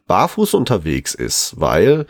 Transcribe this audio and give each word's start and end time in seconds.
barfuß 0.07 0.55
unterwegs 0.55 1.13
ist, 1.13 1.59
weil 1.59 2.07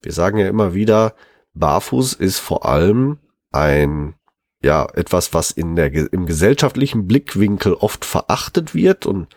wir 0.00 0.12
sagen 0.12 0.38
ja 0.38 0.48
immer 0.48 0.72
wieder, 0.72 1.14
barfuß 1.54 2.14
ist 2.14 2.38
vor 2.38 2.64
allem 2.64 3.18
ein 3.52 4.14
ja, 4.62 4.86
etwas, 4.94 5.34
was 5.34 5.50
in 5.50 5.76
der, 5.76 5.92
im 6.12 6.26
gesellschaftlichen 6.26 7.06
Blickwinkel 7.06 7.74
oft 7.74 8.04
verachtet 8.04 8.74
wird 8.74 9.06
und 9.06 9.28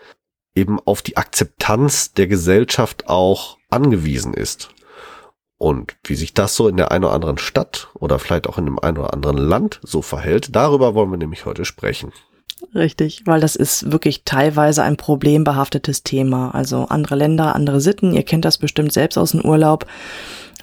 eben 0.55 0.79
auf 0.79 1.01
die 1.01 1.17
Akzeptanz 1.17 2.13
der 2.13 2.27
Gesellschaft 2.27 3.07
auch 3.07 3.57
angewiesen 3.71 4.33
ist. 4.33 4.69
Und 5.57 5.95
wie 6.03 6.15
sich 6.15 6.33
das 6.33 6.55
so 6.55 6.67
in 6.67 6.77
der 6.77 6.91
einen 6.91 7.03
oder 7.03 7.13
anderen 7.13 7.37
Stadt 7.37 7.89
oder 7.93 8.17
vielleicht 8.17 8.47
auch 8.47 8.57
in 8.57 8.65
dem 8.65 8.79
einen 8.79 8.97
oder 8.97 9.13
anderen 9.13 9.37
Land 9.37 9.79
so 9.83 10.01
verhält, 10.01 10.55
darüber 10.55 10.95
wollen 10.95 11.11
wir 11.11 11.17
nämlich 11.17 11.45
heute 11.45 11.65
sprechen. 11.65 12.11
Richtig, 12.73 13.23
weil 13.25 13.41
das 13.41 13.55
ist 13.55 13.91
wirklich 13.91 14.23
teilweise 14.23 14.83
ein 14.83 14.97
problembehaftetes 14.97 16.03
Thema. 16.03 16.53
Also 16.53 16.85
andere 16.89 17.15
Länder, 17.15 17.55
andere 17.55 17.81
Sitten, 17.81 18.13
ihr 18.13 18.23
kennt 18.23 18.45
das 18.45 18.57
bestimmt 18.57 18.93
selbst 18.93 19.17
aus 19.17 19.31
dem 19.31 19.41
Urlaub 19.41 19.85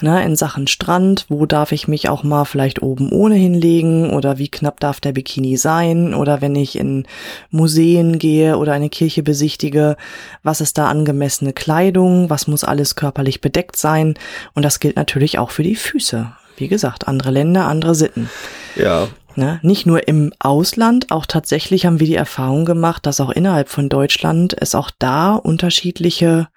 ne, 0.03 0.25
in 0.25 0.37
Sachen 0.37 0.67
Strand, 0.67 1.27
wo 1.29 1.47
darf 1.47 1.73
ich 1.73 1.89
mich 1.89 2.09
auch 2.09 2.23
mal 2.23 2.45
vielleicht 2.45 2.83
oben 2.83 3.11
ohne 3.11 3.35
hinlegen 3.35 4.11
oder 4.11 4.39
wie 4.39 4.49
knapp 4.49 4.81
darf 4.81 5.01
der 5.01 5.13
Bikini 5.13 5.57
sein 5.57 6.15
oder 6.15 6.41
wenn 6.41 6.55
ich 6.57 6.79
in 6.79 7.07
Museen 7.51 8.19
gehe 8.19 8.57
oder 8.59 8.73
eine 8.73 8.89
Kirche 8.89 9.23
besichtige, 9.23 9.97
was 10.43 10.61
ist 10.61 10.79
da 10.79 10.89
angemessene 10.89 11.53
Kleidung, 11.53 12.31
was 12.31 12.47
muss 12.47 12.65
alles 12.65 12.97
körperlich 12.97 13.41
bedeckt 13.41 13.77
sein 13.77 14.15
und 14.55 14.65
das 14.65 14.81
gilt 14.81 14.97
natürlich 14.97 15.39
auch 15.39 15.51
für 15.51 15.63
die 15.63 15.77
Füße. 15.77 16.33
Wie 16.57 16.69
gesagt, 16.69 17.07
andere 17.07 17.31
Länder, 17.31 17.67
andere 17.67 17.95
Sitten. 17.95 18.29
Ja. 18.75 19.09
Ne? 19.37 19.61
Nicht 19.63 19.87
nur 19.87 20.09
im 20.09 20.33
Ausland, 20.41 21.13
auch 21.13 21.25
tatsächlich 21.25 21.87
haben 21.87 22.01
wir 22.01 22.09
die 22.09 22.17
Erfahrung 22.17 22.65
gemacht, 22.65 23.07
dass 23.07 23.21
auch 23.21 23.31
innerhalb 23.31 23.69
von 23.69 23.89
Deutschland 23.89 24.57
es 24.61 24.75
auch 24.75 24.91
da 24.99 25.35
unterschiedliche 25.35 26.49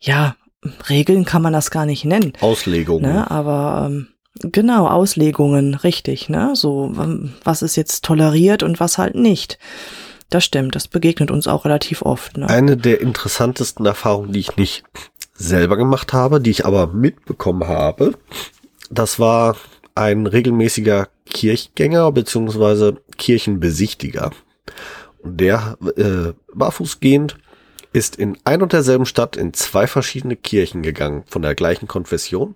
ja, 0.00 0.36
Regeln 0.88 1.24
kann 1.24 1.42
man 1.42 1.52
das 1.52 1.70
gar 1.70 1.86
nicht 1.86 2.04
nennen. 2.04 2.32
Auslegungen. 2.40 3.12
Ne? 3.12 3.30
Aber 3.30 3.88
ähm, 3.90 4.08
genau, 4.40 4.88
Auslegungen, 4.88 5.74
richtig. 5.74 6.28
Ne? 6.28 6.50
So, 6.54 6.92
ähm, 6.98 7.34
was 7.44 7.62
ist 7.62 7.76
jetzt 7.76 8.04
toleriert 8.04 8.62
und 8.62 8.80
was 8.80 8.98
halt 8.98 9.14
nicht. 9.14 9.58
Das 10.30 10.44
stimmt, 10.44 10.74
das 10.74 10.88
begegnet 10.88 11.30
uns 11.30 11.46
auch 11.46 11.64
relativ 11.64 12.02
oft. 12.02 12.36
Ne? 12.36 12.48
Eine 12.48 12.76
der 12.76 13.00
interessantesten 13.00 13.86
Erfahrungen, 13.86 14.32
die 14.32 14.40
ich 14.40 14.56
nicht 14.56 14.84
selber 15.32 15.76
gemacht 15.76 16.12
habe, 16.12 16.40
die 16.40 16.50
ich 16.50 16.66
aber 16.66 16.88
mitbekommen 16.88 17.66
habe, 17.66 18.14
das 18.90 19.18
war 19.18 19.56
ein 19.94 20.26
regelmäßiger 20.26 21.08
Kirchgänger 21.26 22.12
beziehungsweise 22.12 22.98
Kirchenbesichtiger. 23.16 24.32
Und 25.22 25.40
der 25.40 25.76
äh, 25.96 26.32
barfußgehend 26.54 27.38
ist 27.92 28.16
in 28.16 28.38
ein 28.44 28.62
und 28.62 28.72
derselben 28.72 29.06
Stadt 29.06 29.36
in 29.36 29.54
zwei 29.54 29.86
verschiedene 29.86 30.36
Kirchen 30.36 30.82
gegangen, 30.82 31.24
von 31.26 31.42
der 31.42 31.54
gleichen 31.54 31.88
Konfession. 31.88 32.54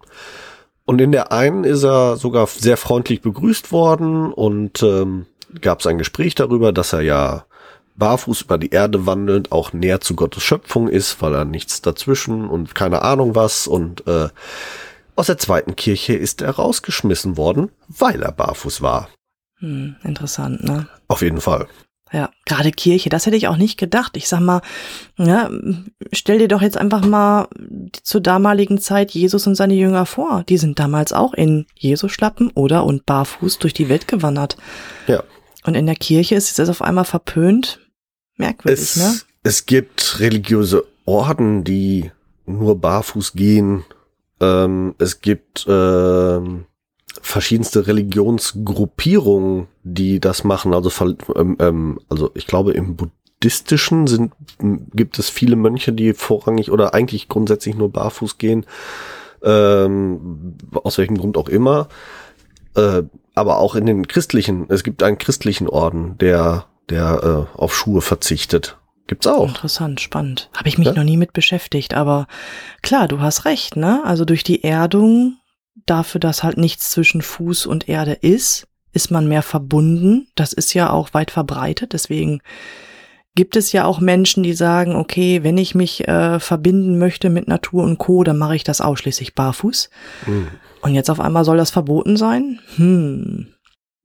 Und 0.84 1.00
in 1.00 1.12
der 1.12 1.32
einen 1.32 1.65
ist 1.65 1.84
er 1.84 2.16
sogar 2.16 2.47
sehr 2.47 2.76
freundlich 2.76 3.22
begrüßt 3.22 3.72
worden 3.72 4.32
und 4.32 4.82
ähm, 4.82 5.26
gab 5.60 5.81
es 5.81 5.87
ein 5.87 5.98
Gespräch 5.98 6.34
darüber, 6.34 6.72
dass 6.72 6.93
er 6.93 7.03
ja 7.03 7.44
barfuß 7.97 8.43
über 8.43 8.59
die 8.59 8.70
Erde 8.70 9.06
wandelnd 9.06 9.53
auch 9.53 9.72
näher 9.72 10.00
zu 10.00 10.15
Gottes 10.16 10.43
Schöpfung 10.43 10.88
ist, 10.88 11.20
weil 11.22 11.34
er 11.34 11.44
nichts 11.44 11.82
dazwischen 11.82 12.49
und 12.49 12.75
keine 12.75 13.03
Ahnung 13.03 13.34
was. 13.34 13.66
Und 13.66 14.06
äh, 14.06 14.28
aus 15.14 15.26
der 15.26 15.38
zweiten 15.38 15.76
Kirche 15.76 16.14
ist 16.14 16.43
er 16.43 16.50
rausgeschmissen 16.50 17.37
worden, 17.37 17.70
weil 17.88 18.22
er 18.22 18.32
barfuß 18.32 18.82
war. 18.82 19.09
Hm, 19.59 19.97
interessant, 20.03 20.64
ne? 20.64 20.88
Auf 21.09 21.22
jeden 21.22 21.41
Fall. 21.41 21.69
Ja, 22.12 22.31
gerade 22.45 22.73
Kirche, 22.73 23.09
das 23.09 23.25
hätte 23.25 23.37
ich 23.37 23.49
auch 23.49 23.56
nicht 23.56 23.78
gedacht. 23.78 24.19
Ich 24.19 24.28
sag 24.28 24.41
mal, 24.41 24.61
ja, 25.17 25.50
stell 26.12 26.39
dir 26.39 26.49
doch 26.49 26.61
jetzt 26.61 26.77
einfach 26.77 27.06
mal 27.06 27.49
zur 28.03 28.21
damaligen 28.21 28.78
Zeit 28.78 29.12
Jesus 29.12 29.47
und 29.47 29.55
seine 29.55 29.75
Jünger 29.75 30.05
vor. 30.05 30.45
Die 30.47 30.59
sind 30.59 30.78
damals 30.78 31.15
auch 31.15 31.33
in 31.33 31.67
Jesus-Schlappen 31.75 32.50
oder 32.50 32.84
und 32.84 33.06
barfuß 33.06 33.59
durch 33.61 33.73
die 33.73 33.89
Welt 33.89 34.09
gewandert. 34.09 34.59
Ja. 35.06 35.23
Und 35.65 35.75
in 35.75 35.87
der 35.87 35.95
Kirche 35.95 36.34
ist 36.34 36.59
es 36.59 36.69
auf 36.69 36.83
einmal 36.83 37.06
verpönt. 37.06 37.81
Merkwürdig, 38.37 38.81
es, 38.81 38.97
ne? 38.97 39.15
Es 39.43 39.65
gibt 39.65 40.21
religiöse 40.21 40.84
Orden, 41.06 41.65
die 41.65 42.11
nur 42.44 42.79
barfuß 42.79 43.33
gehen. 43.33 43.84
Ähm, 44.41 44.94
es 44.99 45.21
gibt 45.23 45.65
ähm, 45.69 46.67
verschiedenste 47.22 47.87
Religionsgruppierungen, 47.87 49.69
die 49.84 50.21
das 50.21 50.44
machen. 50.44 50.75
Also, 50.75 50.91
ähm, 51.37 51.56
ähm, 51.60 52.00
also 52.09 52.31
ich 52.34 52.47
glaube, 52.47 52.72
im 52.72 52.97
Buddhistischen 52.97 54.06
sind, 54.06 54.33
gibt 54.93 55.19
es 55.19 55.31
viele 55.31 55.56
Mönche, 55.56 55.93
die 55.93 56.12
vorrangig 56.12 56.71
oder 56.71 56.93
eigentlich 56.94 57.28
grundsätzlich 57.28 57.77
nur 57.77 57.91
barfuß 57.91 58.37
gehen. 58.38 58.66
Ähm, 59.43 60.56
aus 60.72 60.99
welchem 60.99 61.16
Grund 61.16 61.37
auch 61.37 61.49
immer. 61.49 61.88
Äh, 62.75 63.05
aber 63.34 63.59
auch 63.59 63.77
in 63.77 63.87
den 63.87 64.06
christlichen, 64.06 64.66
es 64.69 64.84
gibt 64.84 65.03
einen 65.03 65.19
christlichen 65.19 65.69
Orden, 65.69 66.19
der, 66.19 66.66
der 66.91 67.49
äh, 67.55 67.59
auf 67.59 67.75
Schuhe 67.75 68.03
verzichtet. 68.03 68.78
Gibt's 69.06 69.27
auch. 69.27 69.49
Interessant, 69.49 70.00
spannend. 70.00 70.50
Habe 70.55 70.69
ich 70.69 70.78
mich 70.78 70.88
ja? 70.88 70.94
noch 70.94 71.05
nie 71.05 71.16
mit 71.16 71.32
beschäftigt, 71.32 71.94
aber 71.94 72.27
klar, 72.82 73.09
du 73.09 73.21
hast 73.21 73.44
recht, 73.44 73.77
ne? 73.77 74.03
Also 74.05 74.25
durch 74.25 74.44
die 74.44 74.65
Erdung 74.65 75.38
dafür, 75.87 76.21
dass 76.21 76.43
halt 76.43 76.59
nichts 76.59 76.91
zwischen 76.91 77.22
Fuß 77.22 77.66
und 77.66 77.88
Erde 77.88 78.12
ist, 78.12 78.66
ist 78.93 79.10
man 79.10 79.28
mehr 79.28 79.43
verbunden. 79.43 80.28
Das 80.34 80.53
ist 80.53 80.75
ja 80.75 80.91
auch 80.91 81.15
weit 81.15 81.31
verbreitet. 81.31 81.93
Deswegen 81.93 82.41
gibt 83.34 83.56
es 83.56 83.72
ja 83.72 83.84
auch 83.84 84.00
Menschen, 84.00 84.43
die 84.43 84.53
sagen, 84.53 84.94
okay, 84.94 85.43
wenn 85.43 85.56
ich 85.56 85.75
mich 85.75 86.06
äh, 86.06 86.38
verbinden 86.38 86.99
möchte 86.99 87.31
mit 87.31 87.49
Natur 87.49 87.84
und 87.84 87.99
Co., 87.99 88.22
dann 88.25 88.37
mache 88.38 88.56
ich 88.56 88.65
das 88.65 88.81
ausschließlich 88.81 89.35
barfuß. 89.35 89.88
Mhm. 90.26 90.49
Und 90.82 90.94
jetzt 90.94 91.11
auf 91.11 91.20
einmal 91.20 91.44
soll 91.44 91.56
das 91.56 91.70
verboten 91.70 92.17
sein? 92.17 92.61
Hm. 92.76 93.46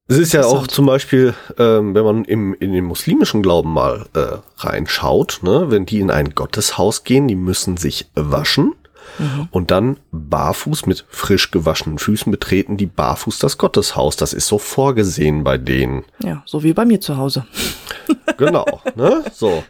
Es 0.09 0.18
ist 0.18 0.31
ja 0.31 0.45
auch 0.45 0.68
zum 0.68 0.86
Beispiel, 0.86 1.33
ähm, 1.57 1.94
wenn 1.94 2.06
man 2.06 2.24
im, 2.24 2.53
in 2.53 2.71
den 2.71 2.86
muslimischen 2.86 3.44
Glauben 3.44 3.74
mal 3.74 4.06
äh, 4.13 4.38
reinschaut, 4.57 5.41
ne, 5.41 5.65
wenn 5.69 5.86
die 5.86 6.00
in 6.00 6.12
ein 6.12 6.33
Gotteshaus 6.33 7.03
gehen, 7.03 7.27
die 7.27 7.36
müssen 7.36 7.75
sich 7.75 8.09
waschen 8.15 8.74
mhm. 9.19 9.48
und 9.51 9.71
dann 9.71 9.98
barfuß 10.12 10.86
mit 10.86 11.06
frisch 11.09 11.51
gewaschenen 11.51 12.00
Füßen 12.00 12.31
betreten 12.31 12.77
die 12.77 12.86
barfuß 12.86 13.39
das 13.39 13.57
Gotteshaus. 13.57 14.15
Das 14.15 14.33
ist 14.33 14.48
so 14.48 14.57
vorgesehen 14.57 15.44
bei 15.44 15.57
denen. 15.57 16.06
Ja, 16.19 16.44
so 16.45 16.63
wie 16.63 16.74
bei 16.74 16.86
mir 16.86 17.01
zu 17.01 17.18
Hause. 17.18 17.45
genau, 18.38 18.65
ne? 18.95 19.24
So. 19.33 19.63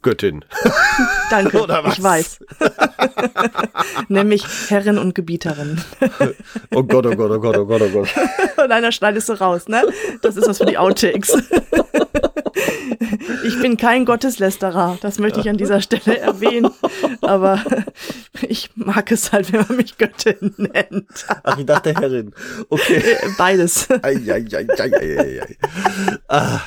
Göttin. 0.00 0.44
Danke, 1.30 1.66
ich 1.88 2.02
weiß. 2.02 2.38
Nämlich 4.08 4.44
Herrin 4.68 4.96
und 4.96 5.14
Gebieterin. 5.14 5.80
oh 6.72 6.84
Gott, 6.84 7.06
oh 7.06 7.16
Gott, 7.16 7.30
oh 7.32 7.40
Gott, 7.40 7.56
oh 7.56 7.66
Gott, 7.66 7.82
oh 7.82 7.88
Gott. 7.88 8.08
Und 8.62 8.70
einer 8.70 8.92
schneidest 8.92 9.28
du 9.28 9.32
raus, 9.32 9.66
ne? 9.66 9.82
Das 10.22 10.36
ist 10.36 10.48
was 10.48 10.58
für 10.58 10.66
die 10.66 10.78
Outtakes. 10.78 11.36
Ich 13.44 13.60
bin 13.60 13.76
kein 13.76 14.04
Gotteslästerer, 14.04 14.98
das 15.00 15.18
möchte 15.18 15.40
ich 15.40 15.48
an 15.48 15.56
dieser 15.56 15.80
Stelle 15.80 16.18
erwähnen. 16.18 16.70
Aber 17.22 17.62
Ich 18.48 18.70
mag 18.76 19.10
es 19.10 19.32
halt, 19.32 19.52
wenn 19.52 19.64
man 19.66 19.76
mich 19.76 19.98
Göttin 19.98 20.54
nennt. 20.56 21.26
Ach, 21.42 21.58
ich 21.58 21.66
dachte 21.66 21.94
Herrin. 21.94 22.34
Okay. 22.68 23.02
Beides. 23.36 23.88
Ei, 24.02 24.16
ei, 24.28 24.44
ei, 24.52 24.56
ei, 24.56 24.66
ei, 24.78 25.18
ei, 25.18 25.40
ei. 25.40 25.56
Ah, 26.28 26.60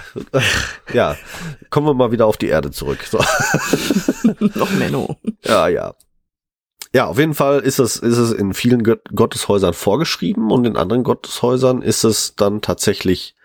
ja, 0.93 1.15
kommen 1.69 1.87
wir 1.87 1.93
mal 1.93 2.11
wieder 2.11 2.25
auf 2.25 2.37
die 2.37 2.47
Erde 2.47 2.71
zurück. 2.71 3.03
So. 3.03 3.19
Noch 4.55 4.71
Menno. 4.71 5.17
Ja, 5.43 5.67
ja. 5.67 5.95
Ja, 6.93 7.07
auf 7.07 7.17
jeden 7.17 7.35
Fall 7.35 7.59
ist 7.59 7.79
es, 7.79 7.95
ist 7.97 8.17
es 8.17 8.33
in 8.33 8.53
vielen 8.53 8.83
Gott 8.83 9.01
Gotteshäusern 9.15 9.73
vorgeschrieben 9.73 10.51
und 10.51 10.65
in 10.65 10.75
anderen 10.75 11.03
Gotteshäusern 11.03 11.81
ist 11.81 12.03
es 12.03 12.35
dann 12.35 12.61
tatsächlich 12.61 13.35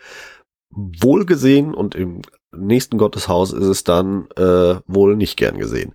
wohlgesehen 0.70 1.72
und 1.72 1.94
im 1.94 2.22
nächsten 2.52 2.98
Gotteshaus 2.98 3.52
ist 3.52 3.66
es 3.66 3.84
dann 3.84 4.28
äh, 4.36 4.76
wohl 4.86 5.16
nicht 5.16 5.36
gern 5.36 5.58
gesehen. 5.58 5.92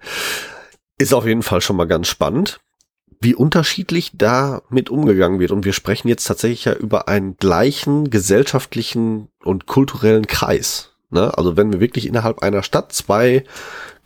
Ist 0.97 1.13
auf 1.13 1.25
jeden 1.25 1.43
Fall 1.43 1.61
schon 1.61 1.75
mal 1.75 1.87
ganz 1.87 2.07
spannend, 2.07 2.59
wie 3.19 3.35
unterschiedlich 3.35 4.11
damit 4.15 4.89
umgegangen 4.89 5.39
wird. 5.39 5.51
Und 5.51 5.65
wir 5.65 5.73
sprechen 5.73 6.07
jetzt 6.07 6.25
tatsächlich 6.25 6.65
ja 6.65 6.73
über 6.73 7.07
einen 7.07 7.37
gleichen 7.37 8.09
gesellschaftlichen 8.09 9.29
und 9.43 9.67
kulturellen 9.67 10.27
Kreis. 10.27 10.91
Ne? 11.11 11.37
Also 11.37 11.57
wenn 11.57 11.71
wir 11.71 11.79
wirklich 11.79 12.07
innerhalb 12.07 12.39
einer 12.39 12.63
Stadt 12.63 12.93
zwei 12.93 13.43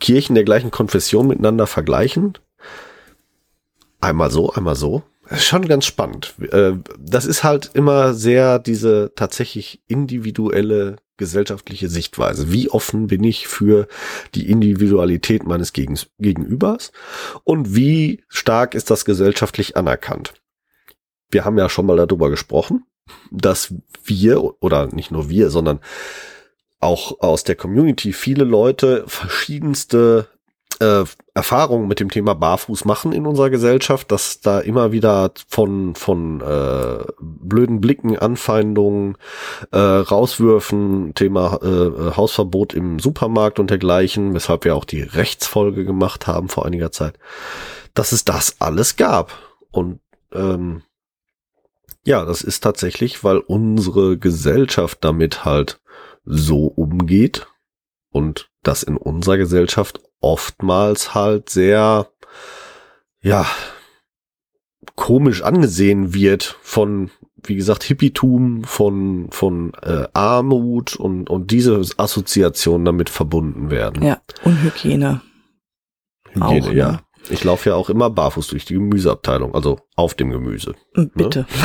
Kirchen 0.00 0.34
der 0.34 0.44
gleichen 0.44 0.70
Konfession 0.70 1.28
miteinander 1.28 1.66
vergleichen, 1.66 2.34
einmal 4.00 4.30
so, 4.30 4.52
einmal 4.52 4.76
so. 4.76 5.02
Ist 5.30 5.44
schon 5.44 5.66
ganz 5.66 5.84
spannend. 5.86 6.34
Äh, 6.52 6.74
Das 6.98 7.24
ist 7.24 7.42
halt 7.42 7.70
immer 7.74 8.14
sehr 8.14 8.58
diese 8.58 9.12
tatsächlich 9.16 9.80
individuelle 9.88 10.96
gesellschaftliche 11.16 11.88
Sichtweise. 11.88 12.52
Wie 12.52 12.70
offen 12.70 13.06
bin 13.06 13.24
ich 13.24 13.48
für 13.48 13.88
die 14.34 14.50
Individualität 14.50 15.44
meines 15.44 15.72
Gegenübers 15.72 16.92
und 17.44 17.74
wie 17.74 18.24
stark 18.28 18.74
ist 18.74 18.90
das 18.90 19.04
gesellschaftlich 19.04 19.76
anerkannt? 19.76 20.34
Wir 21.30 21.44
haben 21.44 21.58
ja 21.58 21.68
schon 21.68 21.86
mal 21.86 21.96
darüber 21.96 22.30
gesprochen, 22.30 22.84
dass 23.30 23.74
wir 24.04 24.62
oder 24.62 24.86
nicht 24.86 25.10
nur 25.10 25.28
wir, 25.28 25.50
sondern 25.50 25.80
auch 26.78 27.20
aus 27.20 27.44
der 27.44 27.56
Community 27.56 28.12
viele 28.12 28.44
Leute 28.44 29.04
verschiedenste 29.06 30.28
äh, 30.80 31.04
Erfahrungen 31.34 31.88
mit 31.88 32.00
dem 32.00 32.10
Thema 32.10 32.34
Barfuß 32.34 32.84
machen 32.84 33.12
in 33.12 33.26
unserer 33.26 33.50
Gesellschaft, 33.50 34.10
dass 34.10 34.40
da 34.40 34.60
immer 34.60 34.92
wieder 34.92 35.32
von 35.48 35.94
von 35.94 36.40
äh, 36.40 37.04
blöden 37.20 37.80
Blicken, 37.80 38.18
Anfeindungen, 38.18 39.16
äh, 39.72 39.78
Rauswürfen, 39.78 41.14
Thema 41.14 41.58
äh, 41.62 42.16
Hausverbot 42.16 42.74
im 42.74 42.98
Supermarkt 42.98 43.58
und 43.58 43.70
dergleichen, 43.70 44.34
weshalb 44.34 44.64
wir 44.64 44.74
auch 44.74 44.84
die 44.84 45.02
Rechtsfolge 45.02 45.84
gemacht 45.84 46.26
haben 46.26 46.48
vor 46.48 46.66
einiger 46.66 46.92
Zeit, 46.92 47.18
dass 47.94 48.12
es 48.12 48.24
das 48.24 48.56
alles 48.60 48.96
gab. 48.96 49.32
Und 49.70 50.00
ähm, 50.32 50.82
ja, 52.04 52.24
das 52.24 52.42
ist 52.42 52.60
tatsächlich, 52.60 53.24
weil 53.24 53.38
unsere 53.38 54.16
Gesellschaft 54.16 54.98
damit 55.02 55.44
halt 55.44 55.80
so 56.24 56.66
umgeht 56.66 57.46
und 58.10 58.50
das 58.62 58.82
in 58.82 58.96
unserer 58.96 59.36
Gesellschaft 59.36 60.00
oftmals 60.20 61.14
halt 61.14 61.50
sehr, 61.50 62.08
ja, 63.20 63.46
komisch 64.94 65.42
angesehen 65.42 66.14
wird 66.14 66.58
von, 66.62 67.10
wie 67.42 67.56
gesagt, 67.56 67.84
Hippietum, 67.84 68.64
von, 68.64 69.28
von 69.30 69.72
äh, 69.82 70.06
Armut 70.14 70.96
und, 70.96 71.28
und 71.30 71.50
diese 71.50 71.80
Assoziationen 71.96 72.84
damit 72.84 73.10
verbunden 73.10 73.70
werden. 73.70 74.02
Ja, 74.02 74.20
und 74.44 74.62
Hygiene. 74.62 75.20
Hygiene, 76.32 76.44
auch, 76.46 76.70
ne? 76.70 76.74
ja. 76.74 77.00
Ich 77.28 77.42
laufe 77.42 77.70
ja 77.70 77.74
auch 77.74 77.90
immer 77.90 78.08
barfuß 78.08 78.46
durch 78.48 78.64
die 78.64 78.74
Gemüseabteilung, 78.74 79.54
also 79.54 79.80
auf 79.96 80.14
dem 80.14 80.30
Gemüse. 80.30 80.74
Bitte. 80.94 81.46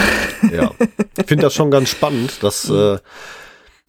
Ja. 0.52 0.72
Ich 1.20 1.28
finde 1.28 1.44
das 1.44 1.54
schon 1.54 1.70
ganz 1.70 1.90
spannend, 1.90 2.42
dass 2.42 2.68
äh, 2.72 2.98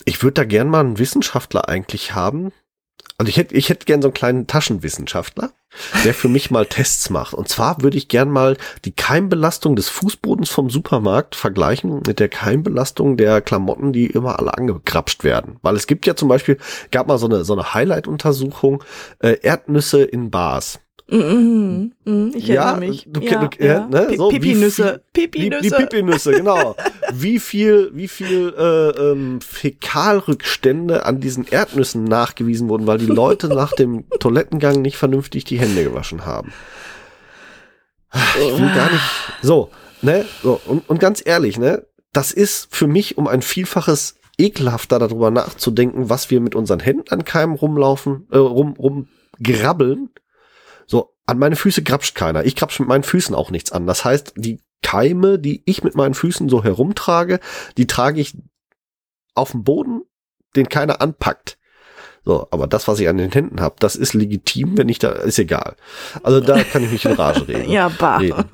ich 0.04 0.22
würde 0.22 0.34
da 0.34 0.44
gern 0.44 0.68
mal 0.68 0.80
einen 0.80 0.98
Wissenschaftler 0.98 1.66
eigentlich 1.66 2.14
haben. 2.14 2.52
Also 3.22 3.30
ich 3.30 3.36
hätte 3.36 3.54
ich 3.54 3.68
hätte 3.68 3.86
gern 3.86 4.02
so 4.02 4.08
einen 4.08 4.14
kleinen 4.14 4.46
Taschenwissenschaftler, 4.48 5.52
der 6.04 6.12
für 6.12 6.26
mich 6.26 6.50
mal 6.50 6.66
Tests 6.66 7.08
macht. 7.08 7.34
Und 7.34 7.48
zwar 7.48 7.80
würde 7.80 7.96
ich 7.96 8.08
gern 8.08 8.28
mal 8.28 8.56
die 8.84 8.90
Keimbelastung 8.90 9.76
des 9.76 9.88
Fußbodens 9.90 10.50
vom 10.50 10.70
Supermarkt 10.70 11.36
vergleichen 11.36 12.02
mit 12.04 12.18
der 12.18 12.28
Keimbelastung 12.28 13.16
der 13.16 13.40
Klamotten, 13.40 13.92
die 13.92 14.06
immer 14.06 14.40
alle 14.40 14.58
angekrapscht 14.58 15.22
werden. 15.22 15.60
Weil 15.62 15.76
es 15.76 15.86
gibt 15.86 16.04
ja 16.04 16.16
zum 16.16 16.26
Beispiel, 16.26 16.58
gab 16.90 17.06
mal 17.06 17.18
so 17.18 17.26
eine, 17.26 17.44
so 17.44 17.52
eine 17.52 17.74
Highlight-Untersuchung, 17.74 18.82
äh, 19.20 19.38
Erdnüsse 19.40 20.02
in 20.02 20.32
Bars. 20.32 20.80
Mhm, 21.08 21.92
mhm, 22.04 22.32
ich 22.34 22.46
Ja, 22.46 22.70
erinnere 22.70 22.88
mich. 22.90 23.06
du 23.10 23.20
ja, 23.20 23.44
du- 23.46 23.64
ja, 23.64 23.86
ne, 23.86 24.14
so 24.16 24.30
wie 24.30 24.38
Pipi-Nüsse. 24.38 25.02
Die, 25.14 25.20
die 25.22 25.28
Pipi-Nüsse. 25.28 25.76
Pipi-Nüsse, 25.76 26.32
genau. 26.32 26.76
wie 27.12 27.38
viel, 27.38 27.90
wie 27.94 28.08
viel 28.08 28.54
äh, 28.56 28.88
ähm, 29.10 29.40
Fäkalrückstände 29.40 31.04
an 31.04 31.20
diesen 31.20 31.46
Erdnüssen 31.46 32.04
nachgewiesen 32.04 32.68
wurden, 32.68 32.86
weil 32.86 32.98
die 32.98 33.06
Leute 33.06 33.48
nach 33.54 33.72
dem 33.72 34.04
Toilettengang 34.20 34.80
nicht 34.80 34.96
vernünftig 34.96 35.44
die 35.44 35.58
Hände 35.58 35.84
gewaschen 35.84 36.24
haben. 36.24 36.52
Ich 38.14 38.58
will 38.58 38.74
gar 38.74 38.90
nicht. 38.90 39.02
So, 39.42 39.70
ne? 40.02 40.24
So, 40.42 40.60
und, 40.66 40.88
und 40.88 41.00
ganz 41.00 41.22
ehrlich, 41.24 41.58
ne? 41.58 41.86
Das 42.12 42.30
ist 42.30 42.68
für 42.74 42.86
mich 42.86 43.16
um 43.16 43.26
ein 43.26 43.40
Vielfaches 43.42 44.16
ekelhafter 44.38 44.98
darüber 44.98 45.30
nachzudenken, 45.30 46.10
was 46.10 46.30
wir 46.30 46.40
mit 46.40 46.54
unseren 46.54 46.80
Händen 46.80 47.08
an 47.10 47.24
Keimen 47.24 47.56
rumlaufen, 47.56 48.26
äh, 48.30 48.36
rum, 48.38 48.74
rumgrabbeln. 48.78 50.10
An 51.32 51.38
meine 51.38 51.56
Füße 51.56 51.82
grapscht 51.82 52.14
keiner. 52.14 52.44
Ich 52.44 52.56
grapsch 52.56 52.78
mit 52.78 52.90
meinen 52.90 53.04
Füßen 53.04 53.34
auch 53.34 53.50
nichts 53.50 53.72
an. 53.72 53.86
Das 53.86 54.04
heißt, 54.04 54.34
die 54.36 54.60
Keime, 54.82 55.38
die 55.38 55.62
ich 55.64 55.82
mit 55.82 55.94
meinen 55.94 56.12
Füßen 56.12 56.50
so 56.50 56.62
herumtrage, 56.62 57.40
die 57.78 57.86
trage 57.86 58.20
ich 58.20 58.36
auf 59.34 59.52
dem 59.52 59.64
Boden, 59.64 60.02
den 60.56 60.68
keiner 60.68 61.00
anpackt. 61.00 61.56
So, 62.22 62.46
aber 62.50 62.66
das, 62.66 62.86
was 62.86 63.00
ich 63.00 63.08
an 63.08 63.16
den 63.16 63.32
Händen 63.32 63.62
habe, 63.62 63.76
das 63.78 63.96
ist 63.96 64.12
legitim, 64.12 64.76
wenn 64.76 64.90
ich 64.90 64.98
da, 64.98 65.08
ist 65.12 65.38
egal. 65.38 65.74
Also 66.22 66.40
da 66.40 66.62
kann 66.64 66.84
ich 66.84 66.90
mich 66.92 67.04
in 67.06 67.12
Rage 67.12 67.48
reden. 67.48 67.70
Ja, 67.70 67.88
bah. 67.88 68.18
reden. 68.18 68.44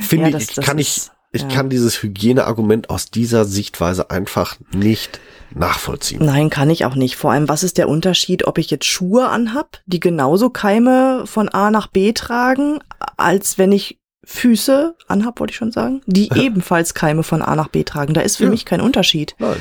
Finde 0.00 0.26
Ja, 0.26 0.30
das- 0.30 0.42
ich, 0.44 0.54
das 0.54 0.64
kann 0.64 0.78
ist- 0.78 1.10
ich, 1.32 1.40
ich 1.40 1.42
ja. 1.42 1.48
kann 1.48 1.68
dieses 1.68 2.00
Hygieneargument 2.00 2.90
aus 2.90 3.10
dieser 3.10 3.44
Sichtweise 3.44 4.10
einfach 4.10 4.56
nicht 4.72 5.18
nachvollziehen. 5.58 6.24
Nein, 6.24 6.50
kann 6.50 6.70
ich 6.70 6.84
auch 6.84 6.94
nicht. 6.94 7.16
Vor 7.16 7.32
allem, 7.32 7.48
was 7.48 7.62
ist 7.62 7.78
der 7.78 7.88
Unterschied, 7.88 8.46
ob 8.46 8.58
ich 8.58 8.70
jetzt 8.70 8.84
Schuhe 8.86 9.28
anhab, 9.28 9.80
die 9.86 10.00
genauso 10.00 10.50
Keime 10.50 11.22
von 11.26 11.48
A 11.48 11.70
nach 11.70 11.86
B 11.88 12.12
tragen, 12.12 12.78
als 13.16 13.58
wenn 13.58 13.72
ich 13.72 13.98
Füße 14.24 14.96
anhab, 15.08 15.38
wollte 15.40 15.52
ich 15.52 15.56
schon 15.56 15.72
sagen, 15.72 16.02
die 16.06 16.28
ebenfalls 16.34 16.94
Keime 16.94 17.22
von 17.22 17.42
A 17.42 17.54
nach 17.56 17.68
B 17.68 17.84
tragen. 17.84 18.12
Da 18.14 18.20
ist 18.22 18.36
für 18.36 18.44
Ja. 18.44 18.50
mich 18.50 18.64
kein 18.64 18.80
Unterschied. 18.80 19.34
Nein. 19.38 19.56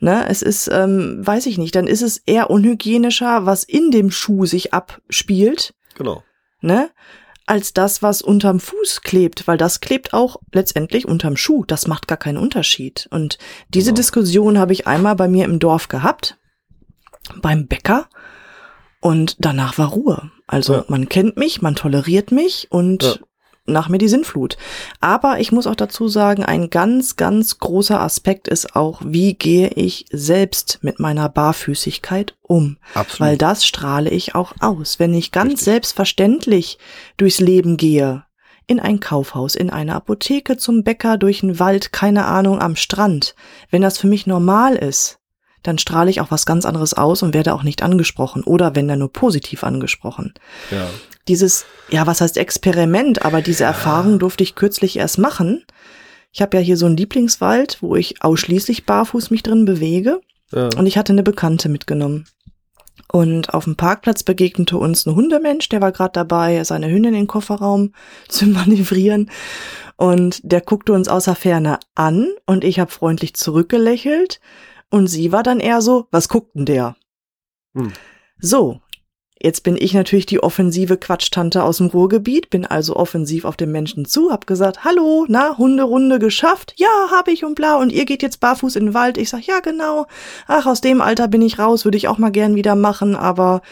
Ne, 0.00 0.26
es 0.28 0.42
ist, 0.42 0.68
ähm, 0.72 1.24
weiß 1.24 1.46
ich 1.46 1.58
nicht, 1.58 1.76
dann 1.76 1.86
ist 1.86 2.02
es 2.02 2.18
eher 2.26 2.50
unhygienischer, 2.50 3.46
was 3.46 3.62
in 3.62 3.92
dem 3.92 4.10
Schuh 4.10 4.46
sich 4.46 4.74
abspielt, 4.74 5.74
Genau. 5.94 6.24
ne, 6.60 6.90
als 7.46 7.72
das, 7.72 8.02
was 8.02 8.22
unterm 8.22 8.60
Fuß 8.60 9.02
klebt, 9.02 9.46
weil 9.48 9.56
das 9.58 9.80
klebt 9.80 10.12
auch 10.14 10.36
letztendlich 10.52 11.06
unterm 11.06 11.36
Schuh. 11.36 11.64
Das 11.66 11.86
macht 11.86 12.06
gar 12.08 12.18
keinen 12.18 12.38
Unterschied. 12.38 13.08
Und 13.10 13.38
diese 13.68 13.90
Genau. 13.90 13.96
Diskussion 13.96 14.58
habe 14.58 14.72
ich 14.72 14.86
einmal 14.86 15.16
bei 15.16 15.28
mir 15.28 15.44
im 15.44 15.58
Dorf 15.58 15.88
gehabt, 15.88 16.38
beim 17.40 17.66
Bäcker, 17.66 18.08
und 19.00 19.36
danach 19.44 19.78
war 19.78 19.88
Ruhe. 19.88 20.30
Also 20.46 20.74
Ja. 20.74 20.84
man 20.88 21.08
kennt 21.08 21.36
mich, 21.36 21.60
man 21.62 21.74
toleriert 21.74 22.30
mich 22.30 22.68
und 22.70 23.02
Ja. 23.02 23.14
Nach 23.64 23.88
mir 23.88 23.98
die 23.98 24.08
Sinnflut. 24.08 24.56
Aber 25.00 25.38
ich 25.38 25.52
muss 25.52 25.66
auch 25.66 25.74
dazu 25.74 26.08
sagen, 26.08 26.44
ein 26.44 26.70
ganz, 26.70 27.16
ganz 27.16 27.58
großer 27.58 28.00
Aspekt 28.00 28.48
ist 28.48 28.74
auch, 28.74 29.00
wie 29.04 29.34
gehe 29.34 29.68
ich 29.68 30.06
selbst 30.10 30.80
mit 30.82 30.98
meiner 30.98 31.28
Barfüßigkeit 31.28 32.36
um? 32.42 32.78
Absolut. 32.94 33.20
Weil 33.20 33.38
das 33.38 33.64
strahle 33.64 34.10
ich 34.10 34.34
auch 34.34 34.54
aus. 34.60 34.98
Wenn 34.98 35.14
ich 35.14 35.30
ganz 35.30 35.52
Richtig. 35.52 35.64
selbstverständlich 35.64 36.78
durchs 37.16 37.40
Leben 37.40 37.76
gehe, 37.76 38.24
in 38.66 38.80
ein 38.80 39.00
Kaufhaus, 39.00 39.54
in 39.54 39.70
eine 39.70 39.94
Apotheke, 39.94 40.56
zum 40.56 40.84
Bäcker, 40.84 41.18
durch 41.18 41.40
den 41.40 41.58
Wald, 41.58 41.92
keine 41.92 42.24
Ahnung, 42.24 42.60
am 42.60 42.76
Strand, 42.76 43.34
wenn 43.70 43.82
das 43.82 43.98
für 43.98 44.06
mich 44.06 44.26
normal 44.26 44.76
ist, 44.76 45.18
dann 45.62 45.78
strahle 45.78 46.10
ich 46.10 46.20
auch 46.20 46.30
was 46.30 46.46
ganz 46.46 46.64
anderes 46.64 46.94
aus 46.94 47.22
und 47.22 47.34
werde 47.34 47.54
auch 47.54 47.62
nicht 47.62 47.82
angesprochen 47.82 48.42
oder 48.44 48.74
wenn 48.74 48.88
dann 48.88 48.98
nur 48.98 49.12
positiv 49.12 49.64
angesprochen. 49.64 50.34
ja. 50.70 50.86
Dieses, 51.28 51.66
ja, 51.88 52.04
was 52.08 52.20
heißt 52.20 52.36
Experiment, 52.36 53.24
aber 53.24 53.42
diese 53.42 53.62
Erfahrung 53.62 54.18
durfte 54.18 54.42
ich 54.42 54.56
kürzlich 54.56 54.96
erst 54.96 55.18
machen. 55.18 55.64
Ich 56.32 56.42
habe 56.42 56.56
ja 56.56 56.62
hier 56.64 56.76
so 56.76 56.86
einen 56.86 56.96
Lieblingswald, 56.96 57.78
wo 57.80 57.94
ich 57.94 58.24
ausschließlich 58.24 58.86
barfuß 58.86 59.30
mich 59.30 59.44
drin 59.44 59.64
bewege. 59.64 60.20
ja. 60.52 60.68
Und 60.76 60.86
ich 60.86 60.98
hatte 60.98 61.12
eine 61.12 61.22
Bekannte 61.22 61.68
mitgenommen. 61.68 62.26
Und 63.12 63.52
auf 63.52 63.64
dem 63.64 63.76
Parkplatz 63.76 64.22
begegnete 64.22 64.78
uns 64.78 65.06
ein 65.06 65.14
Hundemensch, 65.14 65.68
der 65.68 65.82
war 65.82 65.92
gerade 65.92 66.12
dabei, 66.12 66.64
seine 66.64 66.86
Hündin 66.86 67.12
in 67.14 67.20
den 67.20 67.26
Kofferraum 67.26 67.92
zu 68.28 68.46
manövrieren. 68.46 69.30
Und 69.96 70.40
der 70.42 70.62
guckte 70.62 70.92
uns 70.92 71.08
außer 71.08 71.36
Ferne 71.36 71.78
an 71.94 72.28
und 72.46 72.64
ich 72.64 72.80
habe 72.80 72.90
freundlich 72.90 73.34
zurückgelächelt. 73.34 74.40
Und 74.92 75.06
sie 75.06 75.32
war 75.32 75.42
dann 75.42 75.58
eher 75.58 75.80
so, 75.80 76.06
was 76.10 76.28
guckt 76.28 76.54
denn 76.54 76.66
der? 76.66 76.96
Hm. 77.74 77.92
So, 78.38 78.80
Jetzt 79.44 79.64
bin 79.64 79.76
ich 79.76 79.92
natürlich 79.92 80.26
die 80.26 80.40
offensive 80.40 80.96
Quatschtante 80.96 81.64
aus 81.64 81.78
dem 81.78 81.88
Ruhrgebiet, 81.88 82.48
bin 82.48 82.64
also 82.64 82.94
offensiv 82.94 83.44
auf 83.44 83.56
den 83.56 83.72
Menschen 83.72 84.04
zu, 84.04 84.30
hab 84.30 84.46
gesagt, 84.46 84.84
hallo, 84.84 85.26
na, 85.28 85.58
Hunderunde 85.58 86.20
geschafft? 86.20 86.74
Ja, 86.76 87.08
hab 87.10 87.26
ich 87.26 87.44
und 87.44 87.56
bla, 87.56 87.74
und 87.74 87.90
ihr 87.90 88.04
geht 88.04 88.22
jetzt 88.22 88.38
barfuß 88.38 88.76
in 88.76 88.86
den 88.86 88.94
Wald. 88.94 89.18
Ich 89.18 89.30
sag, 89.30 89.44
ja, 89.44 89.58
genau. 89.58 90.06
Ach, 90.46 90.66
aus 90.66 90.80
dem 90.80 91.00
Alter 91.00 91.26
bin 91.26 91.42
ich 91.42 91.58
raus, 91.58 91.84
würde 91.84 91.98
ich 91.98 92.06
auch 92.06 92.18
mal 92.18 92.30
gern 92.30 92.54
wieder 92.54 92.76
machen, 92.76 93.16
aber 93.16 93.62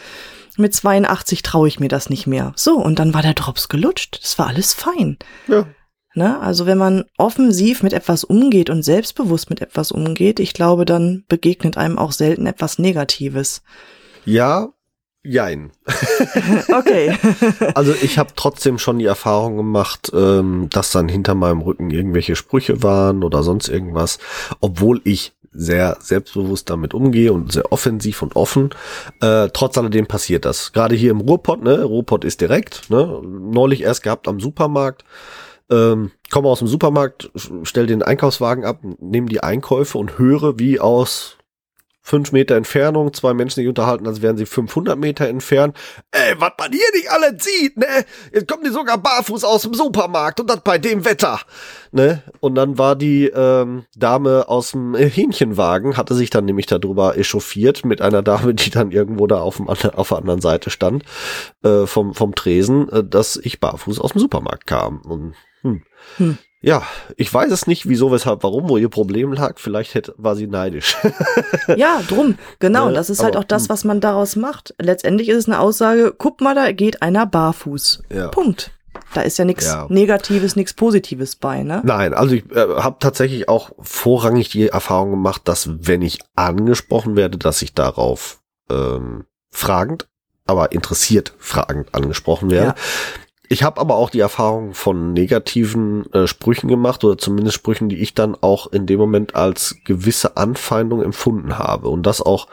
mit 0.57 0.75
82 0.75 1.41
traue 1.41 1.69
ich 1.69 1.79
mir 1.79 1.87
das 1.87 2.09
nicht 2.09 2.27
mehr. 2.27 2.51
So, 2.57 2.75
und 2.75 2.99
dann 2.99 3.13
war 3.13 3.21
der 3.21 3.33
Drops 3.33 3.69
gelutscht. 3.69 4.19
Das 4.21 4.37
war 4.37 4.47
alles 4.47 4.73
fein. 4.73 5.17
Ja. 5.47 5.65
Ne? 6.13 6.39
Also 6.39 6.65
wenn 6.65 6.77
man 6.77 7.05
offensiv 7.17 7.83
mit 7.83 7.93
etwas 7.93 8.23
umgeht 8.23 8.69
und 8.69 8.83
selbstbewusst 8.83 9.49
mit 9.49 9.61
etwas 9.61 9.91
umgeht, 9.91 10.39
ich 10.39 10.53
glaube, 10.53 10.85
dann 10.85 11.23
begegnet 11.27 11.77
einem 11.77 11.97
auch 11.97 12.11
selten 12.11 12.45
etwas 12.45 12.79
Negatives. 12.79 13.61
Ja, 14.25 14.69
jein. 15.23 15.71
okay. 16.77 17.17
also 17.75 17.93
ich 18.01 18.17
habe 18.17 18.31
trotzdem 18.35 18.77
schon 18.77 18.99
die 18.99 19.05
Erfahrung 19.05 19.55
gemacht, 19.55 20.11
ähm, 20.13 20.67
dass 20.69 20.91
dann 20.91 21.07
hinter 21.07 21.33
meinem 21.33 21.61
Rücken 21.61 21.91
irgendwelche 21.91 22.35
Sprüche 22.35 22.83
waren 22.83 23.23
oder 23.23 23.41
sonst 23.41 23.69
irgendwas, 23.69 24.19
obwohl 24.59 24.99
ich 25.05 25.33
sehr 25.53 25.97
selbstbewusst 25.99 26.69
damit 26.69 26.93
umgehe 26.93 27.33
und 27.33 27.51
sehr 27.51 27.71
offensiv 27.71 28.21
und 28.21 28.35
offen. 28.35 28.69
Äh, 29.21 29.49
trotz 29.53 29.77
alledem 29.77 30.07
passiert 30.07 30.45
das. 30.45 30.71
Gerade 30.71 30.95
hier 30.95 31.11
im 31.11 31.19
Ruhrpott, 31.19 31.61
ne? 31.61 31.83
Ruhrpott 31.83 32.23
ist 32.23 32.41
direkt, 32.41 32.89
ne? 32.89 33.21
Neulich 33.23 33.81
erst 33.81 34.03
gehabt 34.03 34.27
am 34.27 34.39
Supermarkt. 34.39 35.03
Ähm, 35.71 36.11
komme 36.29 36.49
aus 36.49 36.59
dem 36.59 36.67
Supermarkt, 36.67 37.31
stell 37.63 37.87
den 37.87 38.03
Einkaufswagen 38.03 38.65
ab, 38.65 38.79
nehme 38.99 39.27
die 39.27 39.41
Einkäufe 39.41 39.97
und 39.97 40.17
höre, 40.19 40.59
wie 40.59 40.79
aus 40.79 41.37
fünf 42.01 42.31
Meter 42.31 42.55
Entfernung, 42.55 43.13
zwei 43.13 43.33
Menschen 43.33 43.55
sich 43.55 43.67
unterhalten, 43.67 44.07
als 44.07 44.21
wären 44.21 44.35
sie 44.35 44.45
500 44.45 44.97
Meter 44.97 45.27
entfernt. 45.27 45.77
Ey, 46.11 46.33
was 46.39 46.51
man 46.59 46.71
hier 46.71 46.81
nicht 46.93 47.09
alle 47.11 47.37
sieht, 47.39 47.77
ne? 47.77 47.85
Jetzt 48.33 48.47
kommen 48.47 48.63
die 48.63 48.71
sogar 48.71 48.97
barfuß 48.97 49.43
aus 49.43 49.61
dem 49.61 49.73
Supermarkt 49.73 50.39
und 50.39 50.49
das 50.49 50.61
bei 50.61 50.77
dem 50.77 51.05
Wetter, 51.05 51.39
ne? 51.91 52.23
Und 52.39 52.55
dann 52.55 52.77
war 52.77 52.95
die 52.95 53.27
ähm, 53.27 53.85
Dame 53.95 54.49
aus 54.49 54.71
dem 54.71 54.95
Hähnchenwagen, 54.95 55.95
hatte 55.95 56.15
sich 56.15 56.31
dann 56.31 56.45
nämlich 56.45 56.65
darüber 56.65 57.17
echauffiert 57.17 57.85
mit 57.85 58.01
einer 58.01 58.23
Dame, 58.23 58.55
die 58.55 58.71
dann 58.71 58.91
irgendwo 58.91 59.27
da 59.27 59.39
auf, 59.39 59.57
dem, 59.57 59.69
auf 59.69 60.09
der 60.09 60.17
anderen 60.17 60.41
Seite 60.41 60.69
stand, 60.71 61.03
äh, 61.63 61.85
vom, 61.85 62.15
vom 62.15 62.33
Tresen, 62.33 62.89
äh, 62.89 63.03
dass 63.03 63.37
ich 63.37 63.59
barfuß 63.59 63.99
aus 63.99 64.13
dem 64.13 64.19
Supermarkt 64.19 64.65
kam. 64.65 65.01
Und, 65.01 65.35
hm. 65.61 65.83
Hm. 66.17 66.37
Ja, 66.63 66.83
ich 67.17 67.33
weiß 67.33 67.51
es 67.51 67.65
nicht, 67.65 67.89
wieso, 67.89 68.11
weshalb, 68.11 68.43
warum, 68.43 68.69
wo 68.69 68.77
ihr 68.77 68.89
Problem 68.89 69.33
lag. 69.33 69.57
Vielleicht 69.57 69.95
hätte, 69.95 70.13
war 70.17 70.35
sie 70.35 70.45
neidisch. 70.45 70.95
ja, 71.75 72.01
drum. 72.07 72.37
Genau. 72.59 72.87
Ja, 72.87 72.93
das 72.93 73.09
ist 73.09 73.23
halt 73.23 73.35
auch 73.35 73.43
das, 73.43 73.63
hm. 73.63 73.69
was 73.69 73.83
man 73.83 73.99
daraus 73.99 74.35
macht. 74.35 74.75
Letztendlich 74.77 75.29
ist 75.29 75.37
es 75.37 75.45
eine 75.47 75.59
Aussage, 75.59 76.13
guck 76.15 76.39
mal, 76.39 76.53
da 76.53 76.71
geht 76.71 77.01
einer 77.01 77.25
barfuß. 77.25 78.03
Ja. 78.13 78.27
Punkt. 78.27 78.71
Da 79.13 79.21
ist 79.21 79.37
ja 79.37 79.45
nichts 79.45 79.65
ja. 79.65 79.87
Negatives, 79.89 80.55
nichts 80.55 80.73
Positives 80.73 81.35
bei, 81.35 81.63
ne? 81.63 81.81
Nein, 81.83 82.13
also 82.13 82.35
ich 82.35 82.49
äh, 82.51 82.75
habe 82.77 82.97
tatsächlich 82.99 83.49
auch 83.49 83.71
vorrangig 83.79 84.49
die 84.49 84.67
Erfahrung 84.67 85.11
gemacht, 85.11 85.41
dass 85.45 85.69
wenn 85.85 86.01
ich 86.01 86.19
angesprochen 86.35 87.15
werde, 87.15 87.37
dass 87.37 87.61
ich 87.61 87.73
darauf 87.73 88.41
ähm, 88.69 89.25
fragend, 89.49 90.07
aber 90.45 90.71
interessiert 90.71 91.33
fragend 91.39 91.93
angesprochen 91.93 92.51
werde. 92.51 92.67
Ja. 92.67 92.75
Ich 93.51 93.63
habe 93.63 93.81
aber 93.81 93.95
auch 93.95 94.09
die 94.09 94.21
Erfahrung 94.21 94.73
von 94.73 95.11
negativen 95.11 96.05
äh, 96.13 96.25
Sprüchen 96.25 96.69
gemacht 96.69 97.03
oder 97.03 97.17
zumindest 97.17 97.57
Sprüchen, 97.57 97.89
die 97.89 97.97
ich 97.97 98.13
dann 98.13 98.37
auch 98.39 98.71
in 98.71 98.85
dem 98.85 98.97
Moment 98.97 99.35
als 99.35 99.75
gewisse 99.83 100.37
Anfeindung 100.37 101.03
empfunden 101.03 101.59
habe 101.59 101.89
und 101.89 102.03
das 102.05 102.21
auch 102.21 102.47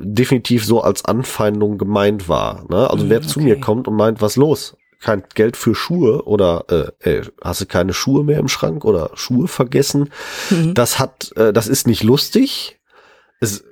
definitiv 0.00 0.66
so 0.66 0.80
als 0.80 1.04
Anfeindung 1.04 1.78
gemeint 1.78 2.28
war. 2.28 2.64
Ne? 2.68 2.90
Also 2.90 3.04
mm, 3.04 3.08
wer 3.10 3.18
okay. 3.18 3.26
zu 3.28 3.38
mir 3.38 3.60
kommt 3.60 3.86
und 3.86 3.94
meint, 3.94 4.20
was 4.20 4.34
los? 4.34 4.76
Kein 4.98 5.22
Geld 5.32 5.56
für 5.56 5.76
Schuhe 5.76 6.24
oder 6.24 6.64
äh, 6.70 7.08
ey, 7.08 7.22
hast 7.40 7.60
du 7.60 7.66
keine 7.66 7.94
Schuhe 7.94 8.24
mehr 8.24 8.40
im 8.40 8.48
Schrank 8.48 8.84
oder 8.84 9.10
Schuhe 9.14 9.46
vergessen? 9.46 10.10
Mhm. 10.50 10.74
Das 10.74 10.98
hat, 10.98 11.30
äh, 11.36 11.52
das 11.52 11.68
ist 11.68 11.86
nicht 11.86 12.02
lustig. 12.02 12.80
Es 13.38 13.62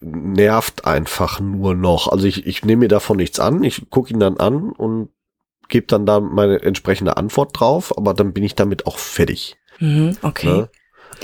nervt 0.00 0.86
einfach 0.86 1.38
nur 1.38 1.74
noch. 1.74 2.08
Also 2.08 2.26
ich, 2.26 2.46
ich 2.46 2.64
nehme 2.64 2.80
mir 2.80 2.88
davon 2.88 3.18
nichts 3.18 3.40
an, 3.40 3.62
ich 3.62 3.90
gucke 3.90 4.10
ihn 4.10 4.20
dann 4.20 4.38
an 4.38 4.72
und 4.72 5.10
gebe 5.68 5.86
dann 5.86 6.06
da 6.06 6.20
meine 6.20 6.62
entsprechende 6.62 7.16
Antwort 7.16 7.58
drauf, 7.58 7.96
aber 7.96 8.14
dann 8.14 8.32
bin 8.32 8.44
ich 8.44 8.54
damit 8.54 8.86
auch 8.86 8.98
fertig. 8.98 9.56
Mhm, 9.80 10.16
okay. 10.22 10.46
Ne? 10.46 10.68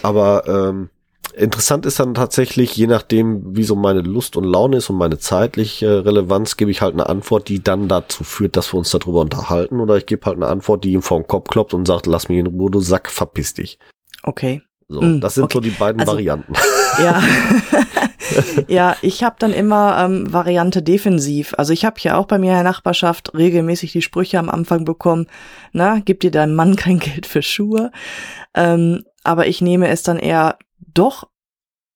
Aber 0.03 0.45
ähm, 0.47 0.91
interessant 1.35 1.87
ist 1.87 2.01
dann 2.01 2.15
tatsächlich, 2.15 2.77
je 2.77 2.87
nachdem, 2.87 3.57
wie 3.57 3.63
so 3.63 3.77
meine 3.77 4.01
Lust 4.01 4.37
und 4.37 4.45
Laune 4.45 4.79
ist 4.79 4.91
und 4.91 4.97
meine 4.97 5.19
zeitliche 5.19 6.05
Relevanz, 6.05 6.57
gebe 6.57 6.71
ich 6.71 6.83
halt 6.83 6.95
eine 6.95 7.09
Antwort, 7.09 7.49
die 7.49 7.63
dann 7.63 7.89
dazu 7.89 8.25
führt, 8.25 8.57
dass 8.57 8.73
wir 8.73 8.79
uns 8.79 8.91
darüber 8.91 9.21
unterhalten. 9.21 9.81
Oder 9.81 9.97
ich 9.97 10.07
gebe 10.07 10.25
halt 10.27 10.37
eine 10.37 10.47
Antwort, 10.47 10.85
die 10.85 10.93
ihm 10.93 11.03
vor 11.03 11.21
den 11.21 11.27
Kopf 11.27 11.49
kloppt 11.49 11.75
und 11.75 11.87
sagt, 11.87 12.07
lass 12.07 12.29
mich 12.29 12.39
in 12.39 12.47
Ruhe, 12.47 12.71
du 12.71 12.81
Sack, 12.81 13.11
verpiss 13.11 13.55
dich. 13.55 13.79
Okay. 14.23 14.63
So, 14.89 15.01
mm, 15.01 15.21
das 15.21 15.35
sind 15.35 15.45
okay. 15.45 15.55
so 15.55 15.61
die 15.61 15.71
beiden 15.71 16.01
also, 16.01 16.13
Varianten. 16.13 16.53
Ja. 16.99 17.23
ja, 18.69 18.97
ich 19.03 19.25
habe 19.25 19.37
dann 19.39 19.53
immer 19.53 20.05
ähm, 20.05 20.33
Variante 20.33 20.83
defensiv. 20.83 21.55
Also 21.57 21.73
ich 21.73 21.85
habe 21.85 21.97
ja 22.01 22.17
auch 22.17 22.27
bei 22.27 22.39
mir 22.39 22.51
in 22.51 22.57
der 22.57 22.63
Nachbarschaft 22.63 23.33
regelmäßig 23.35 23.93
die 23.93 24.03
Sprüche 24.03 24.39
am 24.39 24.51
Anfang 24.51 24.85
bekommen, 24.85 25.27
na, 25.73 26.01
gib 26.05 26.21
dir 26.21 26.31
deinem 26.31 26.55
Mann 26.55 26.77
kein 26.77 26.99
Geld 26.99 27.27
für 27.27 27.43
Schuhe. 27.43 27.91
Ähm, 28.55 29.05
aber 29.23 29.47
ich 29.47 29.61
nehme 29.61 29.89
es 29.89 30.03
dann 30.03 30.19
eher 30.19 30.59
doch 30.95 31.30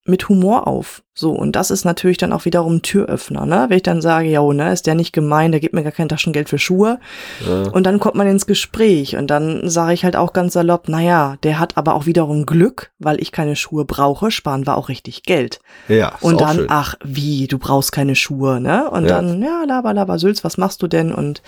mit 0.06 0.28
Humor 0.28 0.66
auf. 0.66 1.02
So, 1.14 1.30
und 1.30 1.56
das 1.56 1.70
ist 1.70 1.84
natürlich 1.84 2.18
dann 2.18 2.32
auch 2.32 2.44
wiederum 2.44 2.76
ein 2.76 2.82
Türöffner, 2.82 3.46
ne? 3.46 3.66
Wenn 3.68 3.76
ich 3.76 3.82
dann 3.82 4.02
sage, 4.02 4.28
ja, 4.28 4.42
ne, 4.42 4.72
ist 4.72 4.86
der 4.86 4.94
nicht 4.94 5.12
gemein, 5.12 5.52
der 5.52 5.60
gibt 5.60 5.72
mir 5.72 5.82
gar 5.82 5.92
kein 5.92 6.08
Taschengeld 6.08 6.48
für 6.48 6.58
Schuhe. 6.58 6.98
Ja. 7.46 7.70
Und 7.70 7.84
dann 7.84 8.00
kommt 8.00 8.16
man 8.16 8.26
ins 8.26 8.46
Gespräch 8.46 9.16
und 9.16 9.28
dann 9.28 9.68
sage 9.68 9.94
ich 9.94 10.04
halt 10.04 10.16
auch 10.16 10.32
ganz 10.32 10.52
salopp, 10.52 10.88
naja, 10.88 11.36
der 11.42 11.58
hat 11.58 11.76
aber 11.76 11.94
auch 11.94 12.06
wiederum 12.06 12.44
Glück, 12.44 12.90
weil 12.98 13.20
ich 13.20 13.32
keine 13.32 13.56
Schuhe 13.56 13.84
brauche, 13.84 14.30
sparen 14.30 14.66
wir 14.66 14.76
auch 14.76 14.88
richtig 14.88 15.22
Geld. 15.22 15.60
Ja. 15.88 16.14
Und 16.20 16.40
dann, 16.40 16.56
schön. 16.56 16.66
ach, 16.68 16.96
wie, 17.04 17.46
du 17.46 17.58
brauchst 17.58 17.92
keine 17.92 18.16
Schuhe, 18.16 18.60
ne? 18.60 18.90
Und 18.90 19.04
ja. 19.04 19.10
dann, 19.10 19.40
ja, 19.40 19.64
laber, 19.66 19.94
laber, 19.94 20.18
Sülz, 20.18 20.44
was 20.44 20.58
machst 20.58 20.82
du 20.82 20.88
denn? 20.88 21.12
Und 21.12 21.42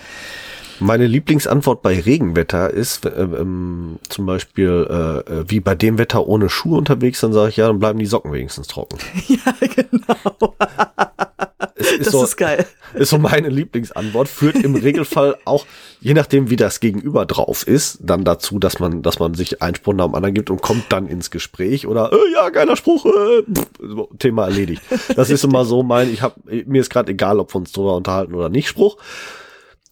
meine 0.79 1.07
Lieblingsantwort 1.07 1.81
bei 1.81 1.99
Regenwetter 1.99 2.69
ist 2.69 3.05
äh, 3.05 3.09
ähm, 3.09 3.99
zum 4.09 4.25
Beispiel, 4.25 4.87
äh, 4.89 5.31
äh, 5.31 5.45
wie 5.47 5.59
bei 5.59 5.75
dem 5.75 5.97
Wetter 5.97 6.27
ohne 6.27 6.49
Schuhe 6.49 6.77
unterwegs, 6.77 7.21
dann 7.21 7.33
sage 7.33 7.49
ich, 7.49 7.57
ja, 7.57 7.67
dann 7.67 7.79
bleiben 7.79 7.99
die 7.99 8.05
Socken 8.05 8.31
wenigstens 8.31 8.67
trocken. 8.67 8.97
ja, 9.27 9.53
genau. 9.59 10.55
ist 11.75 12.07
das 12.07 12.11
so, 12.11 12.23
ist 12.23 12.37
geil. 12.37 12.65
Ist 12.93 13.09
so 13.09 13.17
meine 13.17 13.49
Lieblingsantwort. 13.49 14.29
Führt 14.29 14.55
im 14.55 14.73
Regelfall 14.75 15.37
auch, 15.45 15.65
je 15.99 16.13
nachdem 16.13 16.49
wie 16.49 16.55
das 16.55 16.79
Gegenüber 16.79 17.25
drauf 17.25 17.67
ist, 17.67 17.99
dann 18.01 18.23
dazu, 18.23 18.59
dass 18.59 18.79
man, 18.79 19.01
dass 19.01 19.19
man 19.19 19.33
sich 19.33 19.61
einen 19.61 19.75
Spruch 19.75 19.93
nach 19.93 20.05
dem 20.05 20.15
anderen 20.15 20.33
gibt 20.33 20.49
und 20.49 20.61
kommt 20.61 20.85
dann 20.89 21.07
ins 21.07 21.29
Gespräch 21.29 21.85
oder, 21.85 22.11
äh, 22.13 22.33
ja, 22.33 22.49
geiler 22.49 22.75
Spruch, 22.75 23.05
äh, 23.05 23.43
pff, 23.43 24.17
Thema 24.19 24.45
erledigt. 24.45 24.81
Das 25.15 25.29
ist 25.29 25.43
immer 25.43 25.65
so 25.65 25.83
mein, 25.83 26.11
ich 26.11 26.21
habe 26.21 26.35
mir 26.65 26.81
ist 26.81 26.89
gerade 26.89 27.11
egal, 27.11 27.39
ob 27.39 27.53
wir 27.53 27.57
uns 27.57 27.71
drüber 27.71 27.95
unterhalten 27.95 28.33
oder 28.33 28.49
nicht 28.49 28.69
Spruch. 28.69 28.97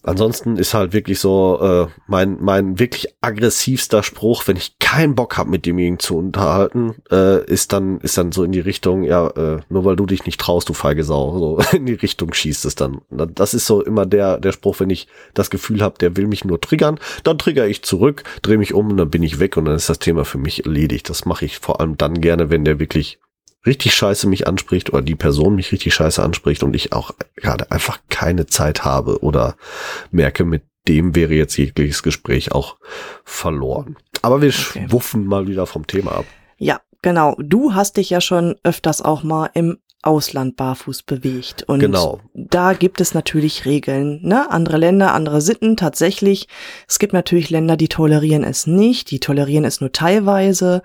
Ansonsten 0.06 0.58
ist 0.58 0.76
halt 0.76 0.94
wirklich 0.94 1.20
so 1.20 1.60
äh, 1.62 1.92
mein 2.06 2.38
mein 2.40 2.78
wirklich 2.78 3.16
aggressivster 3.22 4.04
Spruch, 4.04 4.44
wenn 4.46 4.56
ich 4.56 4.78
keinen 4.78 5.16
Bock 5.16 5.36
habe, 5.36 5.50
mit 5.50 5.66
demjenigen 5.66 5.98
zu 5.98 6.16
unterhalten, 6.16 6.94
äh, 7.12 7.44
ist 7.46 7.74
dann 7.74 8.00
ist 8.02 8.16
dann 8.18 8.32
so 8.32 8.44
in 8.44 8.52
die 8.52 8.60
Richtung, 8.60 9.02
ja, 9.02 9.28
äh, 9.30 9.62
nur 9.68 9.84
weil 9.84 9.96
du 9.96 10.06
dich 10.06 10.26
nicht 10.26 10.40
traust, 10.40 10.70
du 10.70 10.74
feige 10.74 11.04
Sau, 11.04 11.40
so 11.40 11.60
in 11.76 11.88
die 11.88 11.94
Richtung 11.94 12.34
schießt 12.34 12.66
es 12.66 12.76
dann. 12.76 13.02
Das 13.10 13.56
ist 13.56 13.66
so 13.66 13.82
immer 13.82 14.06
der 14.06 14.40
der 14.40 14.52
Spruch, 14.52 14.80
wenn 14.80 14.92
ich 14.92 15.08
das 15.34 15.50
Gefühl 15.50 15.82
habe, 15.82 15.98
der 15.98 16.16
will 16.16 16.28
mich 16.28 16.46
nur 16.46 16.62
triggern, 16.62 17.00
dann 17.24 17.40
trigger 17.40 17.66
ich 17.66 17.84
zurück, 17.84 18.24
drehe 18.44 18.60
mich 18.60 18.76
um 18.76 18.92
und 18.92 18.98
dann 18.98 19.10
bin 19.10 19.24
ich 19.24 19.40
weg 19.40 19.58
und 19.58 19.66
dann 19.66 19.76
ist 19.76 19.90
das 19.90 19.98
Thema 19.98 20.24
für 20.24 20.38
mich 20.38 20.66
erledigt. 20.66 21.10
Das 21.10 21.26
mache 21.26 21.46
ich 21.46 21.58
vor 21.58 21.80
allem 21.80 21.98
dann 21.98 22.22
gerne, 22.22 22.52
wenn 22.52 22.64
der 22.64 22.80
wirklich 22.80 23.18
richtig 23.66 23.96
scheiße 23.96 24.28
mich 24.28 24.48
anspricht 24.48 24.92
oder 24.92 25.02
die 25.02 25.16
Person 25.16 25.56
mich 25.56 25.72
richtig 25.72 25.94
scheiße 25.94 26.22
anspricht 26.22 26.64
und 26.64 26.76
ich 26.76 26.94
auch 26.94 27.12
gerade 27.36 27.72
einfach 27.72 28.00
keine 28.10 28.46
Zeit 28.46 28.86
habe 28.86 29.24
oder 29.24 29.56
merke, 30.12 30.46
mit 30.46 30.64
dem 30.88 31.16
wäre 31.16 31.34
jetzt 31.34 31.58
jegliches 31.58 32.04
Gespräch 32.04 32.52
auch 32.52 32.78
verloren. 33.24 33.98
Aber 34.22 34.42
wir 34.42 34.50
okay. 34.50 34.86
schwuffen 34.88 35.26
mal 35.26 35.48
wieder 35.48 35.66
vom 35.66 35.88
Thema 35.88 36.14
ab. 36.14 36.26
Ja, 36.58 36.82
genau. 37.02 37.36
Du 37.40 37.74
hast 37.74 37.98
dich 37.98 38.10
ja 38.10 38.22
schon 38.22 38.56
öfters 38.64 39.02
auch 39.02 39.24
mal 39.24 39.50
im 39.54 39.78
Ausland 40.06 40.56
barfuß 40.56 41.04
bewegt. 41.04 41.64
Und 41.64 41.80
genau. 41.80 42.20
da 42.34 42.74
gibt 42.74 43.02
es 43.02 43.14
natürlich 43.14 43.66
Regeln. 43.66 44.20
Ne? 44.24 44.50
Andere 44.52 44.78
Länder, 44.78 45.14
andere 45.14 45.42
Sitten 45.42 45.78
tatsächlich. 45.78 46.48
Es 46.88 47.00
gibt 47.00 47.14
natürlich 47.14 47.50
Länder, 47.50 47.78
die 47.78 47.88
tolerieren 47.88 48.44
es 48.44 48.68
nicht, 48.68 49.12
die 49.12 49.20
tolerieren 49.20 49.66
es 49.66 49.82
nur 49.82 49.92
teilweise. 49.92 50.82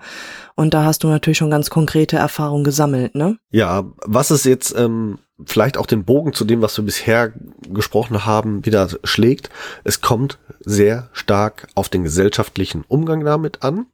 Und 0.55 0.73
da 0.73 0.83
hast 0.83 1.03
du 1.03 1.07
natürlich 1.07 1.37
schon 1.37 1.51
ganz 1.51 1.69
konkrete 1.69 2.17
Erfahrungen 2.17 2.63
gesammelt, 2.63 3.15
ne? 3.15 3.37
Ja, 3.51 3.85
was 4.05 4.31
es 4.31 4.43
jetzt 4.43 4.75
ähm, 4.77 5.19
vielleicht 5.45 5.77
auch 5.77 5.85
den 5.85 6.03
Bogen 6.03 6.33
zu 6.33 6.45
dem, 6.45 6.61
was 6.61 6.77
wir 6.77 6.85
bisher 6.85 7.33
gesprochen 7.69 8.25
haben, 8.25 8.65
wieder 8.65 8.89
schlägt. 9.03 9.49
Es 9.83 10.01
kommt 10.01 10.39
sehr 10.59 11.09
stark 11.13 11.67
auf 11.75 11.89
den 11.89 12.03
gesellschaftlichen 12.03 12.83
Umgang 12.87 13.23
damit 13.23 13.63
an 13.63 13.87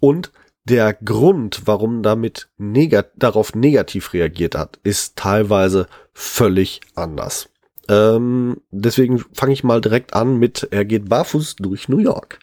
und 0.00 0.32
der 0.64 0.94
Grund, 0.94 1.62
warum 1.66 2.02
damit 2.02 2.48
negat 2.56 3.10
darauf 3.16 3.54
negativ 3.54 4.12
reagiert 4.12 4.54
hat, 4.54 4.78
ist 4.82 5.16
teilweise 5.16 5.86
völlig 6.12 6.80
anders. 6.94 7.48
Ähm, 7.88 8.58
deswegen 8.70 9.24
fange 9.32 9.52
ich 9.52 9.64
mal 9.64 9.80
direkt 9.80 10.14
an 10.14 10.38
mit, 10.38 10.68
er 10.70 10.84
geht 10.84 11.08
barfuß 11.08 11.56
durch 11.56 11.88
New 11.88 11.98
York. 11.98 12.38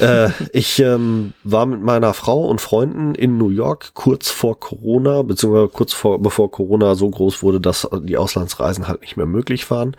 äh, 0.00 0.30
ich 0.52 0.78
ähm, 0.78 1.32
war 1.42 1.66
mit 1.66 1.82
meiner 1.82 2.14
Frau 2.14 2.46
und 2.46 2.60
Freunden 2.60 3.14
in 3.14 3.36
New 3.36 3.50
York 3.50 3.94
kurz 3.94 4.30
vor 4.30 4.60
Corona, 4.60 5.22
beziehungsweise 5.22 5.68
kurz 5.68 5.92
vor, 5.92 6.22
bevor 6.22 6.50
Corona 6.52 6.94
so 6.94 7.10
groß 7.10 7.42
wurde, 7.42 7.60
dass 7.60 7.88
die 8.02 8.16
Auslandsreisen 8.16 8.86
halt 8.86 9.00
nicht 9.00 9.16
mehr 9.16 9.26
möglich 9.26 9.68
waren. 9.70 9.96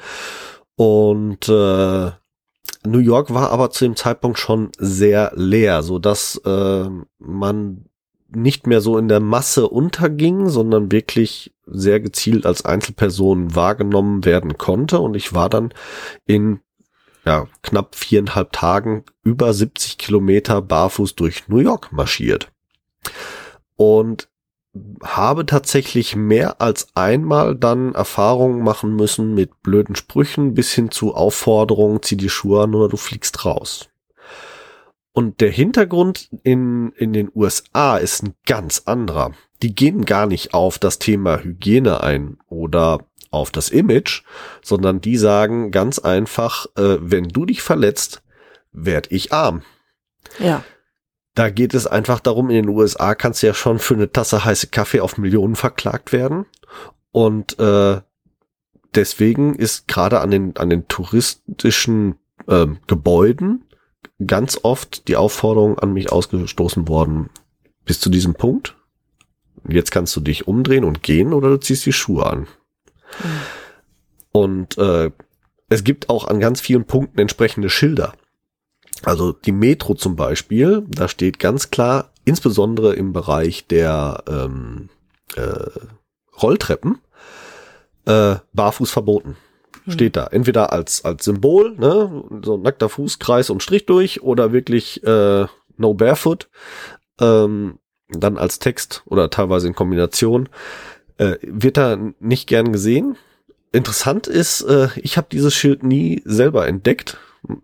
Und 0.77 1.49
äh, 1.49 2.11
New 2.85 2.99
York 2.99 3.33
war 3.33 3.49
aber 3.51 3.71
zu 3.71 3.85
dem 3.85 3.95
Zeitpunkt 3.95 4.39
schon 4.39 4.69
sehr 4.77 5.31
leer, 5.35 5.83
so 5.83 5.99
dass 5.99 6.37
äh, 6.45 6.89
man 7.19 7.85
nicht 8.29 8.67
mehr 8.67 8.81
so 8.81 8.97
in 8.97 9.07
der 9.07 9.19
Masse 9.19 9.67
unterging, 9.67 10.49
sondern 10.49 10.91
wirklich 10.91 11.53
sehr 11.65 11.99
gezielt 11.99 12.45
als 12.45 12.65
Einzelperson 12.65 13.55
wahrgenommen 13.55 14.25
werden 14.25 14.57
konnte. 14.57 14.99
Und 14.99 15.15
ich 15.15 15.33
war 15.33 15.49
dann 15.49 15.73
in 16.25 16.59
ja, 17.25 17.47
knapp 17.63 17.95
viereinhalb 17.95 18.51
Tagen 18.51 19.03
über 19.23 19.53
70 19.53 19.97
Kilometer 19.97 20.61
barfuß 20.61 21.15
durch 21.15 21.47
New 21.47 21.57
York 21.57 21.91
marschiert. 21.91 22.51
Und 23.75 24.29
habe 25.03 25.45
tatsächlich 25.45 26.15
mehr 26.15 26.61
als 26.61 26.87
einmal 26.95 27.55
dann 27.55 27.95
Erfahrungen 27.95 28.63
machen 28.63 28.95
müssen 28.95 29.33
mit 29.33 29.61
blöden 29.61 29.95
Sprüchen 29.95 30.53
bis 30.53 30.73
hin 30.73 30.91
zu 30.91 31.13
Aufforderungen, 31.13 32.01
zieh 32.01 32.17
die 32.17 32.29
Schuhe 32.29 32.63
an 32.63 32.75
oder 32.75 32.89
du 32.89 32.97
fliegst 32.97 33.45
raus. 33.45 33.89
Und 35.13 35.39
der 35.39 35.51
Hintergrund 35.51 36.29
in, 36.43 36.91
in 36.97 37.13
den 37.13 37.31
USA 37.33 37.97
ist 37.97 38.23
ein 38.23 38.33
ganz 38.45 38.83
anderer. 38.85 39.31
Die 39.61 39.73
gehen 39.73 40.03
gar 40.03 40.25
nicht 40.25 40.53
auf 40.53 40.77
das 40.77 40.99
Thema 40.99 41.41
Hygiene 41.41 42.03
ein 42.03 42.37
oder 42.49 43.05
auf 43.31 43.49
das 43.49 43.69
Image, 43.69 44.23
sondern 44.61 44.99
die 44.99 45.15
sagen 45.15 45.71
ganz 45.71 45.99
einfach, 45.99 46.65
äh, 46.75 46.97
wenn 46.99 47.29
du 47.29 47.45
dich 47.45 47.61
verletzt, 47.61 48.23
werd 48.73 49.09
ich 49.11 49.31
arm. 49.31 49.61
Ja. 50.37 50.63
Da 51.35 51.49
geht 51.49 51.73
es 51.73 51.85
einfach 51.85 52.21
darum, 52.21 52.49
in 52.49 52.55
den 52.55 52.69
USA 52.69 53.13
kannst 53.13 53.43
du 53.43 53.47
ja 53.47 53.53
schon 53.53 53.79
für 53.79 53.93
eine 53.93 54.11
Tasse 54.11 54.45
heiße 54.45 54.67
Kaffee 54.67 55.01
auf 55.01 55.17
Millionen 55.17 55.55
verklagt 55.55 56.13
werden. 56.13 56.45
Und 57.11 57.59
äh, 57.59 58.01
deswegen 58.95 59.55
ist 59.55 59.87
gerade 59.87 60.21
an 60.21 60.31
den, 60.31 60.57
an 60.57 60.69
den 60.69 60.87
touristischen 60.87 62.15
äh, 62.47 62.67
Gebäuden 62.87 63.65
ganz 64.25 64.59
oft 64.63 65.07
die 65.09 65.17
Aufforderung 65.17 65.77
an 65.77 65.91
mich 65.91 66.11
ausgestoßen 66.11 66.87
worden, 66.87 67.29
bis 67.83 67.99
zu 67.99 68.09
diesem 68.09 68.35
Punkt. 68.35 68.75
Jetzt 69.67 69.91
kannst 69.91 70.15
du 70.15 70.21
dich 70.21 70.47
umdrehen 70.47 70.85
und 70.85 71.03
gehen 71.03 71.33
oder 71.33 71.49
du 71.49 71.57
ziehst 71.57 71.85
die 71.85 71.93
Schuhe 71.93 72.25
an. 72.25 72.39
Mhm. 72.39 72.47
Und 74.31 74.77
äh, 74.77 75.11
es 75.69 75.83
gibt 75.83 76.09
auch 76.09 76.27
an 76.27 76.39
ganz 76.39 76.61
vielen 76.61 76.85
Punkten 76.85 77.19
entsprechende 77.19 77.69
Schilder. 77.69 78.13
Also 79.05 79.31
die 79.31 79.51
Metro 79.51 79.93
zum 79.93 80.15
Beispiel, 80.15 80.83
da 80.87 81.07
steht 81.07 81.39
ganz 81.39 81.71
klar, 81.71 82.11
insbesondere 82.25 82.93
im 82.95 83.13
Bereich 83.13 83.67
der 83.67 84.23
ähm, 84.27 84.89
äh, 85.35 85.69
Rolltreppen, 86.41 86.99
äh, 88.05 88.35
barfuß 88.53 88.91
verboten. 88.91 89.37
Hm. 89.85 89.93
steht 89.93 90.15
da. 90.15 90.27
Entweder 90.27 90.73
als, 90.73 91.05
als 91.05 91.25
Symbol, 91.25 91.75
ne, 91.77 92.23
so 92.43 92.55
ein 92.55 92.61
nackter 92.61 92.89
Fußkreis 92.89 93.49
und 93.49 93.63
Strich 93.63 93.85
durch 93.85 94.21
oder 94.23 94.51
wirklich 94.51 95.03
äh, 95.03 95.45
No 95.77 95.93
Barefoot. 95.93 96.49
Ähm, 97.19 97.79
dann 98.09 98.37
als 98.37 98.59
Text 98.59 99.03
oder 99.05 99.29
teilweise 99.29 99.67
in 99.67 99.75
Kombination. 99.75 100.49
Äh, 101.17 101.37
wird 101.41 101.77
da 101.77 101.97
nicht 102.19 102.47
gern 102.47 102.71
gesehen. 102.71 103.17
Interessant 103.71 104.27
ist, 104.27 104.61
äh, 104.61 104.89
ich 104.97 105.17
habe 105.17 105.27
dieses 105.31 105.53
Schild 105.53 105.83
nie 105.83 106.21
selber 106.25 106.67
entdeckt. 106.67 107.17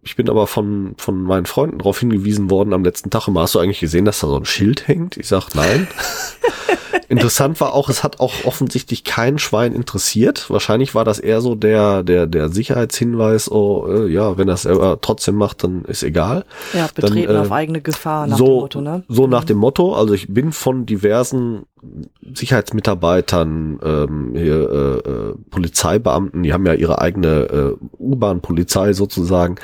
Ich 0.03 0.15
bin 0.15 0.29
aber 0.29 0.47
von, 0.47 0.95
von 0.97 1.23
meinen 1.23 1.45
Freunden 1.45 1.79
darauf 1.79 1.99
hingewiesen 1.99 2.49
worden 2.49 2.73
am 2.73 2.83
letzten 2.83 3.09
Tag. 3.09 3.27
Immer 3.27 3.41
hast 3.41 3.55
du 3.55 3.59
eigentlich 3.59 3.79
gesehen, 3.79 4.05
dass 4.05 4.19
da 4.19 4.27
so 4.27 4.37
ein 4.37 4.45
Schild 4.45 4.87
hängt? 4.87 5.17
Ich 5.17 5.27
sag 5.27 5.53
nein. 5.55 5.87
Interessant 7.11 7.59
war 7.59 7.73
auch, 7.73 7.89
es 7.89 8.03
hat 8.03 8.19
auch 8.19 8.45
offensichtlich 8.45 9.03
kein 9.03 9.37
Schwein 9.37 9.73
interessiert. 9.73 10.49
Wahrscheinlich 10.49 10.95
war 10.95 11.03
das 11.03 11.19
eher 11.19 11.41
so 11.41 11.55
der, 11.55 12.03
der, 12.03 12.25
der 12.25 12.49
Sicherheitshinweis, 12.49 13.51
oh, 13.51 13.85
äh, 13.87 14.07
ja, 14.07 14.37
wenn 14.37 14.47
er 14.47 14.53
es 14.53 14.67
trotzdem 15.01 15.35
macht, 15.35 15.63
dann 15.63 15.83
ist 15.85 16.03
egal. 16.03 16.45
Ja, 16.73 16.87
betreten 16.93 17.27
dann, 17.27 17.35
äh, 17.35 17.39
auf 17.39 17.51
eigene 17.51 17.81
Gefahr 17.81 18.27
nach 18.27 18.37
so, 18.37 18.45
dem 18.45 18.53
Motto, 18.53 18.81
ne? 18.81 19.03
So 19.09 19.27
nach 19.27 19.43
mhm. 19.43 19.47
dem 19.47 19.57
Motto. 19.57 19.93
Also 19.93 20.13
ich 20.13 20.33
bin 20.33 20.51
von 20.53 20.85
diversen 20.85 21.63
Sicherheitsmitarbeitern, 22.33 23.79
ähm, 23.83 24.31
hier, 24.33 24.69
äh, 24.71 25.09
äh, 25.09 25.35
Polizeibeamten, 25.49 26.43
die 26.43 26.53
haben 26.53 26.65
ja 26.65 26.73
ihre 26.73 27.01
eigene 27.01 27.27
äh, 27.27 27.85
U-Bahn-Polizei 27.99 28.93
sozusagen, 28.93 29.55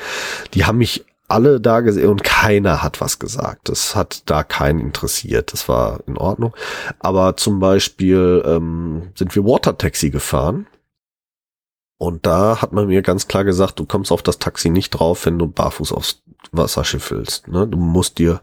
die 0.53 0.65
haben 0.65 0.79
mich 0.79 1.05
alle 1.27 1.59
da 1.59 1.81
gesehen 1.81 2.09
und 2.09 2.23
keiner 2.23 2.81
hat 2.83 3.01
was 3.01 3.19
gesagt. 3.19 3.69
Das 3.69 3.95
hat 3.95 4.23
da 4.29 4.43
keinen 4.43 4.79
interessiert. 4.79 5.51
Das 5.53 5.67
war 5.67 5.99
in 6.07 6.17
Ordnung. 6.17 6.55
Aber 6.99 7.35
zum 7.35 7.59
Beispiel 7.59 8.43
ähm, 8.45 9.11
sind 9.15 9.35
wir 9.35 9.43
Water 9.43 9.77
Taxi 9.77 10.09
gefahren. 10.09 10.67
Und 11.99 12.25
da 12.25 12.61
hat 12.61 12.73
man 12.73 12.87
mir 12.87 13.01
ganz 13.01 13.27
klar 13.27 13.43
gesagt, 13.43 13.79
du 13.79 13.85
kommst 13.85 14.11
auf 14.11 14.21
das 14.21 14.37
Taxi 14.37 14.69
nicht 14.69 14.91
drauf, 14.91 15.25
wenn 15.25 15.39
du 15.39 15.47
barfuß 15.47 15.91
aufs 15.91 16.21
Wasserschiff 16.52 17.12
willst. 17.12 17.47
Ne? 17.47 17.67
Du 17.67 17.78
musst 17.78 18.19
dir 18.19 18.41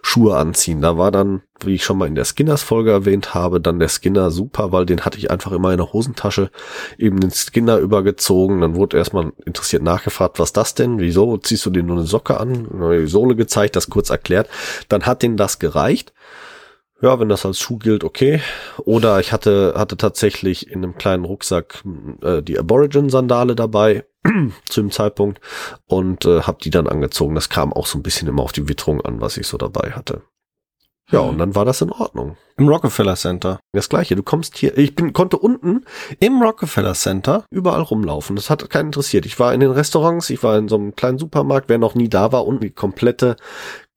Schuhe 0.00 0.36
anziehen. 0.36 0.80
Da 0.80 0.96
war 0.96 1.10
dann, 1.10 1.42
wie 1.64 1.74
ich 1.74 1.84
schon 1.84 1.98
mal 1.98 2.08
in 2.08 2.14
der 2.14 2.24
Skinners-Folge 2.24 2.90
erwähnt 2.90 3.34
habe, 3.34 3.60
dann 3.60 3.78
der 3.78 3.88
Skinner 3.88 4.30
super, 4.30 4.72
weil 4.72 4.86
den 4.86 5.02
hatte 5.02 5.18
ich 5.18 5.30
einfach 5.30 5.52
immer 5.52 5.70
in 5.70 5.78
der 5.78 5.92
Hosentasche 5.92 6.50
eben 6.98 7.20
den 7.20 7.30
Skinner 7.30 7.78
übergezogen. 7.78 8.60
Dann 8.60 8.74
wurde 8.74 8.96
erstmal 8.96 9.32
interessiert 9.44 9.82
nachgefragt, 9.82 10.38
was 10.38 10.52
das 10.52 10.74
denn? 10.74 10.98
Wieso 10.98 11.36
ziehst 11.36 11.66
du 11.66 11.70
dir 11.70 11.82
nur 11.82 11.96
eine 11.96 12.06
Socke 12.06 12.38
an? 12.38 12.68
Die 12.72 13.06
Sohle 13.06 13.36
gezeigt, 13.36 13.76
das 13.76 13.90
kurz 13.90 14.10
erklärt. 14.10 14.48
Dann 14.88 15.04
hat 15.06 15.22
denen 15.22 15.36
das 15.36 15.58
gereicht 15.58 16.12
ja, 17.02 17.18
wenn 17.18 17.28
das 17.28 17.44
als 17.44 17.58
Schuh 17.58 17.78
gilt, 17.78 18.04
okay. 18.04 18.40
Oder 18.78 19.18
ich 19.18 19.32
hatte, 19.32 19.74
hatte 19.76 19.96
tatsächlich 19.96 20.70
in 20.70 20.84
einem 20.84 20.96
kleinen 20.96 21.24
Rucksack 21.24 21.82
äh, 22.22 22.42
die 22.42 22.58
Aborigin-Sandale 22.58 23.56
dabei 23.56 24.04
zu 24.68 24.80
dem 24.80 24.92
Zeitpunkt 24.92 25.40
und 25.86 26.24
äh, 26.26 26.42
habe 26.42 26.58
die 26.62 26.70
dann 26.70 26.86
angezogen. 26.86 27.34
Das 27.34 27.48
kam 27.48 27.72
auch 27.72 27.86
so 27.86 27.98
ein 27.98 28.04
bisschen 28.04 28.28
immer 28.28 28.44
auf 28.44 28.52
die 28.52 28.68
Witterung 28.68 29.00
an, 29.00 29.20
was 29.20 29.36
ich 29.36 29.48
so 29.48 29.58
dabei 29.58 29.90
hatte. 29.90 30.22
Ja, 31.10 31.18
und 31.18 31.36
dann 31.38 31.54
war 31.54 31.64
das 31.64 31.82
in 31.82 31.90
Ordnung. 31.90 32.36
Im 32.56 32.68
Rockefeller 32.68 33.16
Center. 33.16 33.58
Das 33.72 33.88
gleiche. 33.88 34.14
Du 34.14 34.22
kommst 34.22 34.56
hier, 34.56 34.78
ich 34.78 34.94
bin, 34.94 35.12
konnte 35.12 35.36
unten 35.36 35.84
im 36.20 36.40
Rockefeller 36.40 36.94
Center 36.94 37.44
überall 37.50 37.82
rumlaufen. 37.82 38.36
Das 38.36 38.48
hat 38.48 38.70
keinen 38.70 38.86
interessiert. 38.86 39.26
Ich 39.26 39.38
war 39.38 39.52
in 39.52 39.60
den 39.60 39.72
Restaurants, 39.72 40.30
ich 40.30 40.42
war 40.42 40.56
in 40.56 40.68
so 40.68 40.76
einem 40.76 40.94
kleinen 40.94 41.18
Supermarkt. 41.18 41.68
Wer 41.68 41.78
noch 41.78 41.94
nie 41.94 42.08
da 42.08 42.32
war, 42.32 42.46
unten 42.46 42.62
die 42.62 42.70
komplette 42.70 43.36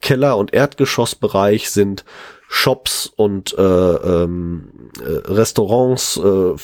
Keller- 0.02 0.38
und 0.38 0.54
Erdgeschossbereich 0.54 1.70
sind 1.70 2.04
Shops 2.48 3.08
und 3.16 3.58
äh, 3.58 3.62
ähm, 3.62 4.92
äh, 5.00 5.32
Restaurants 5.32 6.18
äh, 6.18 6.56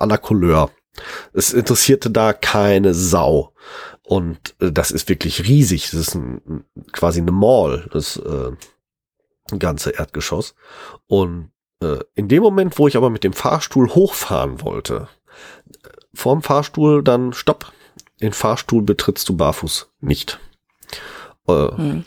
la 0.00 0.16
Couleur. 0.18 0.70
Es 1.32 1.52
interessierte 1.52 2.10
da 2.10 2.32
keine 2.32 2.94
Sau. 2.94 3.52
Und 4.02 4.54
äh, 4.60 4.70
das 4.70 4.90
ist 4.90 5.08
wirklich 5.08 5.48
riesig. 5.48 5.90
Das 5.90 6.00
ist 6.00 6.14
ein, 6.14 6.64
quasi 6.92 7.20
eine 7.20 7.32
Mall, 7.32 7.88
das 7.92 8.16
äh, 8.16 8.52
ganze 9.58 9.90
Erdgeschoss. 9.90 10.54
Und 11.06 11.50
äh, 11.80 11.98
in 12.14 12.28
dem 12.28 12.42
Moment, 12.42 12.78
wo 12.78 12.88
ich 12.88 12.96
aber 12.96 13.10
mit 13.10 13.24
dem 13.24 13.32
Fahrstuhl 13.32 13.88
hochfahren 13.88 14.62
wollte, 14.62 15.08
vorm 16.12 16.42
Fahrstuhl 16.42 17.02
dann 17.02 17.32
Stopp. 17.32 17.72
Den 18.20 18.32
Fahrstuhl 18.32 18.82
betrittst 18.82 19.28
du 19.28 19.36
barfuß 19.36 19.90
nicht. 20.00 20.38
Äh, 21.48 21.68
hm. 21.76 22.04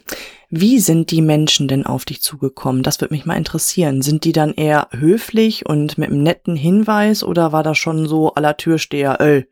Wie 0.49 0.79
sind 0.79 1.12
die 1.12 1.21
Menschen 1.21 1.67
denn 1.67 1.86
auf 1.86 2.05
dich 2.05 2.21
zugekommen? 2.21 2.81
Das 2.81 3.01
würde 3.01 3.13
mich 3.13 3.25
mal 3.25 3.36
interessieren. 3.36 4.01
Sind 4.01 4.23
die 4.23 4.31
dann 4.31 4.53
eher 4.53 4.88
höflich 4.91 5.65
und 5.65 5.97
mit 5.97 6.10
einem 6.10 6.23
netten 6.23 6.55
Hinweis 6.55 7.21
oder 7.23 7.51
war 7.51 7.63
das 7.63 7.77
schon 7.77 8.07
so 8.07 8.33
aller 8.33 8.55
Türsteher, 8.55 9.19
ey, 9.19 9.45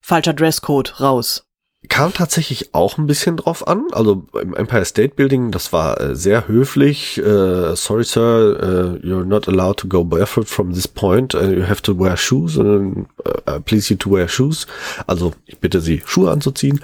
falscher 0.00 0.34
Dresscode, 0.34 1.00
raus? 1.00 1.46
Kam 1.88 2.14
tatsächlich 2.14 2.74
auch 2.74 2.96
ein 2.96 3.06
bisschen 3.06 3.36
drauf 3.36 3.66
an. 3.66 3.84
Also 3.92 4.26
im 4.40 4.54
Empire 4.54 4.84
State 4.84 5.14
Building, 5.16 5.50
das 5.50 5.72
war 5.72 6.00
äh, 6.00 6.16
sehr 6.16 6.48
höflich. 6.48 7.18
Äh, 7.18 7.76
sorry, 7.76 8.04
sir, 8.04 8.98
uh, 9.02 9.06
you're 9.06 9.24
not 9.24 9.48
allowed 9.48 9.78
to 9.78 9.88
go 9.88 10.02
barefoot 10.02 10.48
from 10.48 10.72
this 10.72 10.88
point. 10.88 11.34
Uh, 11.34 11.50
you 11.50 11.66
have 11.66 11.82
to 11.82 11.98
wear 11.98 12.16
shoes. 12.16 12.58
Uh, 12.58 13.04
please 13.64 13.90
you 13.90 13.98
to 13.98 14.10
wear 14.10 14.28
shoes. 14.28 14.66
Also 15.06 15.32
ich 15.44 15.58
bitte 15.58 15.80
Sie, 15.82 16.02
Schuhe 16.06 16.30
anzuziehen. 16.30 16.80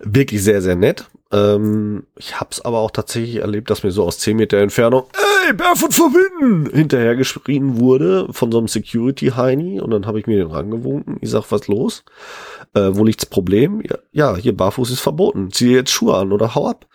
Wirklich 0.00 0.42
sehr, 0.42 0.62
sehr 0.62 0.76
nett. 0.76 1.04
Ähm, 1.32 2.06
ich 2.16 2.38
hab's 2.38 2.60
aber 2.60 2.78
auch 2.78 2.90
tatsächlich 2.90 3.36
erlebt, 3.36 3.70
dass 3.70 3.82
mir 3.82 3.90
so 3.90 4.04
aus 4.04 4.18
10 4.18 4.36
Meter 4.36 4.58
Entfernung, 4.58 5.04
ey, 5.46 5.52
Barefoot 5.52 5.94
verbinden, 5.94 6.70
hinterher 6.72 7.16
wurde 7.18 8.28
von 8.30 8.52
so 8.52 8.58
einem 8.58 8.68
Security-Heini 8.68 9.80
und 9.80 9.90
dann 9.90 10.06
habe 10.06 10.20
ich 10.20 10.26
mir 10.26 10.36
den 10.36 10.50
rangewunken. 10.50 11.16
Ich 11.20 11.30
sag, 11.30 11.50
was 11.50 11.66
los? 11.68 12.04
Äh, 12.74 12.90
wo 12.92 13.04
liegt's 13.04 13.26
Problem? 13.26 13.82
Ja, 13.82 13.98
ja, 14.12 14.36
hier 14.36 14.56
barfuß 14.56 14.90
ist 14.90 15.00
verboten. 15.00 15.50
Zieh 15.50 15.72
jetzt 15.72 15.90
Schuhe 15.90 16.16
an 16.16 16.32
oder 16.32 16.54
hau 16.54 16.68
ab. 16.68 16.86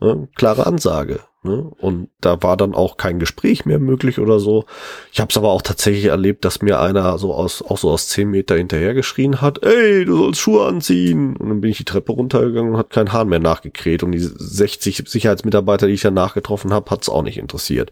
Ne? 0.00 0.28
Klare 0.34 0.66
Ansage. 0.66 1.20
Ne? 1.42 1.70
Und 1.78 2.10
da 2.20 2.42
war 2.42 2.56
dann 2.56 2.74
auch 2.74 2.98
kein 2.98 3.18
Gespräch 3.18 3.64
mehr 3.64 3.78
möglich 3.78 4.18
oder 4.18 4.38
so. 4.38 4.64
Ich 5.10 5.20
habe 5.20 5.30
es 5.30 5.36
aber 5.38 5.50
auch 5.50 5.62
tatsächlich 5.62 6.06
erlebt, 6.06 6.44
dass 6.44 6.60
mir 6.60 6.80
einer 6.80 7.16
so 7.16 7.32
aus 7.32 7.62
auch 7.62 7.78
so 7.78 7.90
aus 7.90 8.08
zehn 8.08 8.28
Meter 8.28 8.56
hinterher 8.56 8.92
geschrien 8.92 9.40
hat, 9.40 9.62
ey, 9.62 10.04
du 10.04 10.16
sollst 10.16 10.40
Schuhe 10.40 10.66
anziehen. 10.66 11.36
Und 11.36 11.48
dann 11.48 11.60
bin 11.62 11.70
ich 11.70 11.78
die 11.78 11.84
Treppe 11.84 12.12
runtergegangen 12.12 12.72
und 12.72 12.78
hat 12.78 12.90
kein 12.90 13.12
Hahn 13.12 13.28
mehr 13.28 13.38
nachgekräht. 13.38 14.02
Und 14.02 14.12
die 14.12 14.18
60 14.20 15.04
Sicherheitsmitarbeiter, 15.06 15.86
die 15.86 15.94
ich 15.94 16.02
danach 16.02 16.34
getroffen 16.34 16.74
habe, 16.74 16.90
hat 16.90 17.02
es 17.02 17.08
auch 17.08 17.22
nicht 17.22 17.38
interessiert. 17.38 17.90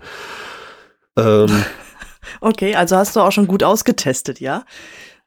Ähm, 1.17 1.65
okay, 2.43 2.75
also 2.75 2.97
hast 2.97 3.17
du 3.17 3.21
auch 3.21 3.33
schon 3.33 3.47
gut 3.47 3.63
ausgetestet, 3.63 4.41
ja? 4.41 4.65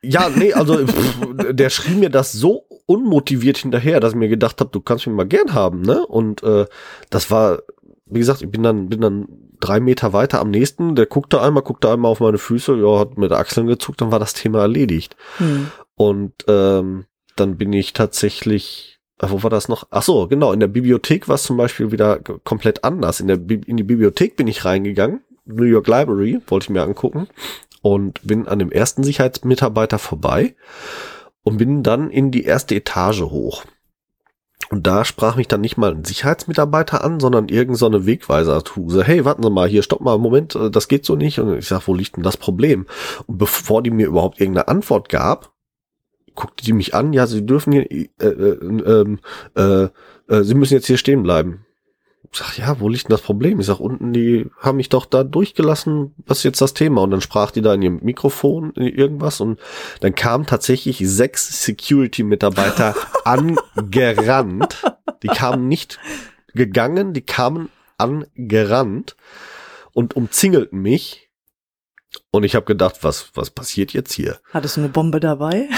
Ja, 0.03 0.29
nee, 0.29 0.53
also 0.53 0.85
pff, 0.85 1.17
der 1.51 1.69
schrie 1.69 1.95
mir 1.95 2.09
das 2.09 2.31
so 2.31 2.65
unmotiviert 2.87 3.57
hinterher, 3.57 3.99
dass 3.99 4.13
ich 4.13 4.19
mir 4.19 4.29
gedacht 4.29 4.59
habe, 4.59 4.71
du 4.71 4.81
kannst 4.81 5.05
mich 5.05 5.15
mal 5.15 5.27
gern 5.27 5.53
haben, 5.53 5.81
ne? 5.81 6.05
Und 6.05 6.43
äh, 6.43 6.65
das 7.09 7.29
war, 7.29 7.59
wie 8.05 8.19
gesagt, 8.19 8.41
ich 8.41 8.49
bin 8.49 8.63
dann, 8.63 8.89
bin 8.89 9.01
dann 9.01 9.27
drei 9.59 9.79
Meter 9.79 10.11
weiter 10.11 10.39
am 10.39 10.49
nächsten, 10.49 10.95
der 10.95 11.05
guckte 11.05 11.41
einmal, 11.41 11.61
guckte 11.63 11.91
einmal 11.91 12.11
auf 12.11 12.19
meine 12.19 12.39
Füße, 12.39 12.75
ja, 12.75 12.99
hat 12.99 13.17
mit 13.17 13.31
Achseln 13.31 13.67
gezuckt, 13.67 14.01
dann 14.01 14.11
war 14.11 14.19
das 14.19 14.33
Thema 14.33 14.61
erledigt. 14.61 15.15
Hm. 15.37 15.67
Und 15.95 16.33
ähm, 16.47 17.05
dann 17.35 17.57
bin 17.57 17.71
ich 17.71 17.93
tatsächlich, 17.93 18.99
äh, 19.19 19.27
wo 19.29 19.43
war 19.43 19.51
das 19.51 19.69
noch? 19.69 19.87
Ach 19.91 20.01
so, 20.01 20.27
genau, 20.27 20.51
in 20.51 20.59
der 20.59 20.67
Bibliothek 20.67 21.27
war 21.27 21.35
es 21.35 21.43
zum 21.43 21.57
Beispiel 21.57 21.91
wieder 21.91 22.19
komplett 22.43 22.83
anders. 22.83 23.19
In, 23.19 23.27
der 23.27 23.37
Bi 23.37 23.61
in 23.67 23.77
die 23.77 23.83
Bibliothek 23.83 24.35
bin 24.35 24.47
ich 24.47 24.65
reingegangen, 24.65 25.21
New 25.45 25.63
York 25.63 25.87
Library, 25.87 26.41
wollte 26.47 26.65
ich 26.65 26.69
mir 26.71 26.81
angucken 26.81 27.27
und 27.81 28.21
bin 28.25 28.47
an 28.47 28.59
dem 28.59 28.71
ersten 28.71 29.03
Sicherheitsmitarbeiter 29.03 29.99
vorbei 29.99 30.55
und 31.43 31.57
bin 31.57 31.83
dann 31.83 32.09
in 32.09 32.31
die 32.31 32.43
erste 32.43 32.75
Etage 32.75 33.21
hoch. 33.21 33.63
Und 34.69 34.87
da 34.87 35.03
sprach 35.03 35.35
mich 35.35 35.49
dann 35.49 35.59
nicht 35.59 35.75
mal 35.75 35.91
ein 35.91 36.05
Sicherheitsmitarbeiter 36.05 37.03
an, 37.03 37.19
sondern 37.19 37.49
irgend 37.49 37.77
so 37.77 37.91
Wegweiser-Tuse. 37.91 39.03
Hey, 39.03 39.25
warten 39.25 39.43
Sie 39.43 39.49
mal, 39.49 39.67
hier, 39.67 39.83
stopp 39.83 39.99
mal, 39.99 40.17
Moment, 40.17 40.55
äh, 40.55 40.71
das 40.71 40.87
geht 40.87 41.03
so 41.05 41.17
nicht. 41.17 41.39
Und 41.39 41.57
ich 41.57 41.67
sag, 41.67 41.87
wo 41.87 41.93
liegt 41.93 42.15
denn 42.15 42.23
das 42.23 42.37
Problem? 42.37 42.85
Und 43.27 43.37
bevor 43.37 43.83
die 43.83 43.91
mir 43.91 44.07
überhaupt 44.07 44.39
irgendeine 44.39 44.69
Antwort 44.69 45.09
gab, 45.09 45.51
guckte 46.35 46.63
die 46.63 46.71
mich 46.71 46.95
an, 46.95 47.11
ja, 47.11 47.27
Sie 47.27 47.45
dürfen 47.45 47.73
hier, 47.73 47.91
äh, 47.91 48.07
äh, 48.21 49.17
äh, 49.55 49.89
äh, 50.29 50.43
Sie 50.43 50.55
müssen 50.55 50.75
jetzt 50.75 50.87
hier 50.87 50.97
stehen 50.97 51.23
bleiben 51.23 51.65
sag, 52.33 52.57
ja, 52.57 52.79
wo 52.79 52.87
liegt 52.87 53.05
denn 53.05 53.11
das 53.11 53.21
Problem? 53.21 53.59
Ich 53.59 53.65
sag, 53.65 53.79
unten, 53.79 54.13
die 54.13 54.49
haben 54.59 54.77
mich 54.77 54.89
doch 54.89 55.05
da 55.05 55.23
durchgelassen, 55.23 56.13
was 56.25 56.39
ist 56.39 56.43
jetzt 56.45 56.61
das 56.61 56.73
Thema? 56.73 57.01
Und 57.01 57.11
dann 57.11 57.21
sprach 57.21 57.51
die 57.51 57.61
da 57.61 57.73
in 57.73 57.81
ihrem 57.81 57.99
Mikrofon 58.01 58.73
irgendwas 58.75 59.41
und 59.41 59.59
dann 59.99 60.15
kamen 60.15 60.45
tatsächlich 60.45 60.99
sechs 60.99 61.63
Security-Mitarbeiter 61.65 62.95
angerannt. 63.25 64.83
Die 65.23 65.27
kamen 65.27 65.67
nicht 65.67 65.99
gegangen, 66.53 67.13
die 67.13 67.21
kamen 67.21 67.69
angerannt 67.97 69.15
und 69.93 70.15
umzingelten 70.15 70.81
mich. 70.81 71.29
Und 72.31 72.43
ich 72.43 72.55
habe 72.55 72.65
gedacht, 72.65 72.99
was, 73.01 73.31
was 73.35 73.49
passiert 73.49 73.93
jetzt 73.93 74.13
hier? 74.13 74.39
Hattest 74.53 74.77
du 74.77 74.81
eine 74.81 74.89
Bombe 74.89 75.19
dabei? 75.19 75.69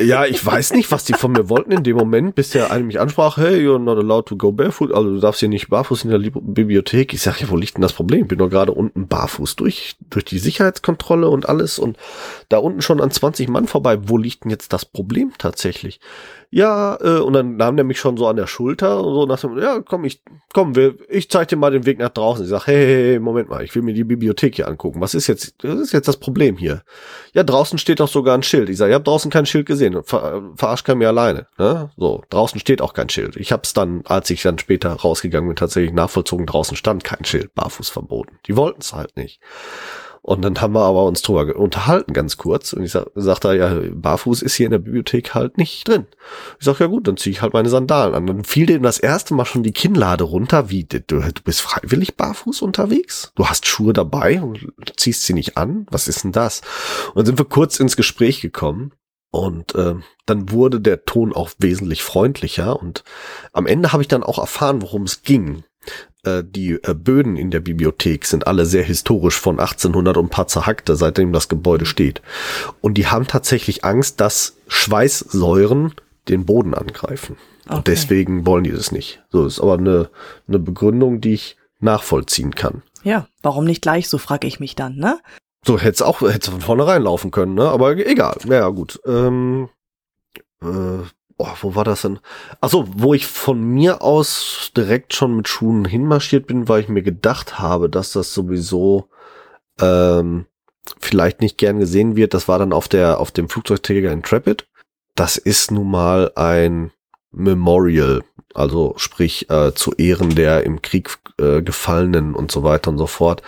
Ja, 0.00 0.24
ich 0.24 0.44
weiß 0.44 0.72
nicht, 0.72 0.90
was 0.92 1.04
die 1.04 1.12
von 1.12 1.32
mir 1.32 1.50
wollten 1.50 1.72
in 1.72 1.82
dem 1.82 1.96
Moment, 1.96 2.34
bis 2.34 2.50
der 2.50 2.70
eine 2.70 2.84
mich 2.84 2.98
ansprach, 2.98 3.36
hey, 3.36 3.56
you're 3.56 3.78
not 3.78 3.98
allowed 3.98 4.26
to 4.26 4.36
go 4.36 4.50
barefoot, 4.50 4.94
also 4.94 5.10
du 5.10 5.20
darfst 5.20 5.40
hier 5.40 5.50
nicht 5.50 5.68
barfuß 5.68 6.04
in 6.04 6.10
der 6.10 6.18
Bibliothek. 6.18 7.12
Ich 7.12 7.20
sag, 7.20 7.40
ja, 7.40 7.50
wo 7.50 7.56
liegt 7.56 7.76
denn 7.76 7.82
das 7.82 7.92
Problem? 7.92 8.22
Ich 8.22 8.28
bin 8.28 8.38
doch 8.38 8.48
gerade 8.48 8.72
unten 8.72 9.08
barfuß 9.08 9.56
durch, 9.56 9.96
durch 10.08 10.24
die 10.24 10.38
Sicherheitskontrolle 10.38 11.28
und 11.28 11.48
alles 11.48 11.78
und 11.78 11.98
da 12.48 12.58
unten 12.58 12.80
schon 12.80 13.00
an 13.00 13.10
20 13.10 13.48
Mann 13.50 13.66
vorbei. 13.66 13.98
Wo 14.08 14.16
liegt 14.16 14.44
denn 14.44 14.50
jetzt 14.50 14.72
das 14.72 14.86
Problem 14.86 15.32
tatsächlich? 15.36 16.00
Ja, 16.52 16.98
äh, 17.00 17.20
und 17.20 17.32
dann 17.32 17.56
nahm 17.56 17.76
der 17.76 17.84
mich 17.84 18.00
schon 18.00 18.16
so 18.16 18.26
an 18.26 18.34
der 18.34 18.48
Schulter 18.48 19.04
und 19.04 19.14
so 19.14 19.26
nach 19.26 19.40
dem, 19.40 19.56
ja, 19.56 19.80
komm, 19.80 20.04
ich, 20.04 20.20
komm, 20.52 20.74
wir, 20.74 20.96
ich 21.08 21.30
zeig 21.30 21.46
dir 21.46 21.56
mal 21.56 21.70
den 21.70 21.86
Weg 21.86 22.00
nach 22.00 22.08
draußen. 22.08 22.44
Ich 22.44 22.50
sag, 22.50 22.66
hey, 22.66 22.74
hey, 22.74 23.04
hey, 23.12 23.18
Moment 23.20 23.48
mal, 23.48 23.62
ich 23.62 23.72
will 23.76 23.82
mir 23.82 23.94
die 23.94 24.02
Bibliothek 24.02 24.56
hier 24.56 24.66
angucken. 24.66 25.00
Was 25.00 25.14
ist 25.14 25.28
jetzt, 25.28 25.54
was 25.62 25.78
ist 25.78 25.92
jetzt 25.92 26.08
das 26.08 26.16
Problem 26.16 26.56
hier? 26.56 26.82
Ja, 27.34 27.44
draußen 27.44 27.78
steht 27.78 28.00
doch 28.00 28.08
sogar 28.08 28.36
ein 28.36 28.42
Schild. 28.42 28.68
Ich 28.68 28.78
sag, 28.78 28.88
ich 28.88 28.94
habe 28.94 29.04
draußen 29.04 29.30
kein 29.30 29.46
Schild 29.46 29.66
gesehen. 29.66 30.02
Ver, 30.02 30.42
verarscht 30.56 30.84
kein 30.84 30.98
mir 30.98 31.08
alleine. 31.08 31.46
Ne? 31.56 31.90
So, 31.96 32.24
draußen 32.30 32.58
steht 32.58 32.82
auch 32.82 32.94
kein 32.94 33.08
Schild. 33.08 33.36
Ich 33.36 33.52
hab's 33.52 33.72
dann, 33.72 34.02
als 34.06 34.28
ich 34.30 34.42
dann 34.42 34.58
später 34.58 34.90
rausgegangen 34.90 35.48
bin, 35.48 35.56
tatsächlich 35.56 35.92
nachvollzogen, 35.92 36.46
draußen 36.46 36.76
stand 36.76 37.04
kein 37.04 37.24
Schild, 37.24 37.54
barfuß 37.54 37.90
verboten. 37.90 38.40
Die 38.46 38.56
wollten 38.56 38.80
es 38.80 38.92
halt 38.92 39.16
nicht. 39.16 39.40
Und 40.22 40.42
dann 40.42 40.60
haben 40.60 40.74
wir 40.74 40.82
aber 40.82 41.04
uns 41.04 41.22
drüber 41.22 41.56
unterhalten, 41.56 42.12
ganz 42.12 42.36
kurz. 42.36 42.72
Und 42.74 42.82
ich 42.82 42.92
sag, 42.92 43.06
sagte, 43.14 43.54
ja, 43.54 43.74
barfuß 43.92 44.42
ist 44.42 44.54
hier 44.54 44.66
in 44.66 44.72
der 44.72 44.78
Bibliothek 44.78 45.34
halt 45.34 45.56
nicht 45.56 45.88
drin. 45.88 46.06
Ich 46.58 46.66
sag, 46.66 46.78
ja 46.78 46.86
gut, 46.86 47.08
dann 47.08 47.16
ziehe 47.16 47.32
ich 47.32 47.40
halt 47.40 47.54
meine 47.54 47.70
Sandalen 47.70 48.14
an. 48.14 48.26
Dann 48.26 48.44
fiel 48.44 48.66
dem 48.66 48.82
das 48.82 48.98
erste 48.98 49.32
Mal 49.34 49.46
schon 49.46 49.62
die 49.62 49.72
Kinnlade 49.72 50.24
runter. 50.24 50.68
Wie, 50.68 50.84
du, 50.84 50.98
du 51.00 51.42
bist 51.42 51.62
freiwillig 51.62 52.16
barfuß 52.16 52.60
unterwegs? 52.62 53.32
Du 53.34 53.46
hast 53.46 53.66
Schuhe 53.66 53.94
dabei 53.94 54.42
und 54.42 54.72
ziehst 54.96 55.24
sie 55.24 55.32
nicht 55.32 55.56
an? 55.56 55.86
Was 55.90 56.06
ist 56.06 56.22
denn 56.24 56.32
das? 56.32 56.60
Und 57.08 57.16
dann 57.16 57.26
sind 57.26 57.38
wir 57.38 57.46
kurz 57.46 57.80
ins 57.80 57.96
Gespräch 57.96 58.42
gekommen. 58.42 58.92
Und 59.30 59.74
äh, 59.74 59.94
dann 60.26 60.50
wurde 60.50 60.80
der 60.80 61.04
Ton 61.04 61.32
auch 61.32 61.50
wesentlich 61.58 62.02
freundlicher. 62.02 62.80
Und 62.80 63.04
am 63.52 63.66
Ende 63.66 63.92
habe 63.92 64.02
ich 64.02 64.08
dann 64.08 64.22
auch 64.22 64.38
erfahren, 64.38 64.82
worum 64.82 65.04
es 65.04 65.22
ging. 65.22 65.64
Äh, 66.24 66.42
die 66.44 66.72
äh, 66.82 66.94
Böden 66.94 67.36
in 67.36 67.50
der 67.50 67.60
Bibliothek 67.60 68.26
sind 68.26 68.46
alle 68.46 68.66
sehr 68.66 68.82
historisch 68.82 69.38
von 69.38 69.58
1800 69.58 70.16
und 70.16 70.26
ein 70.26 70.30
paar 70.30 70.46
zerhackte, 70.46 70.96
seitdem 70.96 71.32
das 71.32 71.48
Gebäude 71.48 71.86
steht. 71.86 72.20
Und 72.80 72.94
die 72.94 73.06
haben 73.06 73.26
tatsächlich 73.26 73.84
Angst, 73.84 74.20
dass 74.20 74.56
Schweißsäuren 74.68 75.94
den 76.28 76.44
Boden 76.44 76.74
angreifen. 76.74 77.36
Okay. 77.66 77.76
Und 77.76 77.86
deswegen 77.86 78.46
wollen 78.46 78.64
die 78.64 78.72
das 78.72 78.92
nicht. 78.92 79.22
So 79.30 79.46
ist 79.46 79.60
aber 79.60 79.78
eine, 79.78 80.10
eine 80.46 80.58
Begründung, 80.58 81.20
die 81.20 81.34
ich 81.34 81.56
nachvollziehen 81.78 82.54
kann. 82.54 82.82
Ja, 83.02 83.26
warum 83.42 83.64
nicht 83.64 83.82
gleich, 83.82 84.08
so 84.08 84.18
frage 84.18 84.46
ich 84.46 84.60
mich 84.60 84.76
dann, 84.76 84.96
ne? 84.96 85.18
So 85.64 85.78
hätte 85.78 85.90
es 85.90 86.02
auch 86.02 86.20
hätte 86.20 86.50
von 86.50 86.60
vornherein 86.60 87.02
laufen 87.02 87.30
können, 87.30 87.54
ne? 87.54 87.68
Aber 87.68 87.96
egal. 87.96 88.36
Ja, 88.46 88.68
gut. 88.68 89.00
Ähm, 89.06 89.68
äh, 90.62 91.04
oh, 91.40 91.56
wo 91.62 91.74
war 91.74 91.84
das 91.84 92.02
denn? 92.02 92.18
Achso, 92.60 92.84
wo 92.94 93.14
ich 93.14 93.26
von 93.26 93.60
mir 93.62 94.02
aus 94.02 94.70
direkt 94.76 95.14
schon 95.14 95.36
mit 95.36 95.48
Schuhen 95.48 95.84
hinmarschiert 95.84 96.46
bin, 96.46 96.68
weil 96.68 96.82
ich 96.82 96.88
mir 96.88 97.02
gedacht 97.02 97.58
habe, 97.58 97.88
dass 97.88 98.12
das 98.12 98.34
sowieso 98.34 99.08
ähm, 99.80 100.46
vielleicht 100.98 101.40
nicht 101.40 101.58
gern 101.58 101.78
gesehen 101.78 102.16
wird. 102.16 102.34
Das 102.34 102.48
war 102.48 102.58
dann 102.58 102.72
auf 102.72 102.88
der 102.88 103.20
auf 103.20 103.30
dem 103.30 103.48
Flugzeugträger 103.48 104.12
Intrepid. 104.12 104.66
Das 105.14 105.36
ist 105.36 105.70
nun 105.70 105.90
mal 105.90 106.32
ein 106.36 106.92
Memorial, 107.32 108.22
also 108.54 108.94
sprich 108.96 109.48
äh, 109.50 109.72
zu 109.74 109.92
Ehren 109.94 110.34
der 110.34 110.64
im 110.64 110.82
Krieg 110.82 111.18
äh, 111.38 111.62
Gefallenen 111.62 112.34
und 112.34 112.50
so 112.52 112.62
weiter 112.62 112.90
und 112.90 112.98
so 112.98 113.06
fort 113.06 113.42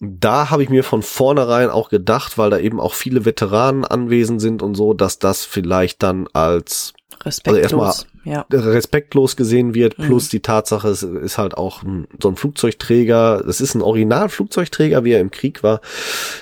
da 0.00 0.48
habe 0.48 0.62
ich 0.62 0.70
mir 0.70 0.82
von 0.82 1.02
vornherein 1.02 1.68
auch 1.68 1.90
gedacht, 1.90 2.38
weil 2.38 2.48
da 2.48 2.58
eben 2.58 2.80
auch 2.80 2.94
viele 2.94 3.26
Veteranen 3.26 3.84
anwesend 3.84 4.40
sind 4.40 4.62
und 4.62 4.74
so, 4.74 4.94
dass 4.94 5.18
das 5.18 5.44
vielleicht 5.44 6.02
dann 6.02 6.26
als 6.32 6.94
respektlos, 7.24 7.72
also 7.72 7.84
erstmal 7.84 8.10
ja. 8.24 8.46
respektlos 8.50 9.36
gesehen 9.36 9.74
wird, 9.74 9.98
mhm. 9.98 10.04
plus 10.04 10.26
mhm. 10.26 10.30
die 10.30 10.40
Tatsache, 10.40 10.88
es 10.88 11.02
ist 11.02 11.38
halt 11.38 11.56
auch 11.56 11.82
ein, 11.82 12.06
so 12.22 12.28
ein 12.28 12.36
Flugzeugträger, 12.36 13.44
es 13.46 13.60
ist 13.60 13.74
ein 13.74 13.82
Originalflugzeugträger, 13.82 15.04
wie 15.04 15.12
er 15.12 15.20
im 15.20 15.30
Krieg 15.30 15.62
war, 15.62 15.80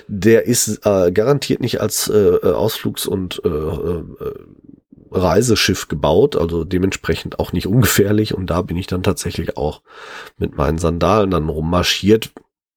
der 0.06 0.46
ist 0.46 0.86
äh, 0.86 1.12
garantiert 1.12 1.60
nicht 1.60 1.80
als 1.80 2.08
äh, 2.08 2.38
Ausflugs- 2.42 3.06
und 3.06 3.40
äh, 3.44 3.48
äh, 3.48 4.02
Reiseschiff 5.10 5.88
gebaut, 5.88 6.36
also 6.36 6.64
dementsprechend 6.64 7.38
auch 7.38 7.52
nicht 7.52 7.66
ungefährlich 7.66 8.34
und 8.34 8.50
da 8.50 8.62
bin 8.62 8.76
ich 8.76 8.86
dann 8.86 9.02
tatsächlich 9.02 9.56
auch 9.56 9.82
mit 10.36 10.56
meinen 10.56 10.78
Sandalen 10.78 11.30
dann 11.30 11.48
rummarschiert, 11.48 12.30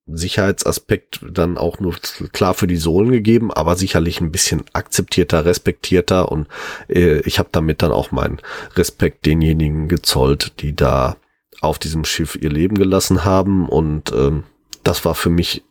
Sicherheitsaspekt 0.08 1.22
dann 1.32 1.58
auch 1.58 1.80
nur 1.80 1.96
klar 2.32 2.54
für 2.54 2.68
die 2.68 2.78
Sohlen 2.78 3.12
gegeben, 3.12 3.52
aber 3.52 3.76
sicherlich 3.76 4.20
ein 4.20 4.32
bisschen 4.32 4.64
akzeptierter, 4.74 5.46
respektierter 5.46 6.32
und 6.32 6.48
äh, 6.90 7.20
ich 7.22 7.40
habe 7.40 7.50
damit 7.52 7.82
dann 7.82 7.92
auch 7.92 8.12
meinen 8.12 8.40
Respekt 8.76 9.26
denjenigen 9.26 9.88
gezollt, 9.88 10.54
die 10.62 10.76
da 10.76 11.18
auf 11.62 11.78
diesem 11.78 12.04
Schiff 12.06 12.36
ihr 12.36 12.50
Leben 12.50 12.76
gelassen 12.76 13.24
haben 13.24 13.70
und 13.70 14.12
ähm, 14.12 14.44
das 14.84 15.06
war 15.06 15.16
für 15.16 15.30
mich 15.30 15.64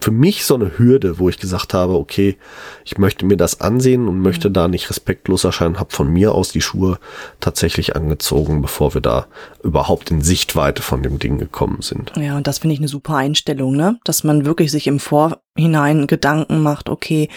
für 0.00 0.10
mich 0.10 0.44
so 0.44 0.56
eine 0.56 0.78
Hürde, 0.78 1.20
wo 1.20 1.28
ich 1.28 1.38
gesagt 1.38 1.72
habe, 1.72 1.94
okay, 1.94 2.36
ich 2.84 2.98
möchte 2.98 3.24
mir 3.24 3.36
das 3.36 3.60
ansehen 3.60 4.08
und 4.08 4.20
möchte 4.20 4.50
da 4.50 4.66
nicht 4.66 4.90
respektlos 4.90 5.44
erscheinen, 5.44 5.78
habe 5.78 5.92
von 5.92 6.12
mir 6.12 6.32
aus 6.32 6.50
die 6.50 6.60
Schuhe 6.60 6.98
tatsächlich 7.38 7.94
angezogen, 7.94 8.62
bevor 8.62 8.94
wir 8.94 9.00
da 9.00 9.26
überhaupt 9.62 10.10
in 10.10 10.22
Sichtweite 10.22 10.82
von 10.82 11.04
dem 11.04 11.20
Ding 11.20 11.38
gekommen 11.38 11.82
sind. 11.82 12.12
Ja, 12.16 12.36
und 12.36 12.48
das 12.48 12.58
finde 12.58 12.74
ich 12.74 12.80
eine 12.80 12.88
super 12.88 13.16
Einstellung, 13.16 13.76
ne? 13.76 13.98
Dass 14.02 14.24
man 14.24 14.44
wirklich 14.44 14.72
sich 14.72 14.88
im 14.88 14.98
Vorhinein 14.98 16.08
Gedanken 16.08 16.62
macht, 16.62 16.88
okay, 16.88 17.28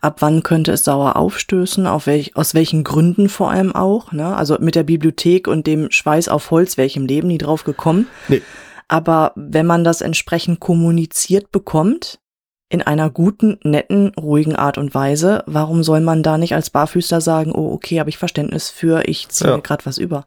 ab 0.00 0.18
wann 0.20 0.44
könnte 0.44 0.72
es 0.72 0.84
sauer 0.84 1.16
aufstößen, 1.16 1.88
auf 1.88 2.06
welch, 2.06 2.36
aus 2.36 2.54
welchen 2.54 2.84
Gründen 2.84 3.28
vor 3.28 3.50
allem 3.50 3.74
auch, 3.74 4.12
ne? 4.12 4.36
Also 4.36 4.56
mit 4.60 4.76
der 4.76 4.84
Bibliothek 4.84 5.48
und 5.48 5.66
dem 5.66 5.90
Schweiß 5.90 6.28
auf 6.28 6.52
Holz, 6.52 6.76
welchem 6.76 7.06
Leben 7.06 7.28
die 7.28 7.38
drauf 7.38 7.64
gekommen. 7.64 8.06
Nee. 8.28 8.42
Aber 8.88 9.32
wenn 9.36 9.66
man 9.66 9.84
das 9.84 10.00
entsprechend 10.00 10.60
kommuniziert 10.60 11.50
bekommt, 11.50 12.20
in 12.68 12.82
einer 12.82 13.10
guten, 13.10 13.58
netten, 13.62 14.12
ruhigen 14.18 14.56
Art 14.56 14.76
und 14.76 14.94
Weise. 14.94 15.44
Warum 15.46 15.82
soll 15.84 16.00
man 16.00 16.22
da 16.24 16.36
nicht 16.36 16.54
als 16.54 16.70
Barfüßler 16.70 17.20
sagen, 17.20 17.52
oh, 17.52 17.72
okay, 17.72 18.00
habe 18.00 18.10
ich 18.10 18.18
Verständnis 18.18 18.70
für, 18.70 19.06
ich 19.08 19.28
ziehe 19.28 19.50
Ja. 19.50 19.56
mir 19.56 19.62
gerade 19.62 19.86
was 19.86 19.98
über. 19.98 20.24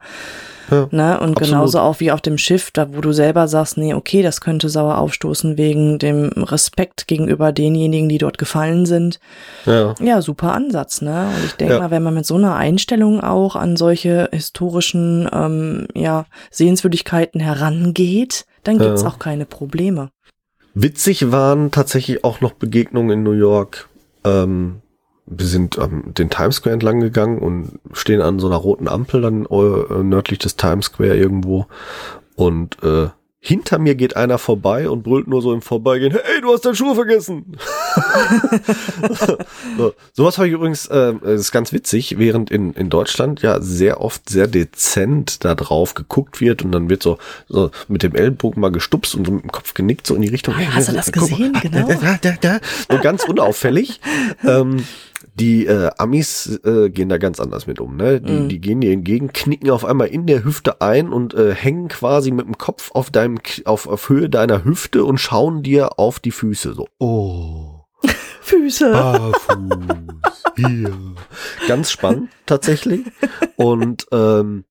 Ja, 0.71 0.87
Ne? 0.91 1.19
Und 1.19 1.31
absolut. 1.31 1.37
genauso 1.39 1.79
auch 1.79 1.99
wie 1.99 2.11
auf 2.11 2.21
dem 2.21 2.37
Schiff, 2.37 2.69
da 2.71 2.93
wo 2.95 3.01
du 3.01 3.11
selber 3.11 3.47
sagst, 3.47 3.77
nee, 3.77 3.93
okay, 3.95 4.21
das 4.21 4.39
könnte 4.39 4.69
sauer 4.69 4.99
aufstoßen 4.99 5.57
wegen 5.57 5.97
dem 5.97 6.27
Respekt 6.37 7.07
gegenüber 7.07 7.51
denjenigen, 7.51 8.07
die 8.07 8.19
dort 8.19 8.37
gefallen 8.37 8.85
sind. 8.85 9.19
Ja. 9.65 9.95
Ja, 9.99 10.21
super 10.21 10.53
Ansatz, 10.53 11.01
ne? 11.01 11.27
Und 11.35 11.43
ich 11.43 11.53
denke 11.53 11.73
Ja. 11.73 11.79
mal, 11.79 11.91
wenn 11.91 12.03
man 12.03 12.13
mit 12.13 12.25
so 12.27 12.35
einer 12.35 12.55
Einstellung 12.55 13.19
auch 13.19 13.55
an 13.55 13.77
solche 13.77 14.29
historischen 14.31 15.27
ähm, 15.33 15.87
ja, 15.95 16.25
Sehenswürdigkeiten 16.51 17.41
herangeht, 17.41 18.45
dann 18.63 18.77
gibt's 18.77 19.03
auch 19.05 19.17
keine 19.19 19.45
Probleme. 19.45 20.11
Witzig 20.73 21.31
waren 21.31 21.71
tatsächlich 21.71 22.23
auch 22.23 22.41
noch 22.41 22.53
Begegnungen 22.53 23.11
in 23.11 23.23
New 23.23 23.31
York. 23.31 23.89
Ähm, 24.23 24.81
wir 25.25 25.45
sind 25.45 25.77
ähm, 25.77 26.13
den 26.13 26.29
Times 26.29 26.55
Square 26.57 26.73
entlang 26.73 26.99
gegangen 26.99 27.39
und 27.39 27.79
stehen 27.93 28.21
an 28.21 28.39
so 28.39 28.47
einer 28.47 28.55
roten 28.55 28.87
Ampel 28.87 29.21
dann 29.21 29.45
äh, 29.45 30.03
nördlich 30.03 30.39
des 30.39 30.55
Times 30.55 30.85
Square 30.85 31.15
irgendwo. 31.15 31.67
Und 32.35 32.81
äh, 32.83 33.09
hinter 33.41 33.79
mir 33.79 33.95
geht 33.95 34.17
einer 34.17 34.37
vorbei 34.37 34.89
und 34.89 35.03
brüllt 35.03 35.27
nur 35.27 35.41
so 35.41 35.53
im 35.53 35.61
Vorbeigehen, 35.61 36.11
hey, 36.11 36.41
du 36.41 36.51
hast 36.51 36.65
deine 36.65 36.75
Schuhe 36.75 36.93
vergessen. 36.93 37.57
so, 39.77 39.93
sowas 40.11 40.37
habe 40.37 40.47
ich 40.47 40.53
übrigens, 40.53 40.87
äh, 40.87 41.13
das 41.21 41.41
ist 41.41 41.51
ganz 41.53 41.71
witzig, 41.71 42.17
während 42.17 42.51
in, 42.51 42.73
in 42.73 42.89
Deutschland 42.89 43.41
ja 43.41 43.61
sehr 43.61 44.01
oft 44.01 44.29
sehr 44.29 44.47
dezent 44.47 45.45
da 45.45 45.55
drauf 45.55 45.93
geguckt 45.93 46.41
wird 46.41 46.63
und 46.63 46.73
dann 46.73 46.89
wird 46.89 47.01
so, 47.01 47.17
so 47.47 47.71
mit 47.87 48.03
dem 48.03 48.13
Ellenbogen 48.13 48.59
mal 48.59 48.71
gestupst 48.71 49.15
und 49.15 49.25
so 49.25 49.31
mit 49.31 49.43
dem 49.43 49.51
Kopf 49.51 49.73
genickt 49.73 50.05
so 50.05 50.15
in 50.15 50.21
die 50.21 50.27
Richtung. 50.27 50.55
Ah, 50.55 50.75
hast 50.75 50.89
du 50.89 50.93
das 50.93 51.07
mal. 51.15 51.21
gesehen? 51.21 51.53
Genau. 51.61 51.87
Da, 51.99 52.17
da, 52.21 52.31
da. 52.39 52.59
So 52.89 52.97
ganz 52.99 53.23
unauffällig. 53.23 53.99
ähm, 54.45 54.85
die 55.39 55.65
äh, 55.65 55.89
Amis 55.97 56.59
äh, 56.63 56.89
gehen 56.89 57.09
da 57.09 57.17
ganz 57.17 57.39
anders 57.39 57.65
mit 57.67 57.79
um. 57.79 57.95
Ne? 57.95 58.19
Die, 58.21 58.31
Mhm. 58.33 58.49
die 58.49 58.59
gehen 58.59 58.81
dir 58.81 58.91
entgegen, 58.91 59.31
knicken 59.33 59.69
auf 59.71 59.85
einmal 59.85 60.07
in 60.07 60.25
der 60.27 60.43
Hüfte 60.43 60.81
ein 60.81 61.09
und 61.13 61.33
äh, 61.33 61.53
hängen 61.55 61.87
quasi 61.87 62.31
mit 62.31 62.45
dem 62.45 62.57
Kopf 62.57 62.91
auf 62.93 63.09
deinem 63.11 63.39
auf, 63.65 63.87
auf 63.87 64.09
Höhe 64.09 64.29
deiner 64.29 64.63
Hüfte 64.63 65.03
und 65.05 65.17
schauen 65.19 65.63
dir 65.63 65.97
auf 65.99 66.19
die 66.19 66.31
Füße 66.31 66.73
so. 66.73 66.87
Oh. 66.99 67.83
Füße. 68.41 68.91
Barfuß. 68.91 70.43
Hier. 70.55 70.91
Ganz 71.67 71.91
spannend 71.91 72.29
tatsächlich. 72.45 73.01
Und 73.55 74.07
ähm, 74.11 74.65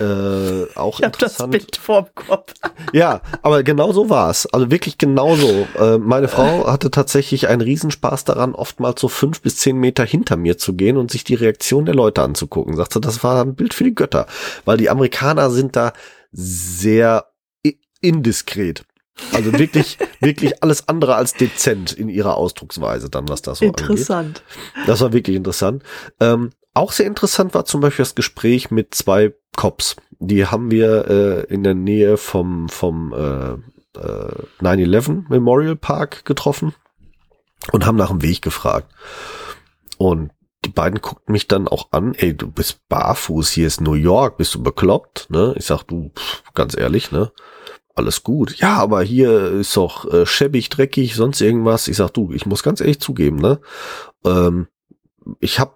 äh, 0.00 0.64
auch 0.74 0.98
ich 1.00 1.04
habe 1.04 1.16
das 1.18 1.32
interessant. 1.32 1.50
Bild 1.52 1.76
vorm 1.76 2.06
Kopf. 2.14 2.54
Ja, 2.92 3.22
aber 3.40 3.62
genau 3.62 3.92
so 3.92 4.10
war 4.10 4.28
es. 4.28 4.46
Also 4.46 4.70
wirklich 4.70 4.98
genau 4.98 5.34
so. 5.34 5.66
Äh, 5.78 5.98
meine 5.98 6.28
Frau 6.28 6.66
hatte 6.66 6.90
tatsächlich 6.90 7.48
einen 7.48 7.62
Riesenspaß 7.62 8.24
daran, 8.24 8.54
oftmals 8.54 9.00
so 9.00 9.08
fünf 9.08 9.40
bis 9.40 9.56
zehn 9.56 9.76
Meter 9.76 10.04
hinter 10.04 10.36
mir 10.36 10.58
zu 10.58 10.74
gehen 10.74 10.98
und 10.98 11.10
sich 11.10 11.24
die 11.24 11.34
Reaktion 11.34 11.86
der 11.86 11.94
Leute 11.94 12.22
anzugucken. 12.22 12.76
Sagte, 12.76 13.00
das 13.00 13.24
war 13.24 13.42
ein 13.42 13.54
Bild 13.54 13.72
für 13.72 13.84
die 13.84 13.94
Götter. 13.94 14.26
Weil 14.66 14.76
die 14.76 14.90
Amerikaner 14.90 15.50
sind 15.50 15.74
da 15.76 15.92
sehr 16.32 17.32
indiskret. 18.02 18.84
Also 19.32 19.58
wirklich, 19.58 19.98
wirklich 20.20 20.62
alles 20.62 20.88
andere 20.88 21.14
als 21.14 21.34
dezent 21.34 21.92
in 21.92 22.08
ihrer 22.08 22.36
Ausdrucksweise 22.36 23.08
dann, 23.08 23.28
was 23.28 23.42
das 23.42 23.58
so 23.58 23.66
angeht. 23.66 23.80
Interessant. 23.80 24.42
Das 24.86 25.00
war 25.00 25.12
wirklich 25.12 25.36
interessant. 25.36 25.82
Ähm, 26.20 26.50
auch 26.74 26.92
sehr 26.92 27.06
interessant 27.06 27.54
war 27.54 27.64
zum 27.64 27.80
Beispiel 27.80 28.04
das 28.04 28.14
Gespräch 28.14 28.70
mit 28.70 28.94
zwei 28.94 29.34
Cops. 29.56 29.96
Die 30.18 30.46
haben 30.46 30.70
wir 30.70 31.08
äh, 31.08 31.52
in 31.52 31.62
der 31.62 31.74
Nähe 31.74 32.16
vom, 32.16 32.68
vom 32.68 33.12
äh, 33.12 33.52
äh, 33.98 34.44
9-11 34.60 35.28
Memorial 35.28 35.76
Park 35.76 36.24
getroffen 36.24 36.74
und 37.72 37.86
haben 37.86 37.96
nach 37.96 38.10
dem 38.10 38.22
Weg 38.22 38.42
gefragt. 38.42 38.90
Und 39.98 40.30
die 40.64 40.70
beiden 40.70 41.00
guckten 41.00 41.32
mich 41.32 41.48
dann 41.48 41.68
auch 41.68 41.88
an, 41.90 42.14
ey, 42.14 42.36
du 42.36 42.50
bist 42.50 42.88
barfuß, 42.88 43.50
hier 43.50 43.66
ist 43.66 43.80
New 43.80 43.94
York, 43.94 44.36
bist 44.36 44.54
du 44.54 44.62
bekloppt? 44.62 45.28
Ne? 45.28 45.54
Ich 45.56 45.66
sag, 45.66 45.82
du, 45.82 46.12
pff, 46.16 46.42
ganz 46.54 46.76
ehrlich, 46.76 47.10
ne? 47.10 47.32
Alles 47.94 48.22
gut. 48.22 48.56
Ja, 48.56 48.76
aber 48.76 49.02
hier 49.02 49.52
ist 49.52 49.76
doch 49.76 50.10
äh, 50.10 50.24
schäbig, 50.24 50.70
dreckig, 50.70 51.14
sonst 51.14 51.42
irgendwas. 51.42 51.88
Ich 51.88 51.96
sag, 51.98 52.10
du, 52.10 52.32
ich 52.32 52.46
muss 52.46 52.62
ganz 52.62 52.80
ehrlich 52.80 53.00
zugeben, 53.00 53.36
ne? 53.36 53.60
Ähm, 54.24 54.68
ich 55.40 55.60
habe 55.60 55.74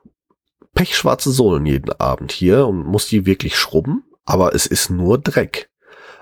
pechschwarze 0.77 1.33
Sohlen 1.33 1.67
jeden 1.67 1.91
Abend 1.99 2.31
hier 2.31 2.67
und 2.69 2.87
muss 2.87 3.09
die 3.09 3.27
wirklich 3.27 3.57
schrubben, 3.57 4.05
aber 4.25 4.55
es 4.55 4.67
ist 4.67 4.91
nur 4.91 5.19
Dreck. 5.19 5.69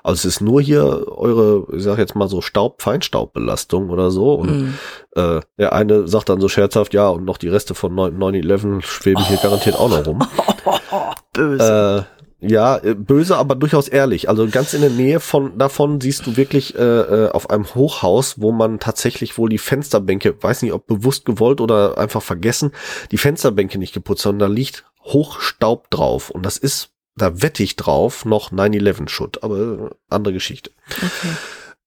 Also 0.02 0.28
es 0.28 0.36
ist 0.36 0.40
nur 0.42 0.60
hier 0.60 1.06
eure, 1.08 1.66
ich 1.74 1.82
sag 1.82 1.96
jetzt 1.98 2.14
mal 2.14 2.28
so 2.28 2.42
Staub, 2.42 2.82
Feinstaubbelastung 2.82 3.88
oder 3.88 4.10
so. 4.10 4.34
Und 4.34 4.50
Mhm. 4.50 4.74
äh, 5.16 5.40
der 5.58 5.72
eine 5.72 6.06
sagt 6.06 6.28
dann 6.28 6.40
so 6.42 6.48
scherzhaft, 6.50 6.92
ja, 6.92 7.08
und 7.08 7.24
noch 7.24 7.38
die 7.38 7.48
Reste 7.48 7.74
von 7.74 7.94
9 7.94 8.16
9-11 8.18 8.82
schweben 8.82 9.24
hier 9.24 9.38
garantiert 9.38 9.76
auch 9.76 9.88
noch 9.88 10.06
rum. 10.06 10.18
Böse. 11.32 12.06
Ja, 12.46 12.76
äh, 12.78 12.94
böse, 12.94 13.36
aber 13.36 13.54
durchaus 13.54 13.88
ehrlich. 13.88 14.28
Also 14.28 14.46
ganz 14.48 14.74
in 14.74 14.82
der 14.82 14.90
Nähe 14.90 15.20
von 15.20 15.56
davon 15.58 16.00
siehst 16.00 16.26
du 16.26 16.36
wirklich 16.36 16.74
äh, 16.74 16.82
äh, 16.82 17.30
auf 17.30 17.50
einem 17.50 17.74
Hochhaus, 17.74 18.40
wo 18.40 18.52
man 18.52 18.80
tatsächlich 18.80 19.38
wohl 19.38 19.48
die 19.48 19.58
Fensterbänke, 19.58 20.42
weiß 20.42 20.62
nicht, 20.62 20.72
ob 20.72 20.86
bewusst 20.86 21.24
gewollt 21.24 21.60
oder 21.60 21.96
einfach 21.96 22.22
vergessen, 22.22 22.72
die 23.10 23.18
Fensterbänke 23.18 23.78
nicht 23.78 23.94
geputzt, 23.94 24.22
sondern 24.22 24.50
da 24.50 24.54
liegt 24.54 24.84
Hochstaub 25.04 25.90
drauf. 25.90 26.30
Und 26.30 26.44
das 26.44 26.58
ist, 26.58 26.90
da 27.16 27.40
wette 27.42 27.62
ich 27.62 27.76
drauf, 27.76 28.24
noch 28.24 28.52
9-11-Schutt, 28.52 29.42
aber 29.42 29.58
äh, 29.58 29.90
andere 30.10 30.34
Geschichte. 30.34 30.70
Okay. 30.98 31.34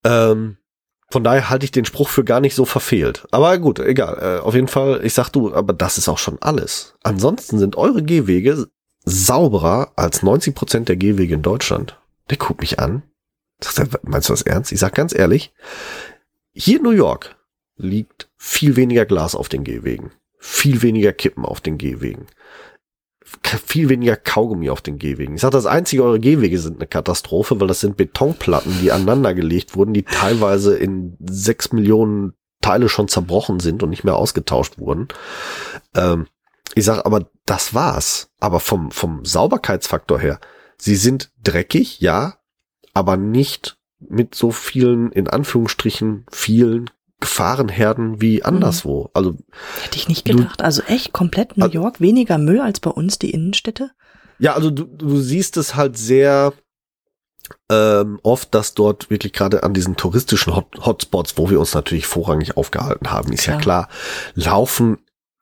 Ähm, 0.05 0.57
von 1.09 1.23
daher 1.23 1.49
halte 1.49 1.65
ich 1.65 1.71
den 1.71 1.85
Spruch 1.85 2.09
für 2.09 2.25
gar 2.25 2.41
nicht 2.41 2.55
so 2.55 2.65
verfehlt. 2.65 3.27
Aber 3.31 3.57
gut, 3.59 3.79
egal. 3.79 4.39
Äh, 4.39 4.41
auf 4.41 4.55
jeden 4.55 4.67
Fall, 4.67 5.01
ich 5.03 5.13
sag 5.13 5.29
du, 5.29 5.53
aber 5.53 5.73
das 5.73 5.97
ist 5.97 6.09
auch 6.09 6.17
schon 6.17 6.37
alles. 6.41 6.95
Ansonsten 7.03 7.59
sind 7.59 7.77
eure 7.77 8.03
Gehwege 8.03 8.67
sauberer 9.09 9.93
als 9.95 10.21
90 10.21 10.53
Prozent 10.53 10.89
der 10.89 10.97
Gehwege 10.97 11.35
in 11.35 11.41
Deutschland. 11.41 11.97
Der 12.29 12.37
guckt 12.37 12.59
mich 12.59 12.77
an. 12.77 13.03
Sagt 13.63 13.93
er, 13.93 13.99
meinst 14.03 14.27
du 14.27 14.33
das 14.33 14.41
ernst? 14.41 14.73
Ich 14.73 14.79
sag 14.79 14.93
ganz 14.93 15.15
ehrlich, 15.15 15.53
hier 16.51 16.77
in 16.77 16.83
New 16.83 16.91
York 16.91 17.37
liegt 17.77 18.29
viel 18.35 18.75
weniger 18.75 19.05
Glas 19.05 19.33
auf 19.33 19.47
den 19.47 19.63
Gehwegen. 19.63 20.11
Viel 20.39 20.81
weniger 20.81 21.13
Kippen 21.13 21.45
auf 21.45 21.61
den 21.61 21.77
Gehwegen. 21.77 22.27
Viel 23.23 23.87
weniger 23.87 24.17
Kaugummi 24.17 24.69
auf 24.69 24.81
den 24.81 24.99
Gehwegen. 24.99 25.35
Ich 25.35 25.41
sag, 25.41 25.51
das 25.51 25.65
einzige, 25.65 26.03
eure 26.03 26.19
Gehwege 26.19 26.59
sind 26.59 26.77
eine 26.77 26.87
Katastrophe, 26.87 27.59
weil 27.61 27.67
das 27.67 27.79
sind 27.79 27.95
Betonplatten, 27.95 28.73
die 28.81 28.91
aneinander 28.91 29.33
gelegt 29.33 29.75
wurden, 29.75 29.93
die 29.93 30.03
teilweise 30.03 30.75
in 30.75 31.15
sechs 31.19 31.71
Millionen 31.71 32.33
Teile 32.61 32.89
schon 32.89 33.07
zerbrochen 33.07 33.61
sind 33.61 33.83
und 33.83 33.89
nicht 33.89 34.03
mehr 34.03 34.15
ausgetauscht 34.15 34.79
wurden. 34.79 35.07
Ähm, 35.95 36.27
ich 36.77 36.85
sag 36.85 37.05
aber, 37.05 37.29
das 37.45 37.73
war's. 37.73 38.29
Aber 38.39 38.59
vom, 38.59 38.91
vom 38.91 39.25
Sauberkeitsfaktor 39.25 40.19
her, 40.19 40.39
sie 40.77 40.95
sind 40.95 41.31
dreckig, 41.43 41.99
ja, 41.99 42.37
aber 42.93 43.17
nicht 43.17 43.77
mit 43.99 44.35
so 44.35 44.51
vielen, 44.51 45.11
in 45.11 45.27
Anführungsstrichen, 45.27 46.25
vielen 46.31 46.89
Gefahrenherden 47.19 48.21
wie 48.21 48.43
anderswo. 48.43 49.09
Also 49.13 49.35
Hätte 49.81 49.97
ich 49.97 50.07
nicht 50.07 50.27
Du- 50.29 50.35
gedacht. 50.37 50.61
Also 50.61 50.83
echt 50.83 51.13
komplett 51.13 51.57
New 51.57 51.65
Also- 51.65 51.73
York, 51.79 51.99
weniger 51.99 52.37
Müll 52.37 52.61
als 52.61 52.79
bei 52.79 52.91
uns 52.91 53.17
die 53.17 53.31
Innenstädte? 53.31 53.91
Ja, 54.39 54.53
also 54.53 54.69
du, 54.69 54.83
du 54.83 55.19
siehst 55.19 55.57
es 55.57 55.73
halt 55.75 55.97
sehr 55.97 56.53
ähm, 57.71 58.19
oft, 58.23 58.53
dass 58.53 58.73
dort 58.73 59.09
wirklich 59.09 59.33
gerade 59.33 59.63
an 59.63 59.73
diesen 59.73 59.95
touristischen 59.95 60.55
Hot 60.55 60.67
Hotspots, 60.85 61.37
wo 61.37 61.49
wir 61.49 61.59
uns 61.59 61.73
natürlich 61.73 62.05
vorrangig 62.05 62.57
aufgehalten 62.57 63.09
haben, 63.09 63.31
ist 63.33 63.45
ja 63.45 63.57
klar, 63.57 63.87
laufen 64.35 64.97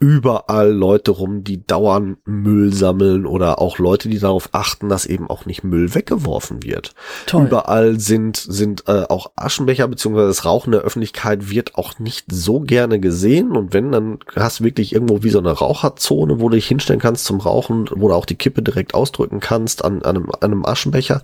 überall 0.05 0.71
Leute 0.71 1.11
rum, 1.11 1.43
die 1.43 1.65
dauernd 1.65 2.17
Müll 2.25 2.71
sammeln 2.71 3.25
oder 3.25 3.59
auch 3.59 3.79
Leute, 3.79 4.07
die 4.07 4.19
darauf 4.19 4.49
achten, 4.51 4.87
dass 4.87 5.07
eben 5.07 5.27
auch 5.29 5.47
nicht 5.47 5.63
Müll 5.63 5.95
weggeworfen 5.95 6.61
wird. 6.61 6.93
Toll. 7.25 7.45
Überall 7.47 7.99
sind, 7.99 8.37
sind 8.37 8.83
äh, 8.87 9.05
auch 9.09 9.31
Aschenbecher 9.35 9.87
beziehungsweise 9.87 10.27
das 10.27 10.45
Rauchen 10.45 10.71
der 10.71 10.81
Öffentlichkeit 10.81 11.49
wird 11.49 11.75
auch 11.75 11.97
nicht 11.97 12.25
so 12.31 12.59
gerne 12.59 12.99
gesehen. 12.99 13.57
Und 13.57 13.73
wenn, 13.73 13.91
dann 13.91 14.19
hast 14.35 14.59
du 14.59 14.63
wirklich 14.63 14.93
irgendwo 14.93 15.23
wie 15.23 15.31
so 15.31 15.39
eine 15.39 15.51
Raucherzone, 15.51 16.39
wo 16.39 16.49
du 16.49 16.55
dich 16.55 16.67
hinstellen 16.67 17.01
kannst 17.01 17.25
zum 17.25 17.39
Rauchen, 17.39 17.89
wo 17.95 18.07
du 18.07 18.13
auch 18.13 18.27
die 18.27 18.35
Kippe 18.35 18.61
direkt 18.61 18.93
ausdrücken 18.93 19.39
kannst 19.39 19.83
an, 19.83 20.03
an, 20.03 20.17
einem, 20.17 20.29
an 20.29 20.51
einem 20.51 20.65
Aschenbecher. 20.65 21.23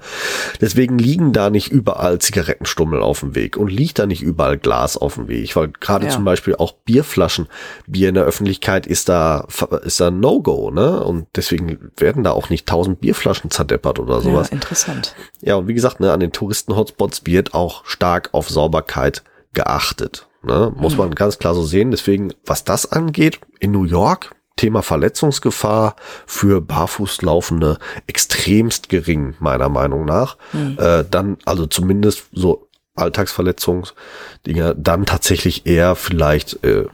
Deswegen 0.59 0.97
liegen 0.97 1.33
da 1.33 1.51
nicht 1.51 1.69
überall 1.71 2.17
Zigarettenstummel 2.17 3.01
auf 3.01 3.19
dem 3.19 3.35
Weg 3.35 3.57
und 3.57 3.71
liegt 3.71 3.99
da 3.99 4.07
nicht 4.07 4.23
überall 4.23 4.57
Glas 4.57 4.97
auf 4.97 5.15
dem 5.15 5.27
Weg. 5.27 5.55
Weil 5.55 5.67
gerade 5.79 6.05
Ja. 6.07 6.11
zum 6.11 6.23
Beispiel 6.23 6.55
auch 6.55 6.73
Bierflaschen, 6.85 7.47
Bier 7.85 8.09
in 8.09 8.15
der 8.15 8.23
Öffentlichkeit 8.23 8.70
ist 8.77 9.09
da, 9.09 9.47
ist 9.83 9.99
da 9.99 10.11
No-Go, 10.11 10.71
ne? 10.71 11.03
Und 11.03 11.27
deswegen 11.35 11.91
werden 11.97 12.23
da 12.23 12.31
auch 12.31 12.49
nicht 12.49 12.67
tausend 12.67 13.01
Bierflaschen 13.01 13.49
zerdeppert 13.51 13.99
oder 13.99 14.15
ja, 14.15 14.21
sowas. 14.21 14.49
interessant. 14.49 15.15
Ja, 15.41 15.55
und 15.55 15.67
wie 15.67 15.73
gesagt, 15.73 15.99
ne, 15.99 16.11
an 16.11 16.19
den 16.19 16.31
Touristen-Hotspots 16.31 17.25
wird 17.25 17.53
auch 17.53 17.85
stark 17.85 18.29
auf 18.33 18.49
Sauberkeit 18.49 19.23
geachtet. 19.53 20.27
Ne? 20.43 20.73
Muss 20.75 20.97
man 20.97 21.13
ganz 21.13 21.37
klar 21.37 21.53
so 21.53 21.63
sehen. 21.63 21.91
Deswegen, 21.91 22.33
was 22.45 22.63
das 22.63 22.91
angeht, 22.91 23.39
in 23.59 23.71
New 23.71 23.83
York, 23.83 24.35
Thema 24.55 24.81
Verletzungsgefahr 24.81 25.95
für 26.25 26.61
Barfußlaufende 26.61 27.77
extremst 28.07 28.89
gering, 28.89 29.35
meiner 29.39 29.69
Meinung 29.69 30.05
nach. 30.05 30.37
Äh, 30.77 31.03
dann, 31.09 31.37
also 31.45 31.65
zumindest 31.67 32.25
so 32.31 32.67
Alltagsverletzungsdinger, 32.95 34.75
dann 34.75 35.05
tatsächlich 35.05 35.65
eher 35.65 35.95
vielleicht, 35.95 36.63
äh, 36.63 36.85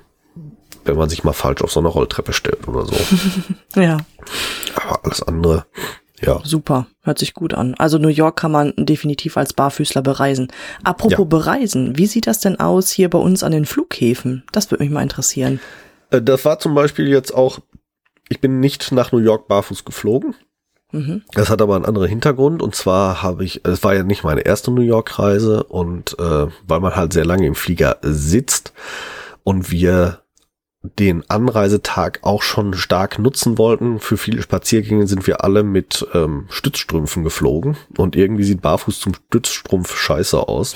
wenn 0.87 0.97
man 0.97 1.09
sich 1.09 1.23
mal 1.23 1.33
falsch 1.33 1.61
auf 1.61 1.71
so 1.71 1.79
eine 1.79 1.89
Rolltreppe 1.89 2.33
stellt 2.33 2.67
oder 2.67 2.85
so. 2.85 2.93
Ja, 3.75 3.97
Aber 4.75 5.05
alles 5.05 5.21
andere, 5.23 5.65
ja. 6.21 6.39
super. 6.43 6.87
Hört 7.03 7.19
sich 7.19 7.33
gut 7.33 7.53
an. 7.53 7.75
Also 7.77 7.97
New 7.99 8.07
York 8.07 8.37
kann 8.37 8.51
man 8.51 8.73
definitiv 8.77 9.37
als 9.37 9.53
Barfüßler 9.53 10.01
bereisen. 10.01 10.47
Apropos 10.83 11.19
Ja. 11.19 11.23
bereisen, 11.25 11.97
wie 11.97 12.07
sieht 12.07 12.27
das 12.27 12.39
denn 12.39 12.59
aus 12.59 12.89
hier 12.91 13.09
bei 13.09 13.19
uns 13.19 13.43
an 13.43 13.51
den 13.51 13.65
Flughäfen? 13.65 14.43
Das 14.51 14.71
würde 14.71 14.83
mich 14.83 14.91
mal 14.91 15.03
interessieren. 15.03 15.59
Äh, 16.09 16.21
Das 16.21 16.43
war 16.45 16.59
zum 16.59 16.73
Beispiel 16.75 17.07
jetzt 17.07 17.33
auch, 17.33 17.59
ich 18.29 18.41
bin 18.41 18.59
nicht 18.59 18.91
nach 18.91 19.11
New 19.11 19.19
York 19.19 19.47
barfuß 19.47 19.85
geflogen. 19.85 20.33
Mhm. 20.91 21.21
Das 21.33 21.49
hat 21.49 21.61
aber 21.61 21.75
einen 21.75 21.85
anderen 21.85 22.07
Hintergrund 22.07 22.61
und 22.61 22.73
zwar 22.73 23.21
habe 23.21 23.43
ich, 23.43 23.65
es 23.65 23.83
war 23.83 23.93
ja 23.93 24.03
nicht 24.03 24.23
meine 24.23 24.41
erste 24.41 24.71
New 24.71 24.81
York 24.81 25.19
Reise 25.19 25.63
und 25.63 26.17
äh, 26.17 26.47
weil 26.65 26.79
man 26.79 26.95
halt 26.95 27.11
sehr 27.13 27.25
lange 27.25 27.45
im 27.45 27.55
Flieger 27.55 27.97
sitzt 28.01 28.71
und 29.43 29.69
wir 29.69 30.21
den 30.99 31.23
Anreisetag 31.29 32.19
auch 32.23 32.41
schon 32.41 32.73
stark 32.73 33.19
nutzen 33.19 33.57
wollten. 33.57 33.99
Für 33.99 34.17
viele 34.17 34.41
Spaziergänge 34.41 35.07
sind 35.07 35.27
wir 35.27 35.43
alle 35.43 35.63
mit 35.63 36.05
ähm, 36.13 36.45
Stützstrümpfen 36.49 37.23
geflogen 37.23 37.77
und 37.97 38.15
irgendwie 38.15 38.43
sieht 38.43 38.61
barfuß 38.61 38.99
zum 38.99 39.13
Stützstrumpf 39.13 39.95
scheiße 39.97 40.47
aus. 40.47 40.75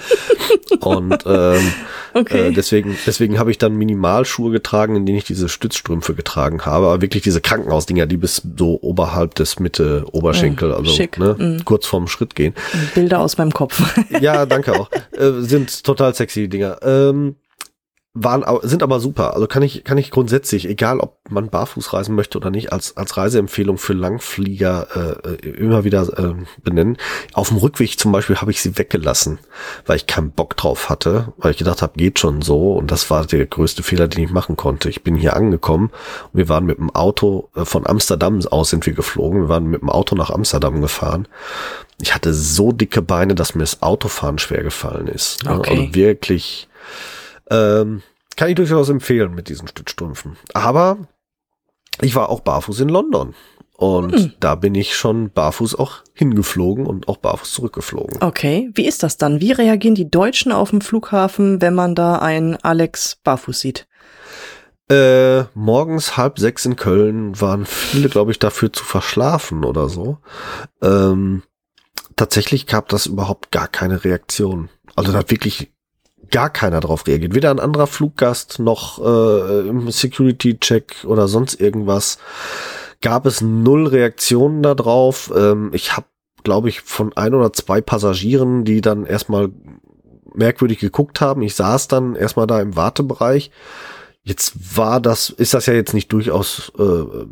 und 0.80 1.24
ähm, 1.26 1.72
Okay. 2.12 2.48
äh, 2.48 2.52
deswegen, 2.52 2.96
deswegen 3.06 3.38
habe 3.38 3.52
ich 3.52 3.58
dann 3.58 3.76
Minimalschuhe 3.76 4.50
getragen, 4.50 4.96
in 4.96 5.06
denen 5.06 5.18
ich 5.18 5.24
diese 5.24 5.48
Stützstrümpfe 5.48 6.14
getragen 6.14 6.62
habe, 6.66 6.86
aber 6.86 7.02
wirklich 7.02 7.22
diese 7.22 7.40
Krankenhausdinger, 7.40 8.06
die 8.06 8.16
bis 8.16 8.42
so 8.56 8.80
oberhalb 8.82 9.36
des 9.36 9.60
Mitte 9.60 10.04
Oberschenkel, 10.10 10.72
also 10.72 10.90
schick. 10.90 11.18
ne, 11.18 11.36
Mm. 11.38 11.64
kurz 11.64 11.86
vorm 11.86 12.08
Schritt 12.08 12.34
gehen. 12.34 12.54
Bilder 12.96 13.20
aus 13.20 13.38
meinem 13.38 13.52
Kopf. 13.52 13.80
Ja, 14.20 14.44
danke 14.44 14.72
auch. 14.80 14.90
äh, 15.12 15.40
sind 15.40 15.84
total 15.84 16.12
sexy 16.14 16.40
die 16.42 16.48
Dinger. 16.48 16.78
Ähm, 16.82 17.36
waren, 18.12 18.44
sind 18.62 18.82
aber 18.82 18.98
super. 18.98 19.34
Also 19.34 19.46
kann 19.46 19.62
ich, 19.62 19.84
kann 19.84 19.96
ich 19.96 20.10
grundsätzlich, 20.10 20.68
egal 20.68 20.98
ob 20.98 21.18
man 21.30 21.48
barfuß 21.48 21.92
reisen 21.92 22.16
möchte 22.16 22.38
oder 22.38 22.50
nicht, 22.50 22.72
als, 22.72 22.96
als 22.96 23.16
Reiseempfehlung 23.16 23.78
für 23.78 23.92
Langflieger 23.92 25.20
äh, 25.22 25.48
immer 25.48 25.84
wieder 25.84 26.02
äh, 26.18 26.34
benennen. 26.62 26.96
Auf 27.34 27.48
dem 27.48 27.58
Rückweg 27.58 27.98
zum 28.00 28.10
Beispiel 28.10 28.36
habe 28.36 28.50
ich 28.50 28.62
sie 28.62 28.76
weggelassen, 28.76 29.38
weil 29.86 29.96
ich 29.96 30.08
keinen 30.08 30.32
Bock 30.32 30.56
drauf 30.56 30.88
hatte, 30.88 31.32
weil 31.36 31.52
ich 31.52 31.58
gedacht 31.58 31.82
habe, 31.82 31.92
geht 31.96 32.18
schon 32.18 32.42
so. 32.42 32.72
Und 32.72 32.90
das 32.90 33.10
war 33.10 33.26
der 33.26 33.46
größte 33.46 33.84
Fehler, 33.84 34.08
den 34.08 34.24
ich 34.24 34.32
machen 34.32 34.56
konnte. 34.56 34.88
Ich 34.88 35.04
bin 35.04 35.14
hier 35.14 35.36
angekommen 35.36 35.90
und 36.32 36.38
wir 36.38 36.48
waren 36.48 36.64
mit 36.64 36.78
dem 36.78 36.90
Auto, 36.90 37.48
äh, 37.54 37.64
von 37.64 37.86
Amsterdam 37.86 38.40
aus 38.50 38.70
sind 38.70 38.86
wir 38.86 38.92
geflogen. 38.92 39.42
Wir 39.42 39.48
waren 39.48 39.66
mit 39.66 39.82
dem 39.82 39.90
Auto 39.90 40.16
nach 40.16 40.30
Amsterdam 40.30 40.80
gefahren. 40.80 41.28
Ich 42.02 42.14
hatte 42.14 42.34
so 42.34 42.72
dicke 42.72 43.02
Beine, 43.02 43.36
dass 43.36 43.54
mir 43.54 43.62
das 43.62 43.82
Autofahren 43.82 44.38
schwer 44.38 44.64
gefallen 44.64 45.06
ist. 45.06 45.44
Ne? 45.44 45.58
Okay. 45.58 45.78
Also 45.78 45.94
wirklich, 45.94 46.68
ähm, 47.50 48.02
kann 48.36 48.48
ich 48.48 48.54
durchaus 48.54 48.88
empfehlen 48.88 49.34
mit 49.34 49.48
diesen 49.48 49.68
Stützstrümpfen. 49.68 50.36
Aber 50.54 50.98
ich 52.00 52.14
war 52.14 52.28
auch 52.28 52.40
barfuß 52.40 52.80
in 52.80 52.88
London. 52.88 53.34
Und 53.76 54.14
Hm. 54.14 54.32
da 54.40 54.56
bin 54.56 54.74
ich 54.74 54.94
schon 54.94 55.30
barfuß 55.30 55.74
auch 55.74 56.02
hingeflogen 56.12 56.84
und 56.86 57.08
auch 57.08 57.16
barfuß 57.16 57.50
zurückgeflogen. 57.52 58.22
Okay, 58.22 58.70
wie 58.74 58.86
ist 58.86 59.02
das 59.02 59.16
dann? 59.16 59.40
Wie 59.40 59.52
reagieren 59.52 59.94
die 59.94 60.10
Deutschen 60.10 60.52
auf 60.52 60.68
dem 60.68 60.82
Flughafen, 60.82 61.62
wenn 61.62 61.74
man 61.74 61.94
da 61.94 62.16
einen 62.16 62.56
Alex 62.56 63.16
barfuß 63.24 63.58
sieht? 63.58 63.86
Äh, 64.90 65.44
morgens 65.54 66.18
halb 66.18 66.38
sechs 66.38 66.66
in 66.66 66.76
Köln 66.76 67.40
waren 67.40 67.64
viele, 67.64 68.08
glaube 68.10 68.32
ich, 68.32 68.38
dafür 68.38 68.70
zu 68.72 68.84
verschlafen 68.84 69.64
oder 69.64 69.88
so. 69.88 70.18
Ähm, 70.82 71.42
tatsächlich 72.16 72.66
gab 72.66 72.88
das 72.88 73.06
überhaupt 73.06 73.50
gar 73.50 73.68
keine 73.68 74.04
Reaktion. 74.04 74.68
Also 74.94 75.12
da 75.12 75.18
hat 75.18 75.30
wirklich 75.30 75.72
gar 76.30 76.50
keiner 76.50 76.80
drauf 76.80 77.06
reagiert. 77.06 77.34
Weder 77.34 77.50
ein 77.50 77.60
anderer 77.60 77.86
Fluggast 77.86 78.58
noch 78.58 78.98
äh, 79.04 79.68
im 79.68 79.90
Security-Check 79.90 81.04
oder 81.04 81.28
sonst 81.28 81.60
irgendwas. 81.60 82.18
Gab 83.00 83.26
es 83.26 83.40
null 83.40 83.86
Reaktionen 83.86 84.62
darauf. 84.62 85.32
Ähm, 85.34 85.70
ich 85.72 85.96
habe, 85.96 86.06
glaube 86.42 86.68
ich, 86.68 86.82
von 86.82 87.12
ein 87.16 87.34
oder 87.34 87.52
zwei 87.52 87.80
Passagieren, 87.80 88.64
die 88.64 88.80
dann 88.80 89.06
erstmal 89.06 89.50
merkwürdig 90.34 90.78
geguckt 90.78 91.20
haben. 91.20 91.42
Ich 91.42 91.54
saß 91.54 91.88
dann 91.88 92.14
erstmal 92.14 92.46
da 92.46 92.60
im 92.60 92.76
Wartebereich. 92.76 93.50
Jetzt 94.22 94.76
war 94.76 95.00
das, 95.00 95.30
ist 95.30 95.54
das 95.54 95.66
ja 95.66 95.72
jetzt 95.72 95.94
nicht 95.94 96.12
durchaus 96.12 96.72
äh, 96.78 97.26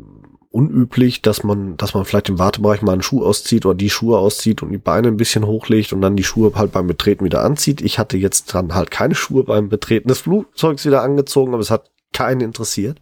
unüblich, 0.51 1.21
dass 1.21 1.43
man, 1.43 1.77
dass 1.77 1.93
man 1.93 2.05
vielleicht 2.05 2.29
im 2.29 2.39
Wartebereich 2.39 2.81
mal 2.81 2.93
einen 2.93 3.03
Schuh 3.03 3.23
auszieht 3.23 3.65
oder 3.65 3.75
die 3.75 3.89
Schuhe 3.89 4.17
auszieht 4.17 4.63
und 4.63 4.71
die 4.71 4.77
Beine 4.77 5.09
ein 5.09 5.17
bisschen 5.17 5.45
hochlegt 5.45 5.93
und 5.93 6.01
dann 6.01 6.15
die 6.15 6.23
Schuhe 6.23 6.51
halt 6.55 6.71
beim 6.71 6.87
Betreten 6.87 7.23
wieder 7.23 7.43
anzieht. 7.43 7.81
Ich 7.81 7.99
hatte 7.99 8.17
jetzt 8.17 8.53
dann 8.55 8.73
halt 8.73 8.89
keine 8.89 9.15
Schuhe 9.15 9.43
beim 9.43 9.69
Betreten 9.69 10.07
des 10.07 10.19
Flugzeugs 10.19 10.85
wieder 10.85 11.03
angezogen, 11.03 11.53
aber 11.53 11.61
es 11.61 11.69
hat 11.69 11.91
keinen 12.13 12.41
interessiert. 12.41 12.99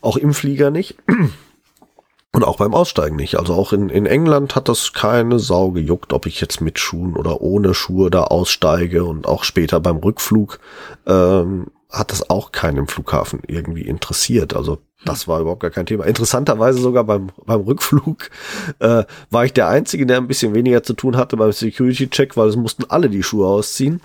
Auch 0.00 0.16
im 0.16 0.34
Flieger 0.34 0.70
nicht. 0.70 0.96
Und 2.34 2.44
auch 2.44 2.56
beim 2.56 2.72
Aussteigen 2.72 3.16
nicht. 3.16 3.38
Also 3.38 3.52
auch 3.52 3.74
in, 3.74 3.90
in 3.90 4.06
England 4.06 4.54
hat 4.54 4.70
das 4.70 4.94
keine 4.94 5.38
Sau 5.38 5.70
gejuckt, 5.72 6.14
ob 6.14 6.24
ich 6.24 6.40
jetzt 6.40 6.62
mit 6.62 6.78
Schuhen 6.78 7.14
oder 7.14 7.42
ohne 7.42 7.74
Schuhe 7.74 8.10
da 8.10 8.24
aussteige. 8.24 9.04
Und 9.04 9.26
auch 9.26 9.44
später 9.44 9.80
beim 9.80 9.98
Rückflug 9.98 10.58
ähm, 11.06 11.66
hat 11.90 12.10
das 12.10 12.30
auch 12.30 12.50
keinen 12.50 12.78
im 12.78 12.88
Flughafen 12.88 13.40
irgendwie 13.46 13.82
interessiert. 13.82 14.56
Also 14.56 14.78
das 15.04 15.28
war 15.28 15.40
überhaupt 15.40 15.60
gar 15.62 15.70
kein 15.70 15.86
Thema. 15.86 16.04
Interessanterweise 16.04 16.78
sogar 16.78 17.04
beim, 17.04 17.30
beim 17.44 17.60
Rückflug 17.60 18.30
äh, 18.78 19.04
war 19.30 19.44
ich 19.44 19.52
der 19.52 19.68
Einzige, 19.68 20.06
der 20.06 20.18
ein 20.18 20.28
bisschen 20.28 20.54
weniger 20.54 20.82
zu 20.82 20.94
tun 20.94 21.16
hatte 21.16 21.36
beim 21.36 21.52
Security-Check, 21.52 22.36
weil 22.36 22.48
es 22.48 22.56
mussten 22.56 22.84
alle 22.88 23.08
die 23.08 23.22
Schuhe 23.22 23.46
ausziehen. 23.46 24.00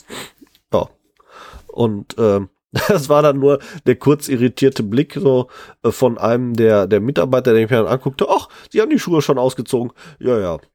Ja. 0.74 0.90
Und 1.68 2.16
ähm, 2.18 2.50
das 2.88 3.10
war 3.10 3.22
dann 3.22 3.40
nur 3.40 3.60
der 3.86 3.96
kurz 3.96 4.28
irritierte 4.28 4.84
Blick 4.84 5.14
so 5.20 5.50
äh, 5.84 5.92
von 5.92 6.18
einem 6.18 6.54
der, 6.56 6.88
der 6.88 7.00
Mitarbeiter, 7.00 7.54
der 7.54 7.62
mich 7.62 7.70
dann 7.70 7.88
anguckte, 7.88 8.28
ach, 8.30 8.50
sie 8.72 8.82
haben 8.82 8.90
die 8.90 9.00
Schuhe 9.00 9.22
schon 9.22 9.38
ausgezogen. 9.38 9.92
Ja, 10.20 10.40
ja. 10.40 10.58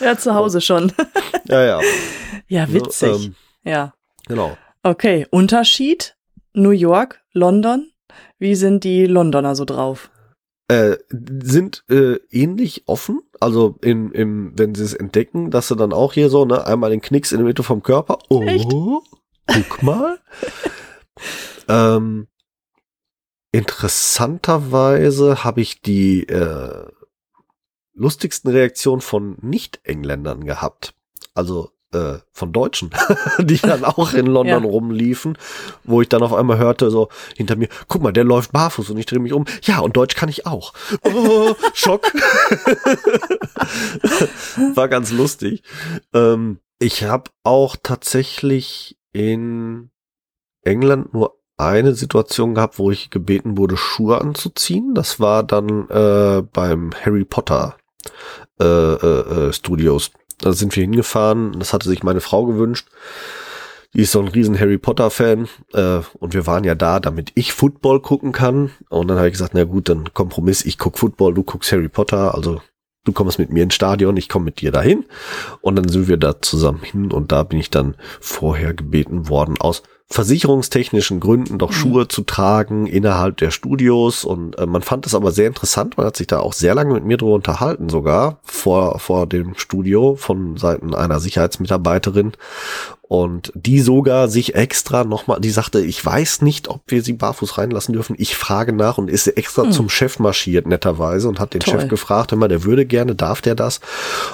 Ja, 0.00 0.16
zu 0.16 0.34
Hause 0.34 0.60
schon. 0.60 0.92
Ja, 1.46 1.64
ja. 1.64 1.80
Ja, 2.46 2.72
witzig. 2.72 3.08
So, 3.08 3.24
ähm, 3.24 3.34
ja. 3.64 3.94
genau. 4.26 4.56
Okay, 4.82 5.26
Unterschied? 5.30 6.16
New 6.52 6.70
York, 6.70 7.20
London? 7.32 7.90
Wie 8.38 8.54
sind 8.54 8.84
die 8.84 9.06
Londoner 9.06 9.54
so 9.54 9.64
drauf? 9.64 10.10
Äh, 10.68 10.98
sind 11.10 11.84
äh, 11.88 12.18
ähnlich 12.30 12.82
offen, 12.86 13.22
also 13.40 13.78
in, 13.80 14.12
im, 14.12 14.52
wenn 14.58 14.74
sie 14.74 14.84
es 14.84 14.92
entdecken, 14.92 15.50
dass 15.50 15.68
sie 15.68 15.76
dann 15.76 15.94
auch 15.94 16.12
hier 16.12 16.28
so, 16.28 16.44
ne, 16.44 16.66
einmal 16.66 16.90
den 16.90 17.00
Knicks 17.00 17.32
in 17.32 17.38
der 17.38 17.46
Mitte 17.46 17.62
vom 17.62 17.82
Körper. 17.82 18.18
Oh, 18.28 18.42
Echt? 18.42 18.68
guck 18.68 19.82
mal. 19.82 20.18
ähm, 21.68 22.26
interessanterweise 23.50 25.42
habe 25.42 25.62
ich 25.62 25.80
die 25.80 26.28
äh, 26.28 26.86
lustigsten 27.94 28.50
Reaktionen 28.50 29.00
von 29.00 29.36
Nicht-Engländern 29.40 30.44
gehabt. 30.44 30.94
Also 31.34 31.72
äh, 31.92 32.18
von 32.32 32.52
Deutschen, 32.52 32.90
die 33.38 33.58
dann 33.58 33.84
auch 33.84 34.12
in 34.12 34.26
London 34.26 34.48
Ja. 34.64 34.70
rumliefen, 34.70 35.38
wo 35.84 36.02
ich 36.02 36.08
dann 36.08 36.22
auf 36.22 36.32
einmal 36.34 36.58
hörte, 36.58 36.90
so 36.90 37.08
hinter 37.36 37.56
mir, 37.56 37.68
guck 37.88 38.02
mal, 38.02 38.12
der 38.12 38.24
läuft 38.24 38.52
barfuß 38.52 38.90
und 38.90 38.98
ich 38.98 39.06
drehe 39.06 39.20
mich 39.20 39.32
um. 39.32 39.44
Ja, 39.62 39.80
und 39.80 39.96
Deutsch 39.96 40.14
kann 40.14 40.28
ich 40.28 40.46
auch. 40.46 40.72
Oh, 41.04 41.54
Schock. 41.74 42.12
War 44.74 44.88
ganz 44.88 45.10
lustig. 45.12 45.62
Ähm, 46.12 46.58
ich 46.78 47.04
habe 47.04 47.30
auch 47.42 47.76
tatsächlich 47.82 48.96
in 49.12 49.90
England 50.62 51.12
nur 51.14 51.38
eine 51.56 51.94
Situation 51.94 52.54
gehabt, 52.54 52.78
wo 52.78 52.90
ich 52.90 53.10
gebeten 53.10 53.56
wurde, 53.58 53.76
Schuhe 53.76 54.20
anzuziehen. 54.20 54.94
Das 54.94 55.18
war 55.18 55.42
dann 55.42 55.88
äh, 55.88 56.42
beim 56.42 56.90
Harry 57.04 57.24
Potter 57.24 57.76
äh, 58.60 58.64
äh, 58.64 59.48
äh, 59.48 59.52
Studios. 59.52 60.12
Da 60.40 60.52
sind 60.52 60.74
wir 60.76 60.82
hingefahren. 60.82 61.58
Das 61.58 61.72
hatte 61.72 61.88
sich 61.88 62.02
meine 62.02 62.20
Frau 62.20 62.46
gewünscht. 62.46 62.88
Die 63.94 64.02
ist 64.02 64.12
so 64.12 64.20
ein 64.20 64.28
riesen 64.28 64.58
Harry 64.58 64.76
Potter 64.76 65.10
Fan 65.10 65.48
äh, 65.72 66.00
und 66.18 66.34
wir 66.34 66.46
waren 66.46 66.64
ja 66.64 66.74
da, 66.74 67.00
damit 67.00 67.32
ich 67.34 67.52
Football 67.52 68.00
gucken 68.00 68.32
kann. 68.32 68.70
Und 68.90 69.08
dann 69.08 69.16
habe 69.16 69.28
ich 69.28 69.32
gesagt, 69.32 69.54
na 69.54 69.64
gut, 69.64 69.88
dann 69.88 70.12
Kompromiss, 70.12 70.64
ich 70.64 70.76
guck 70.76 70.98
Football, 70.98 71.34
du 71.34 71.42
guckst 71.42 71.72
Harry 71.72 71.88
Potter, 71.88 72.34
also 72.34 72.60
du 73.04 73.12
kommst 73.12 73.38
mit 73.38 73.50
mir 73.50 73.62
ins 73.62 73.74
Stadion, 73.74 74.18
ich 74.18 74.28
komme 74.28 74.46
mit 74.46 74.60
dir 74.60 74.72
dahin. 74.72 75.06
Und 75.62 75.76
dann 75.76 75.88
sind 75.88 76.06
wir 76.06 76.18
da 76.18 76.40
zusammen 76.42 76.82
hin 76.82 77.12
und 77.12 77.32
da 77.32 77.42
bin 77.44 77.58
ich 77.58 77.70
dann 77.70 77.96
vorher 78.20 78.74
gebeten 78.74 79.30
worden, 79.30 79.56
aus 79.58 79.82
versicherungstechnischen 80.10 81.20
Gründen 81.20 81.58
doch 81.58 81.72
Schuhe 81.72 82.08
zu 82.08 82.22
tragen 82.22 82.86
innerhalb 82.86 83.36
der 83.36 83.50
Studios 83.50 84.24
und 84.24 84.58
äh, 84.58 84.64
man 84.64 84.82
fand 84.82 85.06
es 85.06 85.14
aber 85.14 85.32
sehr 85.32 85.46
interessant, 85.46 85.98
man 85.98 86.06
hat 86.06 86.16
sich 86.16 86.26
da 86.26 86.40
auch 86.40 86.54
sehr 86.54 86.74
lange 86.74 86.94
mit 86.94 87.04
mir 87.04 87.18
drüber 87.18 87.34
unterhalten 87.34 87.90
sogar 87.90 88.38
vor, 88.42 88.98
vor 89.00 89.26
dem 89.26 89.54
Studio 89.54 90.16
von 90.16 90.56
Seiten 90.56 90.94
einer 90.94 91.20
Sicherheitsmitarbeiterin 91.20 92.32
und 93.08 93.52
die 93.54 93.80
sogar 93.80 94.28
sich 94.28 94.54
extra 94.54 95.02
nochmal, 95.02 95.40
die 95.40 95.48
sagte, 95.48 95.80
ich 95.80 96.04
weiß 96.04 96.42
nicht, 96.42 96.68
ob 96.68 96.82
wir 96.88 97.02
sie 97.02 97.14
barfuß 97.14 97.56
reinlassen 97.56 97.94
dürfen. 97.94 98.14
Ich 98.18 98.36
frage 98.36 98.74
nach 98.74 98.98
und 98.98 99.08
ist 99.08 99.26
extra 99.28 99.62
hm. 99.62 99.72
zum 99.72 99.88
Chef 99.88 100.18
marschiert, 100.18 100.66
netterweise, 100.66 101.26
und 101.26 101.40
hat 101.40 101.54
den 101.54 101.60
Toll. 101.60 101.80
Chef 101.80 101.88
gefragt, 101.88 102.32
immer, 102.32 102.48
der 102.48 102.64
würde 102.64 102.84
gerne, 102.84 103.14
darf 103.14 103.40
der 103.40 103.54
das? 103.54 103.80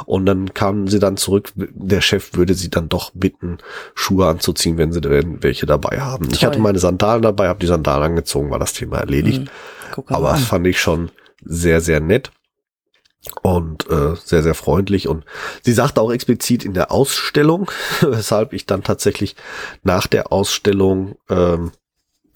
Und 0.07 0.27
dann 0.27 0.55
kamen 0.55 0.89
sie 0.89 0.99
dann 0.99 1.17
zurück, 1.17 1.53
der 1.55 2.01
Chef 2.01 2.35
würde 2.35 2.55
sie 2.55 2.69
dann 2.69 2.89
doch 2.89 3.13
bitten, 3.15 3.59
Schuhe 3.95 4.27
anzuziehen, 4.27 4.77
wenn 4.77 4.93
sie 4.93 5.01
denn 5.01 5.41
welche 5.41 5.64
dabei 5.67 6.01
haben. 6.01 6.27
Toll. 6.27 6.35
Ich 6.35 6.45
hatte 6.45 6.59
meine 6.59 6.79
Sandalen 6.79 7.23
dabei, 7.23 7.49
habe 7.49 7.61
die 7.61 7.67
Sandalen 7.67 8.05
angezogen, 8.05 8.51
war 8.51 8.59
das 8.59 8.73
Thema 8.73 8.99
erledigt. 8.99 9.49
Hm. 9.95 10.05
Aber 10.07 10.31
das 10.31 10.45
fand 10.45 10.67
ich 10.67 10.81
schon 10.81 11.11
sehr, 11.45 11.81
sehr 11.81 12.01
nett 12.01 12.31
und 13.43 13.89
äh, 13.91 14.17
sehr, 14.23 14.43
sehr 14.43 14.55
freundlich. 14.55 15.09
Und 15.09 15.25
sie 15.63 15.73
sagte 15.73 16.01
auch 16.01 16.13
explizit 16.13 16.65
in 16.65 16.75
der 16.75 16.91
Ausstellung, 16.91 17.71
weshalb 18.01 18.53
ich 18.53 18.67
dann 18.67 18.83
tatsächlich 18.83 19.37
nach 19.83 20.07
der 20.07 20.33
Ausstellung, 20.33 21.17
ähm, 21.29 21.73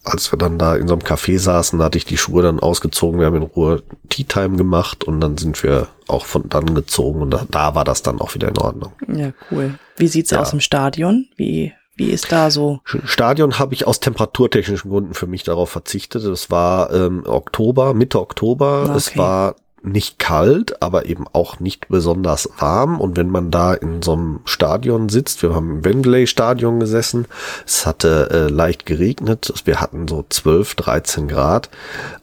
als 0.05 0.33
wir 0.33 0.39
dann 0.39 0.59
da 0.59 0.76
in 0.76 0.89
so 0.89 0.95
einem 0.95 1.03
Café 1.03 1.39
saßen, 1.39 1.83
hatte 1.83 1.99
ich 1.99 2.07
die 2.07 2.16
Schuhe 2.16 2.43
dann 2.43 2.61
ausgezogen. 2.61 3.20
Wir 3.20 3.26
haben 3.26 3.37
in 3.37 3.43
Ruhe 3.43 3.83
Tea 4.09 4.24
Time 4.24 4.57
gemacht 4.57 5.05
und 5.05 5.20
dann 5.20 5.37
sind 5.37 5.62
wir 5.62 5.89
auch 6.07 6.24
von 6.24 6.49
dann 6.49 6.74
gezogen 6.74 7.20
und 7.20 7.31
da, 7.31 7.47
da 7.51 7.74
war 7.74 7.85
das 7.85 8.03
dann 8.03 8.20
auch 8.20 8.35
wieder 8.35 8.49
in 8.49 8.57
Ordnung. 8.57 8.93
Ja, 9.07 9.33
cool. 9.51 9.79
Wie 9.97 10.09
sieht's 10.09 10.31
ja. 10.31 10.41
aus 10.41 10.53
im 10.53 10.61
Stadion? 10.61 11.29
Wie 11.37 11.74
wie 11.99 12.11
ist 12.11 12.33
da 12.33 12.51
so? 12.51 12.81
Stadion 12.85 13.59
habe 13.59 13.75
ich 13.75 13.87
aus 13.87 14.01
temperaturtechnischen 14.01 14.91
Gründen 14.91 15.15
für 15.15 15.27
mich 15.27 15.43
darauf 15.43 15.71
verzichtet. 15.71 16.25
Es 16.25 16.51
war 16.51 16.93
ähm, 16.93 17.25
Oktober, 17.27 17.93
Mitte 17.93 18.21
Oktober. 18.21 18.85
Okay. 18.85 18.97
Es 18.97 19.17
war 19.17 19.57
nicht 19.83 20.19
kalt, 20.19 20.83
aber 20.83 21.07
eben 21.07 21.27
auch 21.33 21.61
nicht 21.61 21.89
besonders 21.89 22.49
warm. 22.59 23.01
Und 23.01 23.17
wenn 23.17 23.31
man 23.31 23.51
da 23.51 23.75
in 23.75 24.03
so 24.03 24.13
einem 24.13 24.41
Stadion 24.45 25.09
sitzt, 25.09 25.43
wir 25.43 25.55
haben 25.55 25.71
im 25.71 25.85
Wembley 25.85 26.27
Stadion 26.27 26.81
gesessen, 26.81 27.27
es 27.67 27.87
hatte 27.87 28.29
äh, 28.31 28.53
leicht 28.53 28.87
geregnet, 28.87 29.53
wir 29.65 29.81
hatten 29.81 30.09
so 30.09 30.25
12, 30.29 30.75
13 30.77 31.29
Grad 31.29 31.69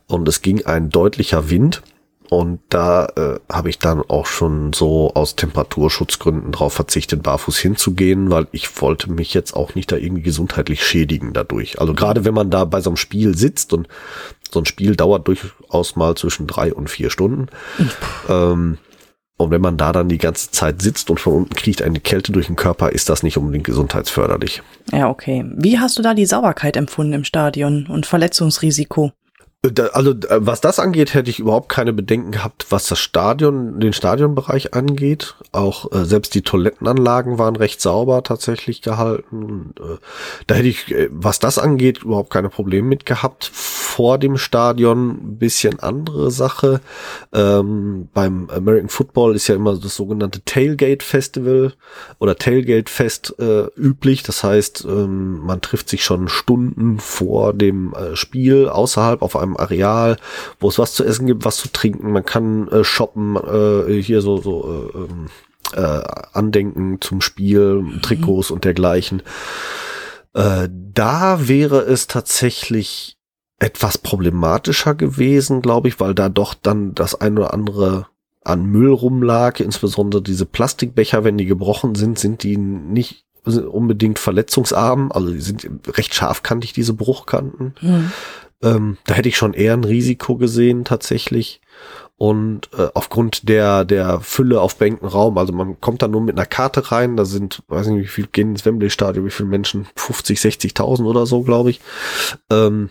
und 0.07 0.27
es 0.27 0.41
ging 0.41 0.65
ein 0.65 0.89
deutlicher 0.89 1.49
Wind. 1.49 1.81
Und 2.29 2.59
da 2.69 3.05
äh, 3.15 3.39
habe 3.51 3.69
ich 3.69 3.79
dann 3.79 4.01
auch 4.01 4.25
schon 4.25 4.73
so 4.73 5.11
aus 5.13 5.35
Temperaturschutzgründen 5.35 6.51
darauf 6.51 6.73
verzichtet, 6.73 7.23
barfuß 7.23 7.57
hinzugehen, 7.57 8.31
weil 8.31 8.47
ich 8.51 8.81
wollte 8.81 9.11
mich 9.11 9.33
jetzt 9.33 9.55
auch 9.55 9.75
nicht 9.75 9.91
da 9.91 9.97
irgendwie 9.97 10.23
gesundheitlich 10.23 10.83
schädigen 10.83 11.33
dadurch. 11.33 11.79
Also 11.79 11.93
gerade 11.93 12.25
wenn 12.25 12.33
man 12.33 12.49
da 12.49 12.65
bei 12.65 12.81
so 12.81 12.89
einem 12.89 12.97
Spiel 12.97 13.37
sitzt 13.37 13.73
und 13.73 13.87
so 14.51 14.59
ein 14.59 14.65
Spiel 14.65 14.95
dauert 14.95 15.27
durchaus 15.27 15.95
mal 15.95 16.15
zwischen 16.15 16.47
drei 16.47 16.73
und 16.73 16.89
vier 16.89 17.09
Stunden. 17.09 17.47
ähm, 18.29 18.77
und 19.37 19.51
wenn 19.51 19.61
man 19.61 19.75
da 19.75 19.91
dann 19.91 20.07
die 20.07 20.17
ganze 20.17 20.51
Zeit 20.51 20.81
sitzt 20.81 21.09
und 21.09 21.19
von 21.19 21.33
unten 21.33 21.55
kriegt 21.55 21.81
eine 21.81 21.99
Kälte 21.99 22.31
durch 22.31 22.47
den 22.47 22.55
Körper, 22.55 22.91
ist 22.93 23.09
das 23.09 23.21
nicht 23.21 23.37
unbedingt 23.37 23.65
gesundheitsförderlich. 23.65 24.63
Ja, 24.93 25.09
okay. 25.09 25.43
Wie 25.57 25.77
hast 25.77 25.97
du 25.97 26.01
da 26.01 26.13
die 26.13 26.25
Sauberkeit 26.25 26.77
empfunden 26.77 27.13
im 27.13 27.23
Stadion 27.25 27.87
und 27.87 28.05
Verletzungsrisiko? 28.05 29.11
Also 29.93 30.13
was 30.29 30.61
das 30.61 30.79
angeht, 30.79 31.13
hätte 31.13 31.29
ich 31.29 31.39
überhaupt 31.39 31.69
keine 31.69 31.93
Bedenken 31.93 32.31
gehabt, 32.31 32.67
was 32.69 32.87
das 32.87 32.99
Stadion, 32.99 33.79
den 33.79 33.93
Stadionbereich 33.93 34.73
angeht. 34.73 35.35
Auch 35.51 35.91
äh, 35.91 36.05
selbst 36.05 36.35
die 36.35 36.41
Toilettenanlagen 36.41 37.37
waren 37.37 37.55
recht 37.55 37.81
sauber 37.81 38.23
tatsächlich 38.23 38.81
gehalten. 38.81 39.73
Äh, 39.79 39.97
da 40.47 40.55
hätte 40.55 40.67
ich, 40.67 40.91
äh, 40.91 41.09
was 41.11 41.39
das 41.39 41.57
angeht, 41.57 42.03
überhaupt 42.03 42.31
keine 42.31 42.49
Probleme 42.49 42.87
mit 42.87 43.05
gehabt. 43.05 43.45
Vor 43.45 44.17
dem 44.17 44.37
Stadion 44.37 45.09
ein 45.09 45.37
bisschen 45.37 45.79
andere 45.79 46.31
Sache. 46.31 46.81
Ähm, 47.33 48.09
beim 48.13 48.49
American 48.49 48.89
Football 48.89 49.35
ist 49.35 49.47
ja 49.47 49.55
immer 49.55 49.77
das 49.77 49.95
sogenannte 49.95 50.43
Tailgate 50.43 51.03
Festival 51.03 51.73
oder 52.19 52.35
Tailgate 52.35 52.89
Fest 52.89 53.35
äh, 53.39 53.67
üblich. 53.77 54.23
Das 54.23 54.43
heißt, 54.43 54.85
ähm, 54.87 55.39
man 55.39 55.61
trifft 55.61 55.89
sich 55.89 56.03
schon 56.03 56.27
Stunden 56.27 56.99
vor 56.99 57.53
dem 57.53 57.93
äh, 57.93 58.15
Spiel 58.15 58.67
außerhalb 58.67 59.21
auf 59.21 59.35
einem 59.35 59.54
Areal, 59.57 60.17
wo 60.59 60.69
es 60.69 60.79
was 60.79 60.93
zu 60.93 61.03
essen 61.03 61.27
gibt, 61.27 61.45
was 61.45 61.57
zu 61.57 61.71
trinken. 61.71 62.11
Man 62.11 62.25
kann 62.25 62.67
äh, 62.69 62.83
shoppen, 62.83 63.35
äh, 63.35 64.01
hier 64.01 64.21
so, 64.21 64.37
so 64.37 64.91
äh, 64.93 64.97
ähm, 64.97 65.27
äh, 65.73 66.01
Andenken 66.33 67.01
zum 67.01 67.21
Spiel, 67.21 67.83
Trikots 68.01 68.49
mhm. 68.49 68.55
und 68.55 68.65
dergleichen. 68.65 69.21
Äh, 70.33 70.69
da 70.71 71.47
wäre 71.47 71.81
es 71.81 72.07
tatsächlich 72.07 73.17
etwas 73.57 73.97
problematischer 73.97 74.95
gewesen, 74.95 75.61
glaube 75.61 75.87
ich, 75.87 75.99
weil 75.99 76.13
da 76.13 76.29
doch 76.29 76.53
dann 76.53 76.93
das 76.93 77.19
ein 77.19 77.37
oder 77.37 77.53
andere 77.53 78.07
an 78.43 78.65
Müll 78.65 78.91
rumlag, 78.91 79.59
insbesondere 79.59 80.21
diese 80.21 80.45
Plastikbecher, 80.45 81.23
wenn 81.23 81.37
die 81.37 81.45
gebrochen 81.45 81.95
sind, 81.95 82.19
sind 82.19 82.43
die 82.43 82.57
nicht 82.57 83.25
unbedingt 83.45 84.19
verletzungsarm, 84.19 85.11
also 85.11 85.31
die 85.31 85.41
sind 85.41 85.67
recht 85.97 86.13
scharfkantig, 86.13 86.73
diese 86.73 86.93
Bruchkanten. 86.93 87.75
Mhm. 87.81 88.11
Ähm, 88.61 88.97
da 89.05 89.15
hätte 89.15 89.29
ich 89.29 89.37
schon 89.37 89.53
eher 89.53 89.73
ein 89.73 89.83
Risiko 89.83 90.35
gesehen 90.37 90.85
tatsächlich. 90.85 91.61
Und 92.17 92.69
äh, 92.77 92.87
aufgrund 92.93 93.49
der, 93.49 93.83
der 93.83 94.21
Fülle 94.21 94.61
auf 94.61 94.77
Bänkenraum, 94.77 95.37
also 95.37 95.51
man 95.51 95.81
kommt 95.81 96.01
da 96.01 96.07
nur 96.07 96.21
mit 96.21 96.37
einer 96.37 96.45
Karte 96.45 96.91
rein, 96.91 97.17
da 97.17 97.25
sind, 97.25 97.63
weiß 97.67 97.87
nicht, 97.87 98.03
wie 98.03 98.07
viel 98.07 98.27
gehen 98.27 98.51
ins 98.51 98.65
Wembley-Stadion, 98.65 99.25
wie 99.25 99.31
viele 99.31 99.49
Menschen, 99.49 99.87
50, 99.95 100.39
60.000 100.39 101.05
oder 101.05 101.25
so, 101.25 101.43
glaube 101.43 101.71
ich. 101.71 101.81
Ähm, 102.49 102.89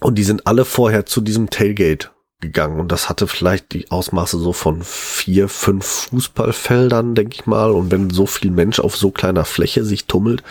und 0.00 0.16
die 0.16 0.24
sind 0.24 0.46
alle 0.46 0.64
vorher 0.64 1.06
zu 1.06 1.20
diesem 1.20 1.50
Tailgate 1.50 2.10
gegangen 2.40 2.78
und 2.78 2.92
das 2.92 3.08
hatte 3.08 3.26
vielleicht 3.26 3.72
die 3.72 3.90
Ausmaße 3.90 4.38
so 4.38 4.52
von 4.52 4.82
vier, 4.82 5.48
fünf 5.48 6.08
Fußballfeldern, 6.10 7.14
denke 7.14 7.34
ich 7.34 7.46
mal. 7.46 7.72
Und 7.72 7.90
wenn 7.90 8.10
so 8.10 8.26
viel 8.26 8.50
Mensch 8.50 8.78
auf 8.78 8.96
so 8.96 9.10
kleiner 9.10 9.44
Fläche 9.44 9.84
sich 9.84 10.06
tummelt, 10.06 10.42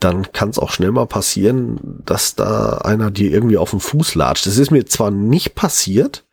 dann 0.00 0.32
kann 0.32 0.50
es 0.50 0.58
auch 0.58 0.72
schnell 0.72 0.90
mal 0.90 1.06
passieren, 1.06 2.02
dass 2.04 2.34
da 2.34 2.78
einer 2.78 3.10
dir 3.10 3.30
irgendwie 3.30 3.58
auf 3.58 3.70
den 3.70 3.80
Fuß 3.80 4.16
latscht. 4.16 4.46
Das 4.46 4.58
ist 4.58 4.72
mir 4.72 4.86
zwar 4.86 5.12
nicht 5.12 5.54
passiert, 5.54 6.24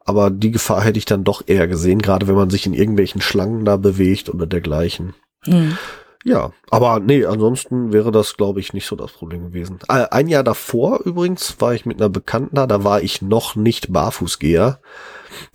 aber 0.00 0.30
die 0.30 0.50
Gefahr 0.50 0.82
hätte 0.82 0.98
ich 0.98 1.04
dann 1.04 1.22
doch 1.22 1.44
eher 1.46 1.68
gesehen, 1.68 2.02
gerade 2.02 2.26
wenn 2.26 2.34
man 2.34 2.50
sich 2.50 2.66
in 2.66 2.74
irgendwelchen 2.74 3.20
Schlangen 3.20 3.64
da 3.64 3.76
bewegt 3.76 4.28
oder 4.28 4.46
dergleichen. 4.46 5.14
Mhm. 5.46 5.78
Ja, 6.24 6.52
aber 6.70 7.00
nee, 7.00 7.24
ansonsten 7.24 7.92
wäre 7.92 8.12
das, 8.12 8.36
glaube 8.36 8.60
ich, 8.60 8.72
nicht 8.72 8.86
so 8.86 8.94
das 8.94 9.12
Problem 9.12 9.46
gewesen. 9.46 9.80
Äh, 9.88 10.06
ein 10.10 10.28
Jahr 10.28 10.44
davor 10.44 11.00
übrigens 11.04 11.60
war 11.60 11.74
ich 11.74 11.84
mit 11.84 11.98
einer 11.98 12.08
Bekannten 12.08 12.56
da, 12.56 12.66
da 12.66 12.84
war 12.84 13.02
ich 13.02 13.22
noch 13.22 13.56
nicht 13.56 13.92
Barfußgeher. 13.92 14.80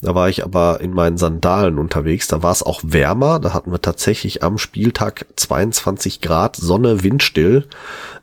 Da 0.02 0.16
war 0.16 0.28
ich 0.28 0.44
aber 0.44 0.82
in 0.82 0.92
meinen 0.92 1.18
Sandalen 1.18 1.78
unterwegs. 1.78 2.28
Da 2.28 2.44
war 2.44 2.52
es 2.52 2.64
auch 2.64 2.82
wärmer. 2.84 3.40
Da 3.40 3.54
hatten 3.54 3.72
wir 3.72 3.82
tatsächlich 3.82 4.44
am 4.44 4.58
Spieltag 4.58 5.28
22 5.36 6.22
Grad, 6.22 6.56
Sonne, 6.56 7.04
windstill. 7.04 7.68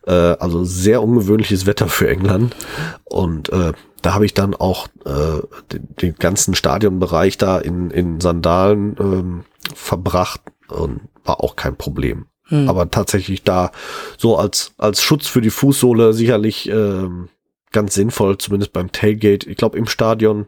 Äh, 0.07 0.13
also 0.13 0.65
sehr 0.65 1.03
ungewöhnliches 1.03 1.67
Wetter 1.67 1.89
für 1.89 2.09
England. 2.09 2.57
Und 3.05 3.51
äh, 3.51 3.73
da 4.03 4.15
habe 4.15 4.27
ich 4.27 4.35
dann 4.35 4.55
auch 4.55 4.89
äh, 5.05 5.41
den, 5.73 5.89
den 6.03 6.15
ganzen 6.17 6.55
Stadionbereich 6.55 7.39
da 7.39 7.59
in, 7.59 7.91
in 7.91 8.21
Sandalen 8.21 8.97
ähm, 8.99 9.45
verbracht 9.75 10.43
und 10.69 11.03
war 11.25 11.43
auch 11.43 11.57
kein 11.57 11.77
Problem. 11.77 12.27
Hm. 12.47 12.69
Aber 12.69 12.91
tatsächlich 12.91 13.43
da 13.43 13.73
so 14.19 14.37
als, 14.37 14.73
als 14.79 15.03
Schutz 15.03 15.27
für 15.27 15.41
die 15.41 15.51
Fußsohle 15.51 16.13
sicherlich 16.13 16.69
ähm, 16.69 17.29
ganz 17.73 17.95
sinnvoll, 17.95 18.39
zumindest 18.39 18.73
beim 18.73 18.93
Tailgate. 18.93 19.49
Ich 19.49 19.57
glaube, 19.57 19.77
im 19.79 19.87
Stadion 19.87 20.47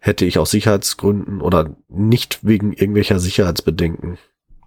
hätte 0.00 0.24
ich 0.24 0.38
aus 0.38 0.50
Sicherheitsgründen 0.50 1.40
oder 1.40 1.74
nicht 1.88 2.40
wegen 2.42 2.72
irgendwelcher 2.72 3.18
Sicherheitsbedenken 3.18 4.18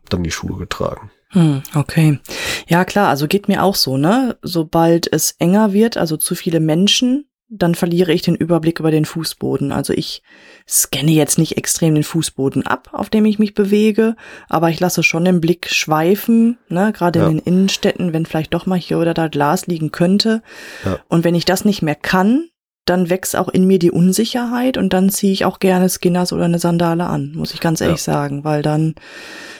dann 0.09 0.23
die 0.23 0.31
Schuhe 0.31 0.57
getragen. 0.57 1.11
Hm, 1.29 1.61
okay. 1.75 2.19
Ja, 2.67 2.83
klar, 2.85 3.09
also 3.09 3.27
geht 3.27 3.47
mir 3.47 3.63
auch 3.63 3.75
so, 3.75 3.97
ne? 3.97 4.37
Sobald 4.41 5.11
es 5.11 5.35
enger 5.37 5.73
wird, 5.73 5.95
also 5.97 6.17
zu 6.17 6.33
viele 6.33 6.59
Menschen, 6.59 7.28
dann 7.49 7.73
verliere 7.73 8.13
ich 8.13 8.21
den 8.21 8.35
Überblick 8.35 8.79
über 8.79 8.91
den 8.91 9.05
Fußboden. 9.05 9.71
Also 9.71 9.91
ich 9.93 10.21
scanne 10.67 11.11
jetzt 11.11 11.39
nicht 11.39 11.57
extrem 11.57 11.95
den 11.95 12.03
Fußboden 12.03 12.65
ab, 12.65 12.89
auf 12.91 13.09
dem 13.09 13.25
ich 13.25 13.39
mich 13.39 13.55
bewege, 13.55 14.15
aber 14.49 14.69
ich 14.69 14.79
lasse 14.79 15.01
schon 15.01 15.25
den 15.25 15.41
Blick 15.41 15.67
schweifen, 15.69 16.59
ne, 16.69 16.93
gerade 16.93 17.19
ja. 17.19 17.27
in 17.27 17.37
den 17.37 17.45
Innenstädten, 17.45 18.13
wenn 18.13 18.27
vielleicht 18.27 18.53
doch 18.53 18.67
mal 18.67 18.77
hier 18.77 18.99
oder 18.99 19.15
da 19.15 19.27
Glas 19.27 19.65
liegen 19.65 19.91
könnte. 19.91 20.43
Ja. 20.85 20.99
Und 21.07 21.23
wenn 21.23 21.35
ich 21.35 21.45
das 21.45 21.65
nicht 21.65 21.81
mehr 21.81 21.95
kann, 21.95 22.48
dann 22.89 23.09
wächst 23.09 23.35
auch 23.35 23.47
in 23.47 23.67
mir 23.67 23.79
die 23.79 23.91
Unsicherheit 23.91 24.77
und 24.77 24.93
dann 24.93 25.09
ziehe 25.09 25.31
ich 25.31 25.45
auch 25.45 25.59
gerne 25.59 25.89
Skinners 25.89 26.33
oder 26.33 26.45
eine 26.45 26.59
Sandale 26.59 27.05
an, 27.05 27.33
muss 27.35 27.53
ich 27.53 27.59
ganz 27.59 27.81
ehrlich 27.81 28.05
ja. 28.05 28.13
sagen, 28.13 28.43
weil 28.43 28.61
dann 28.61 28.95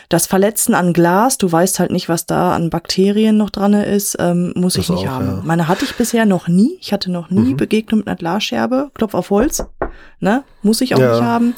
das 0.10 0.26
Verletzen 0.26 0.74
an 0.74 0.92
Glas, 0.92 1.38
du 1.38 1.52
weißt 1.52 1.80
halt 1.80 1.92
nicht, 1.92 2.10
was 2.10 2.26
da 2.26 2.56
an 2.56 2.72
Bakterien 2.72 3.38
noch 3.38 3.52
dran 3.52 3.74
ist, 3.74 4.18
ähm, 4.20 4.54
muss 4.56 4.74
das 4.74 4.86
ich 4.86 4.90
nicht 4.90 5.08
auch, 5.08 5.12
haben. 5.12 5.28
Ja. 5.28 5.42
Meine 5.44 5.68
hatte 5.68 5.86
ich 5.86 5.96
bisher 5.96 6.26
noch 6.26 6.48
nie. 6.48 6.78
Ich 6.82 6.92
hatte 6.92 7.12
noch 7.12 7.30
nie 7.30 7.54
mhm. 7.54 7.58
Begegnung 7.58 8.00
mit 8.00 8.08
einer 8.08 8.18
Glasscherbe. 8.18 8.90
Klopf 8.96 9.14
auf 9.14 9.30
Holz. 9.30 9.64
Ne? 10.20 10.44
Muss 10.64 10.82
ich 10.82 10.96
auch 10.96 11.00
ja. 11.00 11.12
nicht 11.12 11.22
haben. 11.22 11.54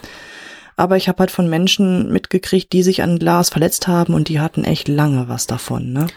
Aber 0.75 0.97
ich 0.97 1.07
habe 1.07 1.19
halt 1.19 1.31
von 1.31 1.49
Menschen 1.49 2.11
mitgekriegt, 2.11 2.73
die 2.73 2.83
sich 2.83 3.01
an 3.01 3.19
Glas 3.19 3.49
verletzt 3.49 3.87
haben 3.87 4.13
und 4.13 4.27
die 4.27 4.41
hatten 4.41 4.65
echt 4.65 4.89
lange 4.89 5.29
was 5.29 5.47
davon. 5.47 5.93
Ne? 5.93 6.07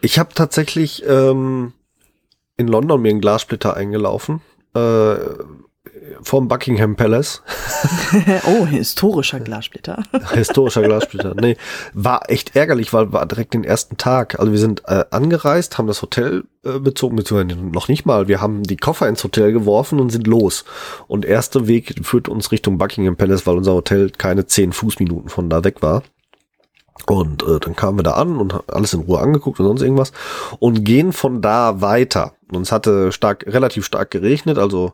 Ich 0.00 0.18
habe 0.18 0.30
tatsächlich 0.34 1.04
ähm, 1.06 1.72
in 2.56 2.66
London 2.66 3.00
mir 3.00 3.10
einen 3.10 3.20
Glassplitter 3.20 3.76
eingelaufen. 3.76 4.40
Äh, 4.74 5.16
vom 6.22 6.48
Buckingham 6.48 6.96
Palace. 6.96 7.42
oh, 8.46 8.66
historischer 8.66 9.40
Glassplitter. 9.40 10.02
historischer 10.32 10.82
Glassplitter. 10.82 11.34
Nee, 11.34 11.56
war 11.94 12.28
echt 12.28 12.56
ärgerlich, 12.56 12.92
weil 12.92 13.12
war 13.12 13.26
direkt 13.26 13.54
den 13.54 13.64
ersten 13.64 13.96
Tag. 13.96 14.38
Also 14.38 14.52
wir 14.52 14.58
sind 14.58 14.82
äh, 14.86 15.04
angereist, 15.10 15.78
haben 15.78 15.86
das 15.86 16.02
Hotel 16.02 16.44
äh, 16.64 16.78
bezogen, 16.78 17.16
beziehungsweise 17.16 17.60
noch 17.60 17.88
nicht 17.88 18.06
mal. 18.06 18.28
Wir 18.28 18.40
haben 18.40 18.62
die 18.62 18.76
Koffer 18.76 19.08
ins 19.08 19.24
Hotel 19.24 19.52
geworfen 19.52 20.00
und 20.00 20.10
sind 20.10 20.26
los. 20.26 20.64
Und 21.06 21.24
erster 21.24 21.66
Weg 21.66 21.94
führt 22.02 22.28
uns 22.28 22.52
Richtung 22.52 22.78
Buckingham 22.78 23.16
Palace, 23.16 23.46
weil 23.46 23.56
unser 23.56 23.74
Hotel 23.74 24.10
keine 24.10 24.46
zehn 24.46 24.72
Fußminuten 24.72 25.28
von 25.28 25.48
da 25.48 25.64
weg 25.64 25.82
war. 25.82 26.02
Und 27.06 27.42
äh, 27.42 27.58
dann 27.60 27.76
kamen 27.76 27.98
wir 27.98 28.02
da 28.02 28.12
an 28.12 28.38
und 28.38 28.68
alles 28.68 28.92
in 28.92 29.00
Ruhe 29.00 29.20
angeguckt 29.20 29.60
und 29.60 29.66
sonst 29.66 29.82
irgendwas 29.82 30.12
und 30.58 30.84
gehen 30.84 31.12
von 31.12 31.42
da 31.42 31.80
weiter. 31.80 32.34
Und 32.52 32.62
es 32.62 32.72
hatte 32.72 33.12
stark, 33.12 33.44
relativ 33.46 33.84
stark 33.84 34.10
geregnet, 34.10 34.58
also 34.58 34.92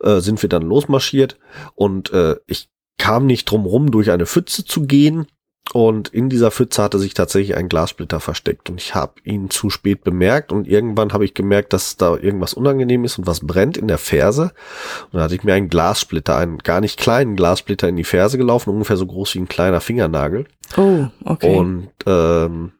äh, 0.00 0.20
sind 0.20 0.42
wir 0.42 0.48
dann 0.48 0.62
losmarschiert 0.62 1.38
und 1.74 2.12
äh, 2.12 2.36
ich 2.46 2.68
kam 2.98 3.26
nicht 3.26 3.50
drum 3.50 3.66
rum, 3.66 3.90
durch 3.90 4.10
eine 4.10 4.26
Pfütze 4.26 4.64
zu 4.64 4.86
gehen. 4.86 5.26
Und 5.72 6.08
in 6.08 6.28
dieser 6.28 6.50
Pfütze 6.50 6.82
hatte 6.82 6.98
sich 6.98 7.14
tatsächlich 7.14 7.56
ein 7.56 7.68
Glassplitter 7.68 8.20
versteckt 8.20 8.70
und 8.70 8.80
ich 8.80 8.94
habe 8.94 9.14
ihn 9.24 9.50
zu 9.50 9.68
spät 9.68 10.04
bemerkt 10.04 10.52
und 10.52 10.68
irgendwann 10.68 11.12
habe 11.12 11.24
ich 11.24 11.34
gemerkt, 11.34 11.72
dass 11.72 11.96
da 11.96 12.16
irgendwas 12.16 12.54
unangenehm 12.54 13.04
ist 13.04 13.18
und 13.18 13.26
was 13.26 13.40
brennt 13.40 13.76
in 13.76 13.88
der 13.88 13.98
Ferse. 13.98 14.52
Und 15.06 15.14
dann 15.14 15.22
hatte 15.22 15.34
ich 15.34 15.44
mir 15.44 15.54
einen 15.54 15.68
Glassplitter, 15.68 16.36
einen 16.36 16.58
gar 16.58 16.80
nicht 16.80 16.98
kleinen 16.98 17.36
Glassplitter 17.36 17.88
in 17.88 17.96
die 17.96 18.04
Ferse 18.04 18.38
gelaufen, 18.38 18.70
ungefähr 18.70 18.96
so 18.96 19.06
groß 19.06 19.34
wie 19.34 19.40
ein 19.40 19.48
kleiner 19.48 19.80
Fingernagel. 19.80 20.46
Oh, 20.76 21.06
okay. 21.24 21.56
Und 21.56 21.90
ähm, 22.06 22.72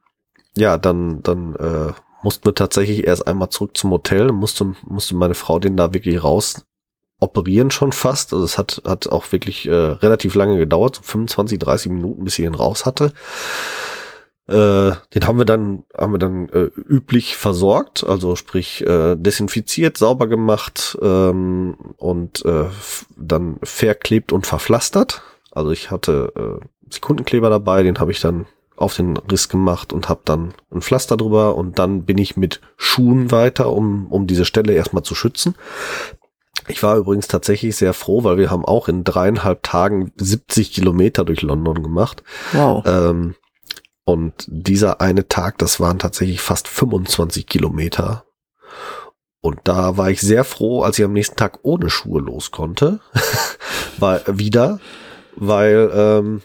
ja, 0.57 0.79
dann, 0.79 1.23
dann 1.23 1.55
äh, 1.57 1.93
mussten 2.23 2.47
wir 2.47 2.55
tatsächlich 2.55 3.07
erst 3.07 3.27
einmal 3.27 3.51
zurück 3.51 3.77
zum 3.77 3.91
Hotel, 3.91 4.33
musste, 4.33 4.75
musste 4.87 5.17
meine 5.17 5.35
Frau 5.35 5.59
den 5.59 5.77
da 5.77 5.93
wirklich 5.93 6.23
raus 6.23 6.65
operieren 7.19 7.71
schon 7.71 7.93
fast. 7.93 8.33
Also 8.33 8.45
es 8.45 8.59
hat, 8.59 8.83
hat 8.85 9.09
auch 9.09 9.31
wirklich 9.33 9.67
äh, 9.67 9.73
relativ 9.73 10.35
lange 10.35 10.59
gedauert, 10.59 10.97
so 10.97 11.03
25, 11.03 11.59
30 11.59 11.93
Minuten, 11.93 12.25
bis 12.25 12.35
sie 12.35 12.45
ihn 12.45 12.55
raus 12.55 12.87
hatte. 12.87 13.13
Äh, 14.49 14.93
den 15.15 15.27
haben 15.27 15.39
wir 15.39 15.45
dann, 15.45 15.85
haben 15.97 16.13
wir 16.13 16.19
dann 16.19 16.49
äh, 16.51 16.71
üblich 16.89 17.37
versorgt, 17.37 18.05
also 18.07 18.37
sprich 18.37 18.87
äh, 18.87 19.17
desinfiziert, 19.17 19.97
sauber 19.97 20.29
gemacht 20.29 20.97
ähm, 21.03 21.77
und 21.97 22.45
äh, 22.45 22.67
dann 23.17 23.57
verklebt 23.65 24.33
und 24.33 24.47
verpflastert. 24.47 25.23
Also 25.51 25.73
ich 25.73 25.91
hatte 25.91 26.33
äh, 26.37 26.65
Sekundenkleber 26.91 27.51
dabei, 27.51 27.83
den 27.83 27.99
habe 27.99 28.13
ich 28.13 28.21
dann 28.21 28.47
auf 28.77 28.95
den 28.95 29.17
Riss 29.17 29.49
gemacht 29.49 29.93
und 29.93 30.09
habe 30.09 30.21
dann 30.25 30.55
ein 30.71 30.83
Pflaster 30.83 31.17
drüber 31.17 31.57
und 31.57 31.79
dann 31.79 32.05
bin 32.05 32.19
ich 32.19 32.37
mit 32.37 32.61
Schuhen 32.77 33.31
weiter, 33.33 33.73
um, 33.73 34.07
um 34.13 34.27
diese 34.27 34.45
Stelle 34.45 34.75
erstmal 34.75 35.03
zu 35.03 35.15
schützen. 35.15 35.55
Ich 36.69 36.83
war 36.83 36.97
übrigens 36.97 37.29
tatsächlich 37.29 37.77
sehr 37.77 37.95
froh, 37.95 38.25
weil 38.25 38.39
wir 38.39 38.51
haben 38.51 38.65
auch 38.65 38.89
in 38.89 39.05
dreieinhalb 39.05 39.63
Tagen 39.63 40.13
70 40.17 40.73
Kilometer 40.73 41.25
durch 41.25 41.43
London 41.43 41.83
gemacht. 41.83 42.23
Wow. 42.53 42.85
Ähm, 42.87 43.35
und 44.05 44.45
dieser 44.47 45.01
eine 45.01 45.29
Tag, 45.29 45.59
das 45.59 45.81
waren 45.81 45.99
tatsächlich 45.99 46.41
fast 46.41 46.69
25 46.69 47.47
Kilometer. 47.47 48.25
Und 49.41 49.61
da 49.65 49.97
war 49.97 50.11
ich 50.11 50.21
sehr 50.21 50.45
froh, 50.45 50.83
als 50.83 50.99
ich 50.99 51.05
am 51.05 51.13
nächsten 51.13 51.37
Tag 51.37 51.61
ohne 51.63 51.91
Schuhe 51.91 52.21
los 52.21 52.51
konnte. 52.51 53.01
weil, 53.99 54.23
wieder, 54.27 54.81
weil 55.37 55.91
ähm, 55.95 56.43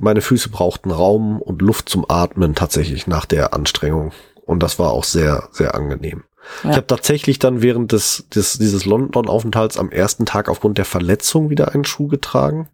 meine 0.00 0.20
Füße 0.20 0.48
brauchten 0.48 0.90
Raum 0.90 1.40
und 1.40 1.62
Luft 1.62 1.88
zum 1.88 2.04
Atmen 2.08 2.54
tatsächlich 2.54 3.06
nach 3.06 3.26
der 3.26 3.54
Anstrengung. 3.54 4.12
Und 4.44 4.62
das 4.62 4.78
war 4.78 4.90
auch 4.92 5.04
sehr, 5.04 5.48
sehr 5.52 5.74
angenehm. 5.74 6.24
Ja. 6.62 6.70
Ich 6.70 6.76
habe 6.76 6.86
tatsächlich 6.86 7.38
dann 7.38 7.62
während 7.62 7.92
des, 7.92 8.26
des 8.34 8.58
dieses 8.58 8.84
London-Aufenthalts 8.84 9.78
am 9.78 9.90
ersten 9.90 10.26
Tag 10.26 10.48
aufgrund 10.48 10.78
der 10.78 10.84
Verletzung 10.84 11.50
wieder 11.50 11.72
einen 11.72 11.84
Schuh 11.84 12.08
getragen. 12.08 12.68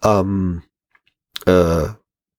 Am 0.00 0.62
äh, 1.46 1.88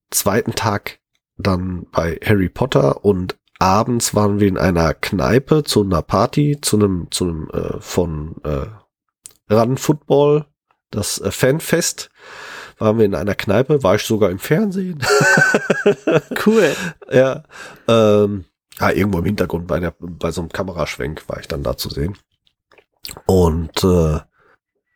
zweiten 0.09 0.55
Tag 0.55 0.99
dann 1.37 1.87
bei 1.91 2.19
Harry 2.23 2.49
Potter 2.49 3.03
und 3.05 3.37
abends 3.59 4.15
waren 4.15 4.39
wir 4.39 4.47
in 4.47 4.57
einer 4.57 4.93
Kneipe 4.93 5.63
zu 5.63 5.83
einer 5.83 6.01
Party, 6.01 6.59
zu 6.61 6.77
einem, 6.77 7.07
zu 7.11 7.25
einem 7.25 7.49
äh, 7.51 7.79
von 7.79 8.35
äh, 8.43 9.53
Run 9.53 9.77
Football, 9.77 10.45
das 10.89 11.19
äh, 11.19 11.31
Fanfest 11.31 12.09
waren 12.77 12.97
wir 12.97 13.05
in 13.05 13.15
einer 13.15 13.35
Kneipe, 13.35 13.83
war 13.83 13.95
ich 13.95 14.03
sogar 14.03 14.31
im 14.31 14.39
Fernsehen. 14.39 15.03
cool. 16.45 16.75
ja. 17.11 17.43
Ähm, 17.87 18.45
ja, 18.79 18.91
irgendwo 18.91 19.19
im 19.19 19.25
Hintergrund 19.25 19.67
bei 19.67 19.79
der, 19.79 19.93
bei 19.99 20.31
so 20.31 20.41
einem 20.41 20.49
Kameraschwenk 20.49 21.27
war 21.27 21.39
ich 21.39 21.47
dann 21.47 21.63
da 21.63 21.77
zu 21.77 21.89
sehen. 21.89 22.17
Und 23.25 23.83
äh, 23.83 24.19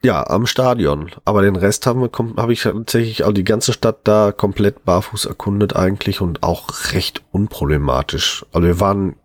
ja, 0.03 0.27
am 0.27 0.45
Stadion. 0.45 1.11
Aber 1.25 1.41
den 1.41 1.55
Rest 1.55 1.87
haben 1.87 2.01
wir, 2.01 2.09
habe 2.37 2.53
ich 2.53 2.61
tatsächlich 2.61 3.23
also 3.23 3.33
die 3.33 3.43
ganze 3.43 3.73
Stadt 3.73 3.99
da 4.03 4.31
komplett 4.31 4.85
barfuß 4.85 5.25
erkundet 5.25 5.75
eigentlich 5.75 6.21
und 6.21 6.43
auch 6.43 6.93
recht 6.93 7.23
unproblematisch. 7.31 8.45
Also 8.51 8.67
wir 8.67 8.79
waren 8.79 9.15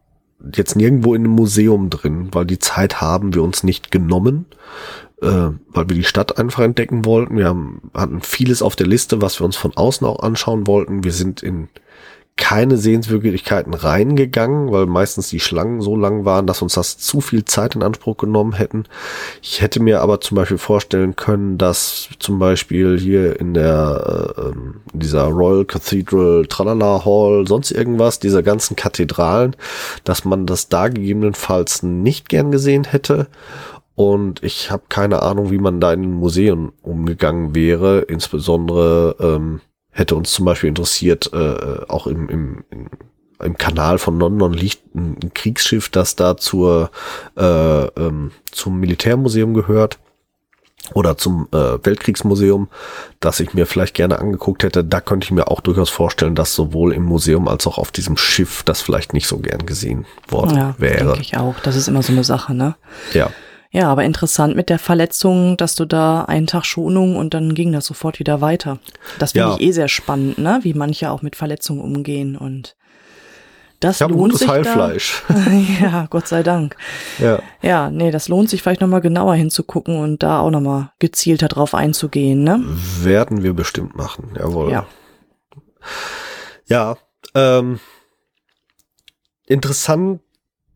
jetzt 0.55 0.75
nirgendwo 0.75 1.15
in 1.15 1.25
einem 1.25 1.35
Museum 1.35 1.91
drin, 1.91 2.31
weil 2.33 2.47
die 2.47 2.59
Zeit 2.59 3.01
haben 3.03 3.35
wir 3.35 3.43
uns 3.43 3.63
nicht 3.63 3.91
genommen 3.91 4.47
äh, 5.23 5.27
weil 5.69 5.89
wir 5.89 5.97
die 5.97 6.05
Stadt 6.05 6.39
einfach 6.39 6.63
entdecken 6.63 7.05
wollten. 7.05 7.37
Wir 7.37 7.47
haben, 7.47 7.91
hatten 7.95 8.21
vieles 8.21 8.63
auf 8.63 8.77
der 8.77 8.87
Liste, 8.87 9.21
was 9.21 9.41
wir 9.41 9.45
uns 9.45 9.57
von 9.57 9.77
außen 9.77 10.07
auch 10.07 10.21
anschauen 10.21 10.67
wollten. 10.67 11.05
Wir 11.05 11.13
sind 11.13 11.43
in 11.43 11.69
keine 12.51 12.79
Sehenswürdigkeiten 12.79 13.75
reingegangen, 13.75 14.73
weil 14.73 14.87
meistens 14.87 15.29
die 15.29 15.39
Schlangen 15.39 15.81
so 15.81 15.95
lang 15.95 16.25
waren, 16.25 16.49
dass 16.49 16.63
uns 16.63 16.75
das 16.75 16.99
zu 16.99 17.21
viel 17.21 17.45
Zeit 17.45 17.77
in 17.77 17.85
Anspruch 17.85 18.17
genommen 18.17 18.55
hätten. 18.55 18.87
Ich 19.41 19.63
hätte 19.63 19.81
mir 19.81 20.01
aber 20.01 20.21
zum 20.21 20.35
Beispiel 20.35 20.59
vorstellen 20.59 21.15
können, 21.15 21.59
dass 21.59 22.09
zum 22.19 22.41
Beispiel 22.41 22.99
hier 22.99 23.39
in 23.39 23.55
der 23.55 24.35
äh, 24.37 24.49
in 24.49 24.75
dieser 24.93 25.27
Royal 25.27 25.65
Cathedral 25.65 26.45
Tralala 26.49 27.05
Hall, 27.05 27.47
sonst 27.47 27.71
irgendwas, 27.71 28.19
dieser 28.19 28.43
ganzen 28.43 28.75
Kathedralen, 28.75 29.55
dass 30.03 30.25
man 30.25 30.47
das 30.47 30.69
da 30.69 30.89
gegebenenfalls 30.89 31.85
nicht 31.85 32.29
gern 32.29 32.51
gesehen 32.51 32.83
hätte 32.83 33.29
und 33.95 34.43
ich 34.43 34.73
habe 34.73 34.83
keine 34.89 35.23
Ahnung, 35.23 35.53
wie 35.53 35.59
man 35.59 35.79
da 35.79 35.93
in 35.93 36.11
Museen 36.11 36.73
umgegangen 36.83 37.55
wäre. 37.55 38.01
Insbesondere 38.01 39.15
ähm, 39.21 39.61
hätte 39.91 40.14
uns 40.14 40.32
zum 40.32 40.45
Beispiel 40.45 40.68
interessiert, 40.68 41.30
äh, 41.32 41.84
auch 41.88 42.07
im, 42.07 42.28
im, 42.28 42.64
im, 43.41 43.59
Kanal 43.59 43.99
von 43.99 44.18
London 44.18 44.53
liegt 44.53 44.95
ein, 44.95 45.16
ein 45.22 45.34
Kriegsschiff, 45.34 45.88
das 45.88 46.16
da 46.16 46.36
zur, 46.36 46.91
äh, 47.36 47.43
ähm, 47.43 48.32
zum 48.51 48.78
Militärmuseum 48.80 49.55
gehört 49.55 49.99
oder 50.95 51.16
zum 51.16 51.49
äh, 51.53 51.84
Weltkriegsmuseum, 51.84 52.68
das 53.20 53.41
ich 53.41 53.55
mir 53.55 53.66
vielleicht 53.66 53.95
gerne 53.95 54.18
angeguckt 54.18 54.62
hätte. 54.62 54.82
Da 54.84 55.01
könnte 55.01 55.24
ich 55.24 55.30
mir 55.30 55.49
auch 55.49 55.61
durchaus 55.61 55.91
vorstellen, 55.91 56.34
dass 56.34 56.55
sowohl 56.55 56.93
im 56.93 57.05
Museum 57.05 57.49
als 57.49 57.66
auch 57.66 57.78
auf 57.78 57.91
diesem 57.91 58.16
Schiff 58.16 58.62
das 58.64 58.80
vielleicht 58.80 59.12
nicht 59.12 59.26
so 59.26 59.38
gern 59.38 59.66
gesehen 59.66 60.07
worden 60.28 60.57
ja, 60.57 60.74
wäre. 60.78 61.12
Denke 61.12 61.20
ich 61.20 61.36
auch. 61.36 61.55
Das 61.62 61.76
ist 61.76 61.88
immer 61.88 62.03
so 62.03 62.12
eine 62.12 62.24
Sache, 62.24 62.55
ne? 62.55 62.74
Ja. 63.12 63.30
Ja, 63.73 63.89
aber 63.89 64.05
interessant 64.05 64.57
mit 64.57 64.68
der 64.68 64.81
Verletzung, 64.81 65.57
dass 65.57 65.77
du 65.77 65.85
da 65.85 66.25
einen 66.25 66.49
Tag 66.49 66.64
Schonung 66.64 67.16
und 67.16 67.35
dann 67.35 67.55
ging 67.55 67.73
das 67.73 67.87
sofort 67.87 68.18
wieder 68.18 68.41
weiter. 68.41 68.81
Das 69.21 69.33
finde 69.33 69.49
ja. 69.49 69.55
ich 69.55 69.61
eh 69.61 69.73
sehr 69.73 69.89
spannend, 69.89 70.39
ne? 70.39 70.59
Wie 70.62 70.75
manche 70.75 71.11
auch 71.11 71.23
mit 71.23 71.37
Verletzungen 71.37 71.81
umgehen 71.81 72.37
und 72.37 72.77
das 73.79 74.01
ich 74.01 74.09
lohnt 74.09 74.33
gutes 74.33 74.41
sich 74.41 74.49
Heilfleisch. 74.49 75.23
Da, 75.29 75.51
ja, 75.81 76.07
Gott 76.11 76.29
sei 76.29 76.43
Dank. 76.43 76.77
Ja. 77.18 77.41
Ja, 77.62 77.91
nee, 77.91 78.11
das 78.11 78.29
lohnt 78.29 78.51
sich 78.51 78.61
vielleicht 78.61 78.83
nochmal 78.83 79.01
genauer 79.01 79.35
hinzugucken 79.35 79.99
und 79.99 80.23
da 80.23 80.41
auch 80.41 80.51
nochmal 80.51 80.91
gezielter 80.99 81.49
drauf 81.49 81.75
einzugehen, 81.75 82.43
ne? 82.43 82.62
Werden 83.01 83.43
wir 83.43 83.55
bestimmt 83.55 83.97
machen, 83.97 84.33
jawohl. 84.37 84.71
Ja. 84.71 84.87
Ja, 86.66 86.97
ähm, 87.35 87.81
interessant 89.47 90.21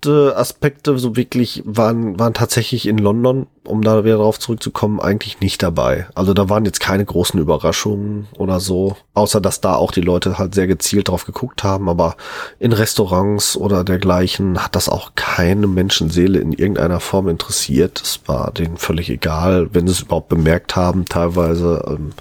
Aspekte 0.07 0.99
so 0.99 1.17
wirklich 1.17 1.63
waren, 1.65 2.19
waren 2.19 2.35
tatsächlich 2.35 2.87
in 2.87 2.99
London, 2.99 3.47
um 3.65 3.83
da 3.83 4.05
wieder 4.05 4.17
drauf 4.17 4.39
zurückzukommen, 4.39 5.01
eigentlich 5.01 5.41
nicht 5.41 5.63
dabei. 5.63 6.07
Also 6.15 6.35
da 6.35 6.49
waren 6.49 6.65
jetzt 6.65 6.81
keine 6.81 7.05
großen 7.05 7.41
Überraschungen 7.41 8.29
oder 8.39 8.61
so, 8.61 8.97
außer 9.15 9.41
dass 9.41 9.61
da 9.61 9.75
auch 9.75 9.93
die 9.93 10.01
Leute 10.01 10.39
halt 10.39 10.55
sehr 10.55 10.67
gezielt 10.67 11.09
drauf 11.09 11.25
geguckt 11.25 11.65
haben, 11.65 11.89
aber 11.89 12.17
in 12.59 12.73
Restaurants 12.73 13.57
oder 13.57 13.85
dergleichen 13.85 14.63
hat 14.63 14.77
das 14.77 14.89
auch 14.89 15.13
keine 15.15 15.67
Menschenseele 15.67 16.39
in 16.39 16.53
irgendeiner 16.53 17.01
Form 17.01 17.29
interessiert. 17.29 18.01
Es 18.03 18.21
war 18.27 18.53
denen 18.53 18.77
völlig 18.77 19.11
egal, 19.11 19.69
wenn 19.73 19.87
sie 19.87 19.93
es 19.93 20.03
überhaupt 20.03 20.29
bemerkt 20.29 20.77
haben, 20.77 21.05
teilweise. 21.07 21.85
Ähm, 21.89 22.13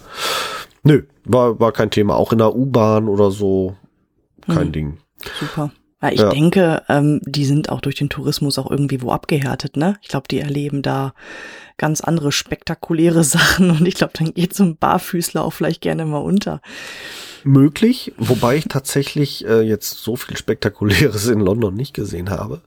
nö, 0.84 1.04
war, 1.26 1.60
war 1.60 1.72
kein 1.72 1.92
Thema. 1.92 2.16
Auch 2.16 2.32
in 2.32 2.40
der 2.40 2.56
U-Bahn 2.56 3.08
oder 3.08 3.32
so, 3.32 3.76
kein 4.46 4.68
hm. 4.68 4.72
Ding. 4.72 4.98
Super. 5.40 5.72
Weil 6.04 6.16
ich 6.16 6.20
ja. 6.20 6.32
denke, 6.32 6.82
ähm, 6.90 7.22
die 7.24 7.46
sind 7.46 7.70
auch 7.70 7.80
durch 7.80 7.96
den 7.96 8.10
Tourismus 8.10 8.60
auch 8.60 8.70
irgendwie 8.70 9.02
wo 9.02 9.12
abgehärtet, 9.12 9.78
ne? 9.78 9.96
Ich 10.02 10.10
glaube, 10.10 10.28
die 10.30 10.42
erleben 10.42 10.82
da 10.82 11.14
ganz 11.78 12.02
andere 12.02 12.34
spektakuläre 12.34 13.24
Sachen 13.24 13.72
und 13.72 13.88
ich 13.88 13.96
glaube, 13.96 14.12
dann 14.18 14.34
geht 14.34 14.54
so 14.54 14.66
ein 14.66 14.76
Barfüßler 14.76 15.42
auch 15.42 15.54
vielleicht 15.54 15.80
gerne 15.80 16.04
mal 16.04 16.18
unter. 16.18 16.60
Möglich, 17.46 18.12
wobei 18.18 18.58
ich 18.58 18.66
tatsächlich 18.66 19.48
äh, 19.48 19.62
jetzt 19.62 20.04
so 20.04 20.18
viel 20.18 20.36
Spektakuläres 20.36 21.28
in 21.28 21.40
London 21.40 21.74
nicht 21.74 21.94
gesehen 21.94 22.30
habe. 22.30 22.60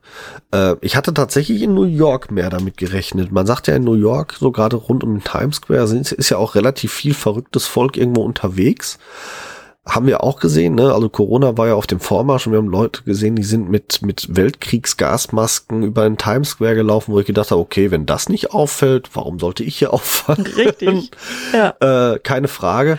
Äh, 0.51 0.77
ich 0.81 0.97
hatte 0.97 1.13
tatsächlich 1.13 1.61
in 1.61 1.75
New 1.75 1.85
York 1.85 2.31
mehr 2.31 2.49
damit 2.49 2.79
gerechnet. 2.79 3.33
Man 3.33 3.47
sagt 3.47 3.67
ja 3.67 3.77
in 3.77 3.85
New 3.85 3.97
York, 3.97 4.33
so 4.41 4.51
gerade 4.51 4.77
rund 4.77 5.05
um 5.05 5.13
den 5.13 5.25
Times 5.25 5.57
Square, 5.57 5.89
sind, 5.89 6.11
ist 6.11 6.31
ja 6.31 6.39
auch 6.39 6.55
relativ 6.55 6.91
viel 6.91 7.13
verrücktes 7.13 7.67
Volk 7.67 7.99
irgendwo 7.99 8.23
unterwegs. 8.23 8.99
Haben 9.89 10.07
wir 10.07 10.25
auch 10.25 10.41
gesehen, 10.41 10.75
ne? 10.75 10.93
Also 10.93 11.09
Corona 11.09 11.57
war 11.57 11.69
ja 11.69 11.75
auf 11.75 11.87
dem 11.87 12.01
Vormarsch 12.01 12.47
und 12.47 12.53
wir 12.53 12.59
haben 12.59 12.69
Leute 12.69 13.05
gesehen, 13.05 13.37
die 13.37 13.45
sind 13.45 13.71
mit, 13.71 14.03
mit 14.03 14.35
Weltkriegsgasmasken 14.37 15.83
über 15.83 16.03
den 16.05 16.17
Times 16.19 16.51
Square 16.51 16.75
gelaufen, 16.75 17.13
wo 17.13 17.21
ich 17.21 17.27
gedacht 17.27 17.51
habe, 17.51 17.61
okay, 17.61 17.91
wenn 17.91 18.05
das 18.07 18.29
nicht 18.29 18.53
auffällt, 18.53 19.11
warum 19.15 19.39
sollte 19.39 19.63
ich 19.63 19.77
hier 19.79 19.93
auffallen? 19.95 20.47
Richtig. 20.57 21.11
Ja. 21.53 21.75
Äh, 22.15 22.19
keine 22.19 22.49
Frage. 22.49 22.99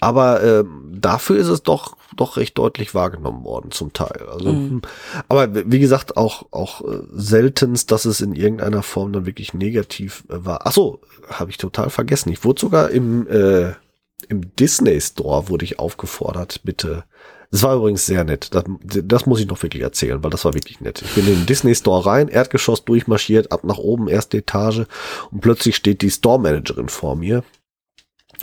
Aber 0.00 0.42
äh, 0.42 0.64
dafür 0.92 1.36
ist 1.36 1.48
es 1.48 1.62
doch 1.62 1.96
doch 2.16 2.36
recht 2.36 2.56
deutlich 2.56 2.94
wahrgenommen 2.94 3.42
worden 3.44 3.70
zum 3.72 3.92
Teil. 3.92 4.26
Also, 4.32 4.52
Mhm. 4.52 4.82
aber 5.28 5.48
wie 5.70 5.80
gesagt 5.80 6.16
auch 6.16 6.46
auch 6.52 6.80
äh, 6.82 7.00
seltenst, 7.12 7.90
dass 7.90 8.04
es 8.04 8.20
in 8.20 8.34
irgendeiner 8.34 8.82
Form 8.82 9.12
dann 9.12 9.26
wirklich 9.26 9.52
negativ 9.52 10.22
äh, 10.28 10.34
war. 10.44 10.60
Ach 10.64 10.72
so, 10.72 11.00
habe 11.28 11.50
ich 11.50 11.56
total 11.58 11.90
vergessen. 11.90 12.30
Ich 12.30 12.44
wurde 12.44 12.60
sogar 12.60 12.90
im 12.90 13.26
äh, 13.28 13.72
im 14.24 14.54
Disney 14.56 15.00
Store 15.00 15.48
wurde 15.48 15.64
ich 15.64 15.78
aufgefordert, 15.78 16.60
bitte. 16.64 17.04
Das 17.50 17.62
war 17.62 17.76
übrigens 17.76 18.04
sehr 18.04 18.24
nett. 18.24 18.52
Das, 18.52 18.64
das 18.82 19.26
muss 19.26 19.38
ich 19.38 19.46
noch 19.46 19.62
wirklich 19.62 19.82
erzählen, 19.82 20.22
weil 20.24 20.30
das 20.30 20.44
war 20.44 20.54
wirklich 20.54 20.80
nett. 20.80 21.02
Ich 21.02 21.14
bin 21.14 21.26
in 21.26 21.34
den 21.34 21.46
Disney 21.46 21.74
Store 21.74 22.04
rein, 22.04 22.28
Erdgeschoss 22.28 22.84
durchmarschiert, 22.84 23.52
ab 23.52 23.64
nach 23.64 23.78
oben, 23.78 24.08
erste 24.08 24.38
Etage 24.38 24.86
und 25.30 25.40
plötzlich 25.40 25.76
steht 25.76 26.02
die 26.02 26.10
Store 26.10 26.40
Managerin 26.40 26.88
vor 26.88 27.14
mir 27.14 27.44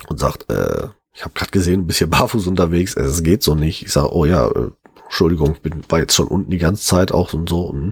und 0.07 0.19
sagt, 0.19 0.49
äh, 0.49 0.87
ich 1.13 1.23
habe 1.23 1.33
gerade 1.33 1.51
gesehen, 1.51 1.81
du 1.81 1.87
bist 1.87 1.99
hier 1.99 2.09
barfuß 2.09 2.47
unterwegs, 2.47 2.95
es 2.95 3.21
geht 3.21 3.43
so 3.43 3.53
nicht. 3.53 3.83
Ich 3.83 3.91
sage, 3.91 4.15
oh 4.15 4.25
ja, 4.25 4.47
äh, 4.47 4.71
Entschuldigung, 5.11 5.57
bin, 5.61 5.83
war 5.89 5.99
jetzt 5.99 6.15
schon 6.15 6.27
unten 6.27 6.51
die 6.51 6.57
ganze 6.57 6.85
Zeit 6.85 7.11
auch 7.11 7.33
und 7.33 7.49
so 7.49 7.63
und, 7.63 7.91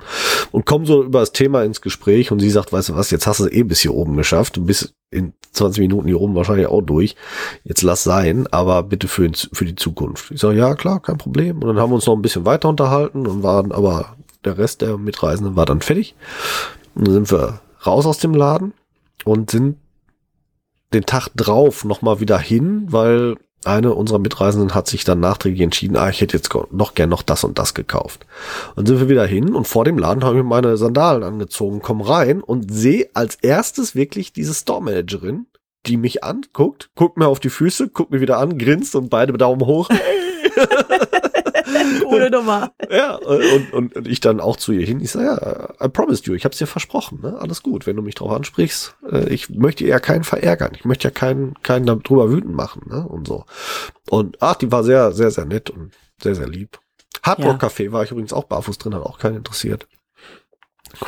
und 0.53 0.65
komm 0.65 0.85
so 0.85 1.03
über 1.03 1.19
das 1.19 1.33
Thema 1.33 1.63
ins 1.65 1.81
Gespräch 1.81 2.31
und 2.31 2.39
sie 2.39 2.49
sagt, 2.49 2.71
weißt 2.71 2.89
du 2.89 2.95
was, 2.95 3.11
jetzt 3.11 3.27
hast 3.27 3.41
du 3.41 3.45
es 3.45 3.51
eh 3.51 3.63
bis 3.63 3.81
hier 3.81 3.93
oben 3.93 4.15
geschafft, 4.15 4.55
du 4.55 4.63
bist 4.63 4.95
in 5.11 5.33
20 5.51 5.81
Minuten 5.81 6.07
hier 6.07 6.21
oben 6.21 6.33
wahrscheinlich 6.33 6.67
auch 6.67 6.79
durch, 6.79 7.17
jetzt 7.65 7.81
lass 7.81 8.05
sein, 8.05 8.47
aber 8.51 8.83
bitte 8.83 9.09
für, 9.09 9.29
für 9.51 9.65
die 9.65 9.75
Zukunft. 9.75 10.31
Ich 10.31 10.39
sage, 10.39 10.57
ja 10.57 10.75
klar, 10.75 11.01
kein 11.01 11.17
Problem 11.17 11.57
und 11.57 11.67
dann 11.67 11.77
haben 11.77 11.91
wir 11.91 11.95
uns 11.95 12.05
noch 12.05 12.15
ein 12.15 12.21
bisschen 12.21 12.45
weiter 12.45 12.69
unterhalten 12.69 13.27
und 13.27 13.43
waren 13.43 13.73
aber, 13.73 14.15
der 14.45 14.57
Rest 14.57 14.81
der 14.81 14.97
Mitreisenden 14.97 15.57
war 15.57 15.65
dann 15.65 15.81
fertig 15.81 16.15
und 16.95 17.05
dann 17.05 17.15
sind 17.15 17.31
wir 17.33 17.59
raus 17.85 18.05
aus 18.05 18.19
dem 18.19 18.33
Laden 18.33 18.71
und 19.25 19.51
sind 19.51 19.75
den 20.93 21.05
Tag 21.05 21.27
drauf 21.35 21.83
nochmal 21.83 22.21
wieder 22.21 22.39
hin, 22.39 22.85
weil 22.87 23.35
eine 23.65 23.93
unserer 23.93 24.19
Mitreisenden 24.19 24.73
hat 24.73 24.87
sich 24.87 25.03
dann 25.03 25.19
nachträglich 25.19 25.61
entschieden, 25.61 25.97
ah, 25.97 26.09
ich 26.09 26.21
hätte 26.21 26.37
jetzt 26.37 26.49
noch 26.71 26.93
gern 26.93 27.09
noch 27.09 27.23
das 27.23 27.43
und 27.43 27.59
das 27.59 27.73
gekauft. 27.73 28.25
Und 28.75 28.87
sind 28.87 28.99
wir 28.99 29.09
wieder 29.09 29.25
hin 29.25 29.53
und 29.53 29.67
vor 29.67 29.85
dem 29.85 29.97
Laden 29.97 30.23
habe 30.23 30.37
ich 30.37 30.43
mir 30.43 30.49
meine 30.49 30.77
Sandalen 30.77 31.23
angezogen, 31.23 31.81
komm 31.81 32.01
rein 32.01 32.41
und 32.41 32.73
sehe 32.73 33.09
als 33.13 33.35
erstes 33.35 33.95
wirklich 33.95 34.31
diese 34.31 34.53
Store-Managerin, 34.53 35.47
die 35.85 35.97
mich 35.97 36.23
anguckt, 36.23 36.89
guckt 36.95 37.17
mir 37.17 37.27
auf 37.27 37.39
die 37.39 37.49
Füße, 37.49 37.89
guckt 37.89 38.11
mir 38.11 38.21
wieder 38.21 38.37
an, 38.37 38.57
grinst 38.57 38.95
und 38.95 39.09
beide 39.09 39.33
Daumen 39.33 39.65
hoch. 39.65 39.89
Coole 42.03 42.29
Nummer. 42.31 42.71
Ja, 42.89 43.15
und, 43.15 43.73
und, 43.73 43.95
und 43.95 44.07
ich 44.07 44.19
dann 44.19 44.39
auch 44.39 44.57
zu 44.57 44.71
ihr 44.71 44.85
hin. 44.85 44.99
Ich 45.01 45.11
sage, 45.11 45.25
ja, 45.25 45.85
I 45.85 45.89
promised 45.89 46.27
you, 46.27 46.33
ich 46.33 46.45
habe 46.45 46.53
es 46.53 46.59
dir 46.59 46.67
versprochen. 46.67 47.19
Ne? 47.21 47.37
Alles 47.39 47.63
gut, 47.63 47.85
wenn 47.85 47.95
du 47.95 48.01
mich 48.01 48.15
drauf 48.15 48.31
ansprichst. 48.31 48.95
Äh, 49.11 49.29
ich 49.29 49.49
möchte 49.49 49.85
ja 49.85 49.99
keinen 49.99 50.23
verärgern. 50.23 50.71
Ich 50.75 50.85
möchte 50.85 51.07
ja 51.07 51.11
keinen, 51.11 51.53
keinen 51.63 51.85
darüber 51.85 52.31
wütend 52.31 52.55
machen. 52.55 52.83
Ne? 52.89 53.07
Und 53.07 53.27
so. 53.27 53.45
Und 54.09 54.37
ach, 54.41 54.55
die 54.55 54.71
war 54.71 54.83
sehr, 54.83 55.11
sehr, 55.11 55.31
sehr 55.31 55.45
nett 55.45 55.69
und 55.69 55.93
sehr, 56.21 56.35
sehr 56.35 56.47
lieb. 56.47 56.79
Hard 57.23 57.43
Rock 57.43 57.63
Café 57.63 57.91
war 57.91 58.03
ich 58.03 58.11
übrigens 58.11 58.33
auch 58.33 58.45
barfuß 58.45 58.77
drin, 58.77 58.95
hat 58.95 59.03
auch 59.03 59.19
keinen 59.19 59.37
interessiert. 59.37 59.87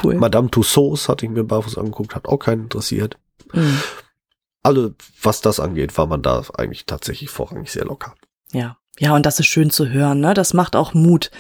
Cool. 0.03 0.15
Madame 0.15 0.51
Tussauds 0.51 1.09
hatte 1.09 1.25
ich 1.25 1.31
mir 1.31 1.43
barfuß 1.43 1.77
angeguckt, 1.77 2.15
hat 2.15 2.27
auch 2.27 2.37
keinen 2.37 2.63
interessiert. 2.63 3.17
Mhm. 3.53 3.81
Alle, 4.63 4.95
was 5.21 5.41
das 5.41 5.59
angeht, 5.59 5.97
war 5.97 6.05
man 6.05 6.21
da 6.21 6.43
eigentlich 6.55 6.85
tatsächlich 6.85 7.29
vorrangig 7.29 7.71
sehr 7.71 7.85
locker. 7.85 8.15
Ja. 8.51 8.77
Ja, 9.01 9.15
und 9.15 9.25
das 9.25 9.39
ist 9.39 9.47
schön 9.47 9.71
zu 9.71 9.89
hören, 9.89 10.19
ne? 10.19 10.35
Das 10.35 10.53
macht 10.53 10.75
auch 10.75 10.93
Mut. 10.93 11.31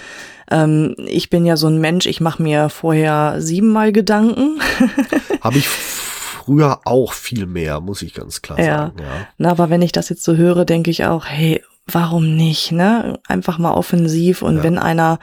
Ähm, 0.49 0.95
ich 1.05 1.29
bin 1.29 1.45
ja 1.45 1.57
so 1.57 1.67
ein 1.67 1.77
Mensch, 1.77 2.07
ich 2.07 2.19
mache 2.19 2.41
mir 2.41 2.69
vorher 2.69 3.35
siebenmal 3.39 3.91
Gedanken. 3.91 4.59
Habe 5.41 5.59
ich 5.59 5.67
früher 5.67 6.79
auch 6.85 7.13
viel 7.13 7.45
mehr, 7.45 7.79
muss 7.79 8.01
ich 8.01 8.15
ganz 8.15 8.41
klar 8.41 8.59
Ja. 8.59 8.65
sagen. 8.77 8.93
Ja. 8.99 9.27
Na, 9.37 9.51
aber 9.51 9.69
wenn 9.69 9.83
ich 9.83 9.91
das 9.91 10.09
jetzt 10.09 10.23
so 10.23 10.35
höre, 10.37 10.65
denke 10.65 10.89
ich 10.89 11.05
auch, 11.05 11.25
hey, 11.27 11.61
warum 11.93 12.35
nicht, 12.35 12.71
ne? 12.71 13.19
Einfach 13.27 13.57
mal 13.57 13.71
offensiv 13.73 14.41
und 14.41 14.57
Ja. 14.57 14.63
wenn 14.63 14.77
einer 14.77 15.19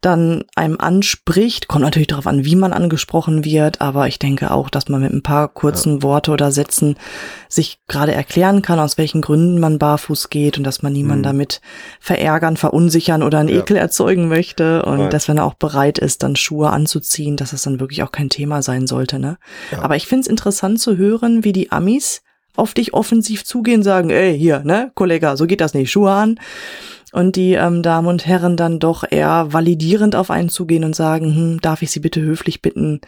dann 0.00 0.44
einem 0.56 0.78
anspricht, 0.80 1.68
kommt 1.68 1.84
natürlich 1.84 2.08
darauf 2.08 2.26
an, 2.26 2.44
wie 2.44 2.56
man 2.56 2.72
angesprochen 2.72 3.44
wird, 3.44 3.80
aber 3.80 4.08
ich 4.08 4.18
denke 4.18 4.50
auch, 4.50 4.70
dass 4.70 4.88
man 4.88 5.00
mit 5.00 5.12
ein 5.12 5.22
paar 5.22 5.48
kurzen 5.48 6.02
Worte 6.02 6.30
oder 6.30 6.50
Sätzen 6.52 6.96
sich 7.48 7.78
gerade 7.88 8.12
erklären 8.12 8.62
kann, 8.62 8.78
aus 8.78 8.98
welchen 8.98 9.20
Gründen 9.22 9.60
man 9.60 9.78
barfuß 9.78 10.30
geht 10.30 10.58
und 10.58 10.64
dass 10.64 10.82
man 10.82 10.92
niemanden 10.92 11.20
Mhm. 11.20 11.24
damit 11.26 11.60
verärgern, 12.00 12.56
verunsichern 12.56 13.22
oder 13.22 13.38
einen 13.38 13.48
Ja. 13.48 13.60
Ekel 13.60 13.76
erzeugen 13.76 14.28
möchte 14.28 14.82
und 14.84 14.98
Nein. 14.98 15.10
dass 15.10 15.28
wenn 15.28 15.38
er 15.38 15.44
auch 15.44 15.54
bereit 15.54 15.98
ist, 15.98 16.22
dann 16.22 16.36
Schuhe 16.36 16.70
anzuziehen, 16.70 17.36
dass 17.36 17.52
es 17.52 17.62
dann 17.62 17.80
wirklich 17.80 18.02
auch 18.02 18.12
kein 18.12 18.28
Thema 18.28 18.62
sein 18.62 18.86
sollte, 18.86 19.18
ne? 19.18 19.38
Ja. 19.70 19.82
Aber 19.82 19.96
ich 19.96 20.06
finde 20.06 20.22
es 20.22 20.26
interessant 20.28 20.80
zu 20.80 20.96
hören, 20.96 21.44
wie 21.44 21.52
die 21.52 21.70
Amis 21.72 22.22
auf 22.56 22.74
dich 22.74 22.94
offensiv 22.94 23.44
zugehen, 23.44 23.82
sagen, 23.82 24.10
ey, 24.10 24.36
hier, 24.38 24.60
ne, 24.64 24.90
Kollege, 24.94 25.36
so 25.36 25.46
geht 25.46 25.60
das 25.60 25.74
nicht, 25.74 25.90
Schuhe 25.90 26.10
an. 26.12 26.38
Und 27.12 27.36
die 27.36 27.52
ähm, 27.52 27.82
Damen 27.82 28.08
und 28.08 28.26
Herren 28.26 28.56
dann 28.56 28.78
doch 28.78 29.04
eher 29.10 29.52
validierend 29.52 30.16
auf 30.16 30.30
einen 30.30 30.48
zugehen 30.48 30.82
und 30.84 30.96
sagen, 30.96 31.34
hm, 31.34 31.60
darf 31.60 31.82
ich 31.82 31.90
Sie 31.90 32.00
bitte 32.00 32.20
höflich 32.22 32.62
bitten, 32.62 33.00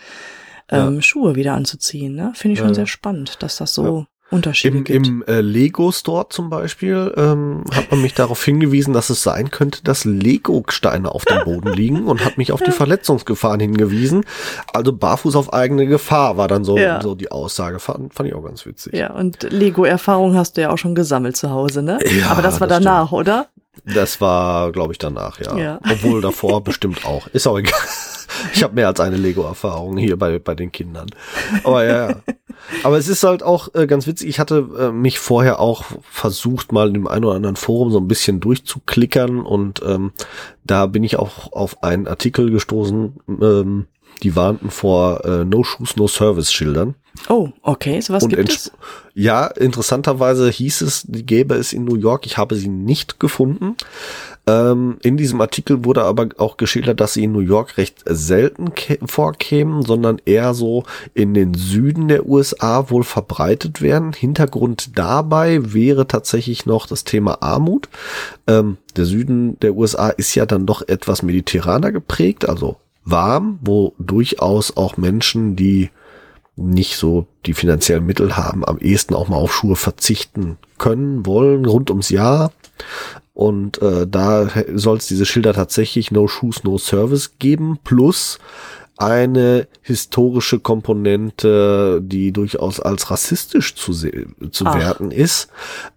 ähm, 0.71 1.01
Schuhe 1.03 1.35
wieder 1.37 1.55
anzuziehen. 1.55 2.15
Ne? 2.15 2.33
Finde 2.35 2.53
ich 2.55 2.59
schon 2.59 2.69
Ja. 2.69 2.75
sehr 2.75 2.87
spannend, 2.87 3.43
dass 3.43 3.57
das 3.57 3.73
so 3.75 4.07
Unterschiede 4.31 4.79
Im, 4.79 4.85
gibt. 4.85 5.07
im 5.07 5.23
äh, 5.27 5.41
Lego 5.43 5.93
Store 5.93 6.27
zum 6.29 6.51
Beispiel 6.51 7.13
ähm, 7.17 7.63
hat 7.73 7.91
man 7.91 8.01
mich 8.03 8.15
darauf 8.15 8.43
hingewiesen, 8.45 8.93
dass 8.95 9.11
es 9.11 9.23
sein 9.23 9.51
könnte, 9.51 9.85
dass 9.85 10.05
Lego-Steine 10.05 11.13
auf 11.13 11.25
dem 11.25 11.45
Boden 11.45 11.73
liegen 11.75 12.07
und 12.07 12.25
hat 12.25 12.39
mich 12.39 12.51
auf 12.51 12.63
die 12.63 12.73
Verletzungsgefahren 12.73 13.61
hingewiesen. 13.61 14.25
Also 14.73 14.93
barfuß 14.93 15.37
auf 15.37 15.53
eigene 15.53 15.87
Gefahr 15.87 16.37
war 16.37 16.49
dann 16.49 16.65
so, 16.65 16.77
Ja. 16.79 17.01
so 17.03 17.15
die 17.15 17.31
Aussage. 17.31 17.79
Fand, 17.79 18.15
fand 18.15 18.29
ich 18.29 18.35
auch 18.35 18.43
ganz 18.45 18.65
witzig. 18.67 18.95
ja, 18.95 19.13
und 19.13 19.43
Lego-Erfahrung 19.43 20.35
hast 20.37 20.57
du 20.57 20.63
ja 20.63 20.71
auch 20.71 20.79
schon 20.79 20.95
gesammelt 20.95 21.37
zu 21.37 21.51
Hause, 21.51 21.83
ne? 21.83 21.99
Ja, 22.19 22.31
Aber 22.31 22.43
das 22.43 22.61
war 22.61 22.67
das 22.67 22.79
danach, 22.83 23.13
oder? 23.13 23.49
Das 23.85 24.21
war, 24.21 24.73
glaube 24.73 24.93
ich, 24.93 24.99
danach, 24.99 25.41
ja. 25.41 25.57
Ja. 25.57 25.81
Obwohl 25.91 26.21
davor 26.23 26.63
bestimmt 26.65 27.05
auch. 27.05 27.27
Ist 27.29 27.47
auch 27.47 27.59
egal. 27.59 27.79
Ich 28.53 28.63
habe 28.63 28.75
mehr 28.75 28.89
als 28.89 29.01
eine 29.01 29.17
Lego-Erfahrung 29.17 29.97
hier 29.97 30.19
bei, 30.19 30.39
bei 30.39 30.55
den 30.55 30.73
Kindern. 30.73 31.07
Aber 31.63 31.85
ja, 31.85 32.11
ja. 32.11 32.17
Aber 32.83 32.99
es 32.99 33.09
ist 33.09 33.23
halt 33.25 33.43
auch 33.43 33.75
äh, 33.75 33.87
ganz 33.87 34.07
witzig. 34.07 34.29
Ich 34.29 34.39
hatte 34.39 34.69
äh, 34.79 34.91
mich 34.91 35.19
vorher 35.19 35.61
auch 35.61 35.85
versucht, 36.11 36.73
mal 36.73 36.89
in 36.89 36.95
dem 36.95 37.07
einen 37.07 37.25
oder 37.25 37.37
anderen 37.37 37.57
Forum 37.57 37.91
so 37.91 37.99
ein 37.99 38.09
bisschen 38.09 38.41
durchzuklickern 38.41 39.41
und 39.41 39.81
ähm, 39.85 40.13
da 40.65 40.87
bin 40.87 41.05
ich 41.05 41.19
auch 41.19 41.53
auf 41.53 41.83
einen 41.83 42.07
Artikel 42.07 42.51
gestoßen, 42.51 43.15
ähm, 43.29 43.87
die 44.23 44.37
warnten 44.37 44.71
vor 44.71 45.25
äh, 45.25 45.45
No 45.45 45.65
Shoes, 45.65 45.97
No 45.97 46.09
Service 46.09 46.53
Schildern. 46.53 46.95
Oh, 47.29 47.51
okay, 47.63 48.01
sowas 48.01 48.25
Und 48.25 48.31
gibt 48.31 48.51
es? 48.51 48.73
Ja, 49.15 49.47
interessanterweise 49.47 50.51
hieß 50.51 50.81
es, 50.81 51.05
die 51.07 51.25
gäbe 51.25 51.55
es 51.55 51.73
in 51.73 51.85
New 51.85 51.97
York. 51.97 52.27
Ich 52.27 52.39
habe 52.39 52.57
sie 52.57 52.69
nicht 52.69 53.21
gefunden. 53.21 53.77
Ähm, 54.47 54.99
in 55.03 55.17
diesem 55.17 55.41
Artikel 55.41 55.85
wurde 55.85 56.03
aber 56.05 56.29
auch 56.37 56.57
geschildert, 56.57 57.01
dass 57.01 57.15
sie 57.15 57.25
in 57.25 57.33
New 57.33 57.41
York 57.41 57.79
recht 57.79 58.03
selten 58.05 58.71
kä- 58.71 58.99
vorkämen, 59.07 59.83
sondern 59.83 60.21
eher 60.25 60.53
so 60.53 60.85
in 61.15 61.33
den 61.33 61.55
Süden 61.55 62.09
der 62.09 62.27
USA 62.27 62.91
wohl 62.91 63.05
verbreitet 63.05 63.81
werden. 63.81 64.13
Hintergrund 64.13 64.99
dabei 64.99 65.73
wäre 65.73 66.07
tatsächlich 66.07 66.67
noch 66.67 66.87
das 66.87 67.05
Thema 67.05 67.43
Armut. 67.43 67.89
Ähm, 68.47 68.77
der 68.97 69.07
Süden 69.07 69.59
der 69.61 69.75
USA 69.75 70.11
ist 70.11 70.35
ja 70.35 70.45
dann 70.45 70.67
doch 70.67 70.87
etwas 70.87 71.23
mediterraner 71.23 71.91
geprägt, 71.91 72.47
also 72.49 72.77
warm, 73.05 73.59
wo 73.63 73.95
durchaus 73.99 74.77
auch 74.77 74.97
Menschen, 74.97 75.57
die 75.57 75.91
nicht 76.57 76.97
so 76.97 77.27
die 77.47 77.55
finanziellen 77.55 78.07
Mittel 78.07 78.37
haben, 78.37 78.65
am 78.65 78.79
ehesten 78.79 79.15
auch 79.15 79.29
mal 79.29 79.37
auf 79.37 79.53
Schuhe 79.53 79.77
verzichten 79.77 80.57
können, 80.79 81.27
wollen, 81.27 81.65
rund 81.67 81.91
ums 81.91 82.11
Jahr. 82.11 82.53
Und 83.33 83.83
äh, 83.83 84.07
da 84.07 84.49
soll 84.75 84.99
es 84.99 85.07
diese 85.07 85.27
Schilder 85.27 85.53
tatsächlich 85.53 86.13
No 86.13 86.29
Shoes, 86.29 86.63
No 86.63 86.79
Service 86.79 87.39
geben, 87.39 87.79
plus 87.83 88.39
eine 88.97 89.67
historische 89.83 90.61
Komponente, 90.61 92.01
die 92.01 92.31
durchaus 92.31 92.79
als 92.79 93.11
rassistisch 93.11 93.75
zu, 93.75 93.93
zu 93.93 94.67
Ach. 94.67 94.79
werten 94.79 95.11
ist. 95.11 95.49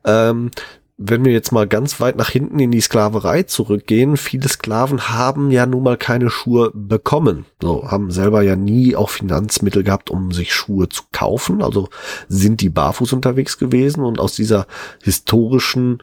Ähm, 0.03 0.49
wenn 0.97 1.23
wir 1.23 1.31
jetzt 1.31 1.51
mal 1.51 1.67
ganz 1.67 1.99
weit 2.01 2.15
nach 2.15 2.29
hinten 2.29 2.59
in 2.59 2.71
die 2.71 2.81
Sklaverei 2.81 3.43
zurückgehen, 3.43 4.17
viele 4.17 4.49
Sklaven 4.49 5.09
haben 5.09 5.51
ja 5.51 5.67
nun 5.67 5.83
mal 5.83 5.97
keine 5.97 6.31
Schuhe 6.31 6.71
bekommen. 6.73 7.45
So, 7.61 7.91
haben 7.91 8.09
selber 8.09 8.41
ja 8.41 8.55
nie 8.55 8.95
auch 8.95 9.11
Finanzmittel 9.11 9.83
gehabt, 9.83 10.09
um 10.09 10.31
sich 10.31 10.53
Schuhe 10.53 10.89
zu 10.89 11.03
kaufen. 11.11 11.61
Also 11.61 11.89
sind 12.27 12.61
die 12.61 12.69
barfuß 12.69 13.13
unterwegs 13.13 13.59
gewesen 13.59 14.03
und 14.03 14.19
aus 14.19 14.33
dieser 14.33 14.65
historischen 15.03 16.01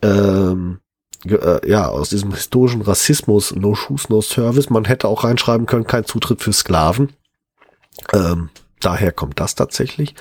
ähm, 0.00 0.78
äh, 1.26 1.68
ja, 1.68 1.88
aus 1.88 2.08
diesem 2.08 2.32
historischen 2.32 2.82
Rassismus, 2.82 3.54
no 3.54 3.74
shoes, 3.74 4.08
no 4.08 4.22
service. 4.22 4.70
Man 4.70 4.86
hätte 4.86 5.08
auch 5.08 5.24
reinschreiben 5.24 5.66
können, 5.66 5.86
kein 5.86 6.04
Zutritt 6.04 6.42
für 6.42 6.52
Sklaven. 6.52 7.10
Ähm, 8.12 8.48
daher 8.84 9.12
kommt 9.12 9.40
das 9.40 9.54
tatsächlich. 9.54 10.14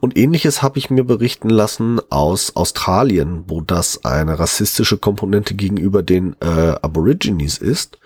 Und 0.00 0.16
ähnliches 0.16 0.62
habe 0.62 0.78
ich 0.78 0.90
mir 0.90 1.04
berichten 1.04 1.50
lassen 1.50 2.00
aus 2.10 2.56
Australien, 2.56 3.44
wo 3.46 3.60
das 3.60 4.04
eine 4.04 4.38
rassistische 4.38 4.98
Komponente 4.98 5.54
gegenüber 5.54 6.02
den 6.02 6.36
äh, 6.40 6.74
Aborigines 6.82 7.58
ist, 7.58 7.98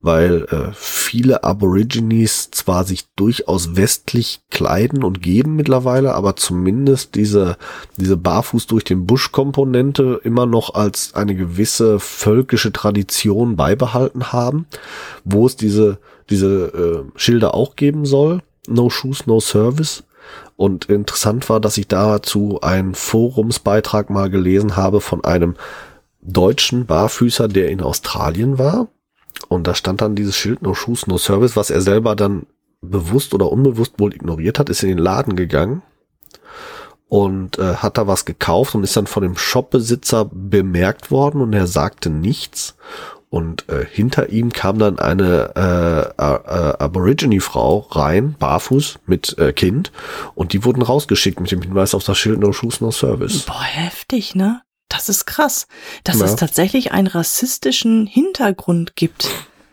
weil 0.00 0.44
äh, 0.50 0.72
viele 0.72 1.44
Aborigines 1.44 2.50
zwar 2.50 2.84
sich 2.84 3.06
durchaus 3.16 3.76
westlich 3.76 4.40
kleiden 4.50 5.02
und 5.02 5.22
geben 5.22 5.56
mittlerweile, 5.56 6.14
aber 6.14 6.36
zumindest 6.36 7.14
diese, 7.14 7.56
diese 7.96 8.16
Barfuß 8.16 8.66
durch 8.66 8.84
den 8.84 9.06
Busch 9.06 9.32
Komponente 9.32 10.20
immer 10.22 10.46
noch 10.46 10.74
als 10.74 11.14
eine 11.14 11.34
gewisse 11.34 11.98
völkische 11.98 12.72
Tradition 12.72 13.56
beibehalten 13.56 14.32
haben, 14.32 14.66
wo 15.24 15.46
es 15.46 15.56
diese, 15.56 15.98
diese 16.30 17.04
äh, 17.14 17.18
Schilder 17.18 17.54
auch 17.54 17.74
geben 17.76 18.06
soll 18.06 18.42
No 18.66 18.90
Shoes, 18.90 19.26
No 19.26 19.40
Service. 19.40 20.04
Und 20.56 20.86
interessant 20.86 21.48
war, 21.48 21.60
dass 21.60 21.78
ich 21.78 21.88
dazu 21.88 22.60
einen 22.60 22.94
Forumsbeitrag 22.94 24.10
mal 24.10 24.28
gelesen 24.28 24.76
habe 24.76 25.00
von 25.00 25.24
einem 25.24 25.56
deutschen 26.20 26.86
Barfüßer, 26.86 27.48
der 27.48 27.70
in 27.70 27.80
Australien 27.80 28.58
war. 28.58 28.88
Und 29.48 29.66
da 29.66 29.74
stand 29.74 30.00
dann 30.00 30.16
dieses 30.16 30.36
Schild 30.36 30.62
No 30.62 30.74
Shoes, 30.74 31.06
No 31.06 31.16
Service, 31.16 31.56
was 31.56 31.70
er 31.70 31.80
selber 31.80 32.16
dann 32.16 32.46
bewusst 32.80 33.34
oder 33.34 33.50
unbewusst 33.50 33.94
wohl 33.98 34.14
ignoriert 34.14 34.58
hat, 34.58 34.68
ist 34.68 34.82
in 34.82 34.88
den 34.88 34.98
Laden 34.98 35.36
gegangen 35.36 35.82
und 37.08 37.58
äh, 37.58 37.76
hat 37.76 37.98
da 37.98 38.06
was 38.06 38.24
gekauft 38.24 38.74
und 38.74 38.84
ist 38.84 38.96
dann 38.96 39.06
von 39.06 39.22
dem 39.22 39.36
Shopbesitzer 39.36 40.26
bemerkt 40.30 41.10
worden 41.10 41.40
und 41.40 41.52
er 41.52 41.66
sagte 41.66 42.10
nichts 42.10 42.76
und 43.30 43.68
äh, 43.68 43.84
hinter 43.84 44.30
ihm 44.30 44.52
kam 44.52 44.78
dann 44.78 44.98
eine 44.98 45.52
äh, 45.54 46.22
äh, 46.22 46.82
Aborigine-Frau 46.82 47.88
rein, 47.90 48.36
barfuß 48.38 49.00
mit 49.06 49.36
äh, 49.38 49.52
Kind, 49.52 49.92
und 50.34 50.52
die 50.52 50.64
wurden 50.64 50.82
rausgeschickt 50.82 51.40
mit 51.40 51.50
dem 51.50 51.62
Hinweis 51.62 51.94
auf 51.94 52.04
das 52.04 52.16
Schild 52.16 52.40
No 52.40 52.52
Shoes, 52.52 52.80
No 52.80 52.90
Service. 52.90 53.42
Boah, 53.42 53.62
heftig, 53.62 54.34
ne? 54.34 54.62
Das 54.88 55.10
ist 55.10 55.26
krass, 55.26 55.66
dass 56.04 56.20
ja. 56.20 56.24
es 56.24 56.36
tatsächlich 56.36 56.92
einen 56.92 57.06
rassistischen 57.06 58.06
Hintergrund 58.06 58.96
gibt. 58.96 59.28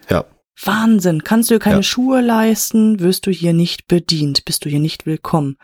Ja. 0.10 0.26
Wahnsinn. 0.62 1.24
Kannst 1.24 1.50
du 1.50 1.56
dir 1.56 1.60
keine 1.60 1.78
ja. 1.78 1.84
Schuhe 1.84 2.20
leisten, 2.22 3.00
wirst 3.00 3.26
du 3.26 3.32
hier 3.32 3.54
nicht 3.54 3.88
bedient, 3.88 4.44
bist 4.44 4.66
du 4.66 4.70
hier 4.70 4.80
nicht 4.80 5.06
willkommen. 5.06 5.58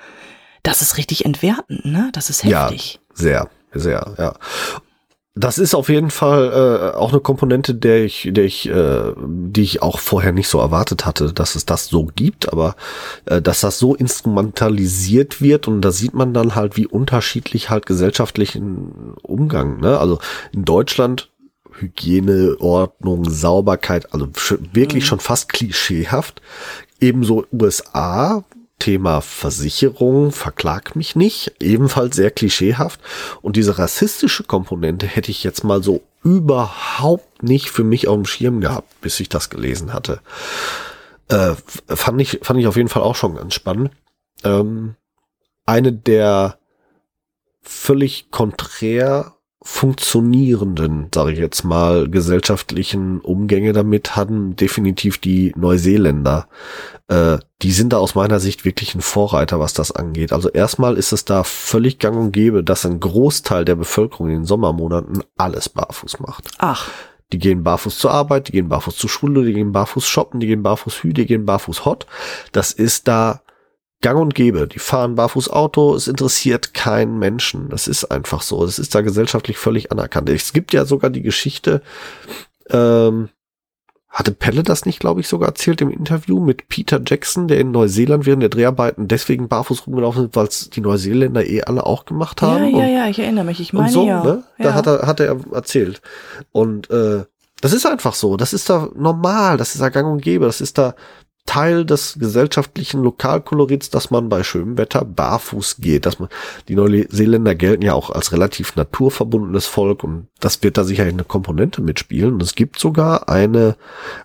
Das 0.63 0.81
ist 0.81 0.97
richtig 0.97 1.25
entwertend, 1.25 1.85
ne? 1.85 2.09
Das 2.13 2.29
ist 2.29 2.43
heftig. 2.43 2.99
Ja, 3.09 3.15
sehr, 3.15 3.49
sehr, 3.73 4.15
ja. 4.17 4.35
Das 5.33 5.57
ist 5.57 5.75
auf 5.75 5.87
jeden 5.87 6.09
Fall 6.09 6.91
äh, 6.93 6.97
auch 6.97 7.11
eine 7.11 7.21
Komponente, 7.21 7.73
der 7.73 8.03
ich, 8.03 8.29
der 8.31 8.43
ich, 8.43 8.67
äh, 8.67 9.13
die 9.17 9.61
ich 9.61 9.81
auch 9.81 9.97
vorher 9.99 10.33
nicht 10.33 10.49
so 10.49 10.59
erwartet 10.59 11.05
hatte, 11.05 11.31
dass 11.31 11.55
es 11.55 11.65
das 11.65 11.87
so 11.87 12.09
gibt, 12.13 12.51
aber 12.51 12.75
äh, 13.25 13.41
dass 13.41 13.61
das 13.61 13.79
so 13.79 13.95
instrumentalisiert 13.95 15.41
wird 15.41 15.69
und 15.69 15.81
da 15.81 15.91
sieht 15.93 16.13
man 16.13 16.33
dann 16.33 16.55
halt, 16.55 16.75
wie 16.75 16.85
unterschiedlich 16.85 17.69
halt 17.69 17.85
gesellschaftlichen 17.85 19.15
Umgang. 19.21 19.79
Ne? 19.79 19.97
Also 19.97 20.19
in 20.51 20.65
Deutschland 20.65 21.29
Hygiene, 21.79 22.57
Ordnung, 22.59 23.29
Sauberkeit, 23.29 24.13
also 24.13 24.27
wirklich 24.73 25.05
mhm. 25.05 25.07
schon 25.07 25.19
fast 25.21 25.47
klischeehaft. 25.47 26.41
Ebenso 26.99 27.45
USA, 27.53 28.43
Thema 28.81 29.21
Versicherung, 29.21 30.31
verklag 30.31 30.95
mich 30.95 31.15
nicht, 31.15 31.53
ebenfalls 31.61 32.15
sehr 32.15 32.31
klischeehaft. 32.31 32.99
Und 33.43 33.55
diese 33.55 33.77
rassistische 33.77 34.43
Komponente 34.43 35.05
hätte 35.05 35.29
ich 35.29 35.43
jetzt 35.43 35.63
mal 35.63 35.83
so 35.83 36.01
überhaupt 36.23 37.43
nicht 37.43 37.69
für 37.69 37.83
mich 37.83 38.07
auf 38.07 38.15
dem 38.15 38.25
Schirm 38.25 38.59
gehabt, 38.59 38.99
bis 39.01 39.19
ich 39.19 39.29
das 39.29 39.51
gelesen 39.51 39.93
hatte. 39.93 40.19
Äh, 41.27 41.53
fand 41.87 42.19
ich, 42.21 42.39
fand 42.41 42.59
ich 42.59 42.65
auf 42.65 42.75
jeden 42.75 42.89
Fall 42.89 43.03
auch 43.03 43.15
schon 43.15 43.35
ganz 43.35 43.53
spannend. 43.53 43.91
Ähm, 44.43 44.95
eine 45.67 45.93
der 45.93 46.57
völlig 47.61 48.31
konträr 48.31 49.35
funktionierenden, 49.63 51.09
sage 51.13 51.33
ich 51.33 51.39
jetzt 51.39 51.63
mal, 51.63 52.09
gesellschaftlichen 52.09 53.21
Umgänge 53.21 53.73
damit 53.73 54.15
hatten 54.15 54.55
definitiv 54.55 55.19
die 55.19 55.53
Neuseeländer. 55.55 56.47
Äh, 57.07 57.37
die 57.61 57.71
sind 57.71 57.93
da 57.93 57.97
aus 57.97 58.15
meiner 58.15 58.39
Sicht 58.39 58.65
wirklich 58.65 58.95
ein 58.95 59.01
Vorreiter, 59.01 59.59
was 59.59 59.73
das 59.73 59.91
angeht. 59.91 60.33
Also 60.33 60.49
erstmal 60.49 60.97
ist 60.97 61.11
es 61.11 61.25
da 61.25 61.43
völlig 61.43 61.99
gang 61.99 62.17
und 62.17 62.31
gäbe, 62.31 62.63
dass 62.63 62.85
ein 62.87 62.99
Großteil 62.99 63.63
der 63.63 63.75
Bevölkerung 63.75 64.29
in 64.29 64.33
den 64.33 64.45
Sommermonaten 64.45 65.23
alles 65.37 65.69
barfuß 65.69 66.19
macht. 66.21 66.49
Ach. 66.57 66.89
Die 67.31 67.37
gehen 67.37 67.63
barfuß 67.63 67.99
zur 67.99 68.11
Arbeit, 68.11 68.47
die 68.47 68.53
gehen 68.53 68.67
barfuß 68.67 68.97
zur 68.97 69.09
Schule, 69.09 69.45
die 69.45 69.53
gehen 69.53 69.71
barfuß 69.71 70.07
shoppen, 70.07 70.39
die 70.39 70.47
gehen 70.47 70.63
barfuß 70.63 71.03
hü, 71.03 71.13
die 71.13 71.27
gehen 71.27 71.45
barfuß 71.45 71.85
hot. 71.85 72.07
Das 72.51 72.73
ist 72.73 73.07
da 73.07 73.41
gang 74.01 74.19
und 74.19 74.35
gäbe. 74.35 74.67
Die 74.67 74.79
fahren 74.79 75.15
barfuß 75.15 75.49
Auto, 75.49 75.95
es 75.95 76.07
interessiert 76.07 76.73
keinen 76.73 77.19
Menschen. 77.19 77.69
Das 77.69 77.87
ist 77.87 78.05
einfach 78.05 78.41
so. 78.41 78.65
Das 78.65 78.79
ist 78.79 78.93
da 78.93 79.01
gesellschaftlich 79.01 79.57
völlig 79.57 79.91
anerkannt. 79.91 80.29
Es 80.29 80.53
gibt 80.53 80.73
ja 80.73 80.85
sogar 80.85 81.09
die 81.09 81.21
Geschichte, 81.21 81.81
ähm, 82.69 83.29
hatte 84.11 84.33
Pelle 84.33 84.63
das 84.63 84.85
nicht, 84.85 84.99
glaube 84.99 85.21
ich, 85.21 85.29
sogar 85.29 85.49
erzählt 85.49 85.79
im 85.79 85.89
Interview 85.89 86.41
mit 86.41 86.67
Peter 86.67 86.99
Jackson, 87.05 87.47
der 87.47 87.61
in 87.61 87.71
Neuseeland 87.71 88.25
während 88.25 88.41
der 88.41 88.49
Dreharbeiten 88.49 89.07
deswegen 89.07 89.47
barfuß 89.47 89.87
rumgelaufen 89.87 90.25
ist, 90.25 90.35
weil 90.35 90.47
es 90.47 90.69
die 90.69 90.81
Neuseeländer 90.81 91.45
eh 91.45 91.61
alle 91.61 91.85
auch 91.85 92.03
gemacht 92.03 92.41
haben. 92.41 92.75
Ja, 92.75 92.85
ja, 92.85 92.87
ja, 92.87 93.07
ich 93.07 93.19
erinnere 93.19 93.45
mich. 93.45 93.61
Ich 93.61 93.71
meine 93.71 93.89
so, 93.89 94.05
ja. 94.05 94.21
Ne? 94.21 94.43
Da 94.57 94.65
ja. 94.65 94.73
hat 94.73 94.87
er, 94.87 95.07
hat 95.07 95.21
er 95.21 95.37
erzählt. 95.53 96.01
Und 96.51 96.89
äh, 96.89 97.23
das 97.61 97.71
ist 97.71 97.85
einfach 97.85 98.13
so. 98.13 98.35
Das 98.35 98.51
ist 98.51 98.69
da 98.69 98.89
normal. 98.95 99.55
Das 99.55 99.75
ist 99.75 99.81
da 99.81 99.87
gang 99.87 100.11
und 100.11 100.21
gäbe. 100.21 100.45
Das 100.45 100.59
ist 100.59 100.77
da 100.77 100.93
Teil 101.45 101.85
des 101.85 102.17
gesellschaftlichen 102.19 103.03
Lokalkolorits, 103.03 103.89
dass 103.89 104.11
man 104.11 104.29
bei 104.29 104.43
schönem 104.43 104.77
Wetter 104.77 105.03
barfuß 105.03 105.77
geht. 105.77 106.05
Dass 106.05 106.19
man, 106.19 106.29
die 106.67 106.75
Neuseeländer 106.75 107.55
gelten 107.55 107.83
ja 107.83 107.93
auch 107.93 108.09
als 108.09 108.31
relativ 108.31 108.75
naturverbundenes 108.75 109.65
Volk 109.65 110.03
und 110.03 110.27
das 110.39 110.63
wird 110.63 110.77
da 110.77 110.83
sicherlich 110.83 111.13
eine 111.13 111.23
Komponente 111.23 111.81
mitspielen. 111.81 112.35
Und 112.35 112.43
es 112.43 112.55
gibt 112.55 112.79
sogar 112.79 113.27
eine, 113.27 113.75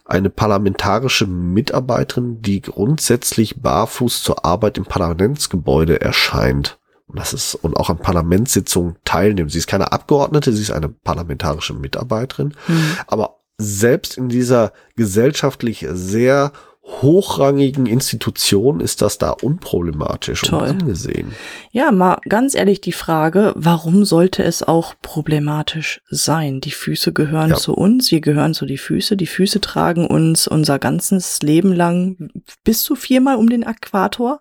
eine 0.04 0.30
parlamentarische 0.30 1.26
Mitarbeiterin, 1.26 2.42
die 2.42 2.60
grundsätzlich 2.60 3.60
barfuß 3.60 4.22
zur 4.22 4.44
Arbeit 4.44 4.78
im 4.78 4.84
Parlamentsgebäude 4.84 6.00
erscheint. 6.00 6.78
Und 7.06 7.18
das 7.18 7.32
ist, 7.32 7.54
und 7.54 7.76
auch 7.76 7.88
an 7.88 7.98
Parlamentssitzungen 7.98 8.96
teilnimmt. 9.04 9.52
Sie 9.52 9.58
ist 9.58 9.68
keine 9.68 9.92
Abgeordnete, 9.92 10.52
sie 10.52 10.62
ist 10.62 10.72
eine 10.72 10.88
parlamentarische 10.88 11.72
Mitarbeiterin. 11.72 12.54
Mhm. 12.66 12.96
Aber 13.06 13.36
selbst 13.58 14.18
in 14.18 14.28
dieser 14.28 14.72
gesellschaftlich 14.96 15.86
sehr 15.90 16.52
hochrangigen 16.86 17.86
Institution 17.86 18.78
ist 18.78 19.02
das 19.02 19.18
da 19.18 19.30
unproblematisch 19.30 20.42
Toll. 20.42 20.60
und 20.60 20.68
angesehen. 20.68 21.32
Ja, 21.72 21.90
mal 21.90 22.18
ganz 22.28 22.54
ehrlich 22.54 22.80
die 22.80 22.92
Frage, 22.92 23.52
warum 23.56 24.04
sollte 24.04 24.44
es 24.44 24.62
auch 24.62 24.94
problematisch 25.02 26.00
sein? 26.08 26.60
Die 26.60 26.70
Füße 26.70 27.12
gehören 27.12 27.50
ja. 27.50 27.56
zu 27.56 27.74
uns, 27.74 28.12
wir 28.12 28.20
gehören 28.20 28.54
zu 28.54 28.66
die 28.66 28.78
Füße, 28.78 29.16
die 29.16 29.26
Füße 29.26 29.60
tragen 29.60 30.06
uns 30.06 30.46
unser 30.46 30.78
ganzes 30.78 31.42
Leben 31.42 31.72
lang 31.72 32.30
bis 32.62 32.84
zu 32.84 32.94
viermal 32.94 33.36
um 33.36 33.50
den 33.50 33.64
Äquator. 33.64 34.40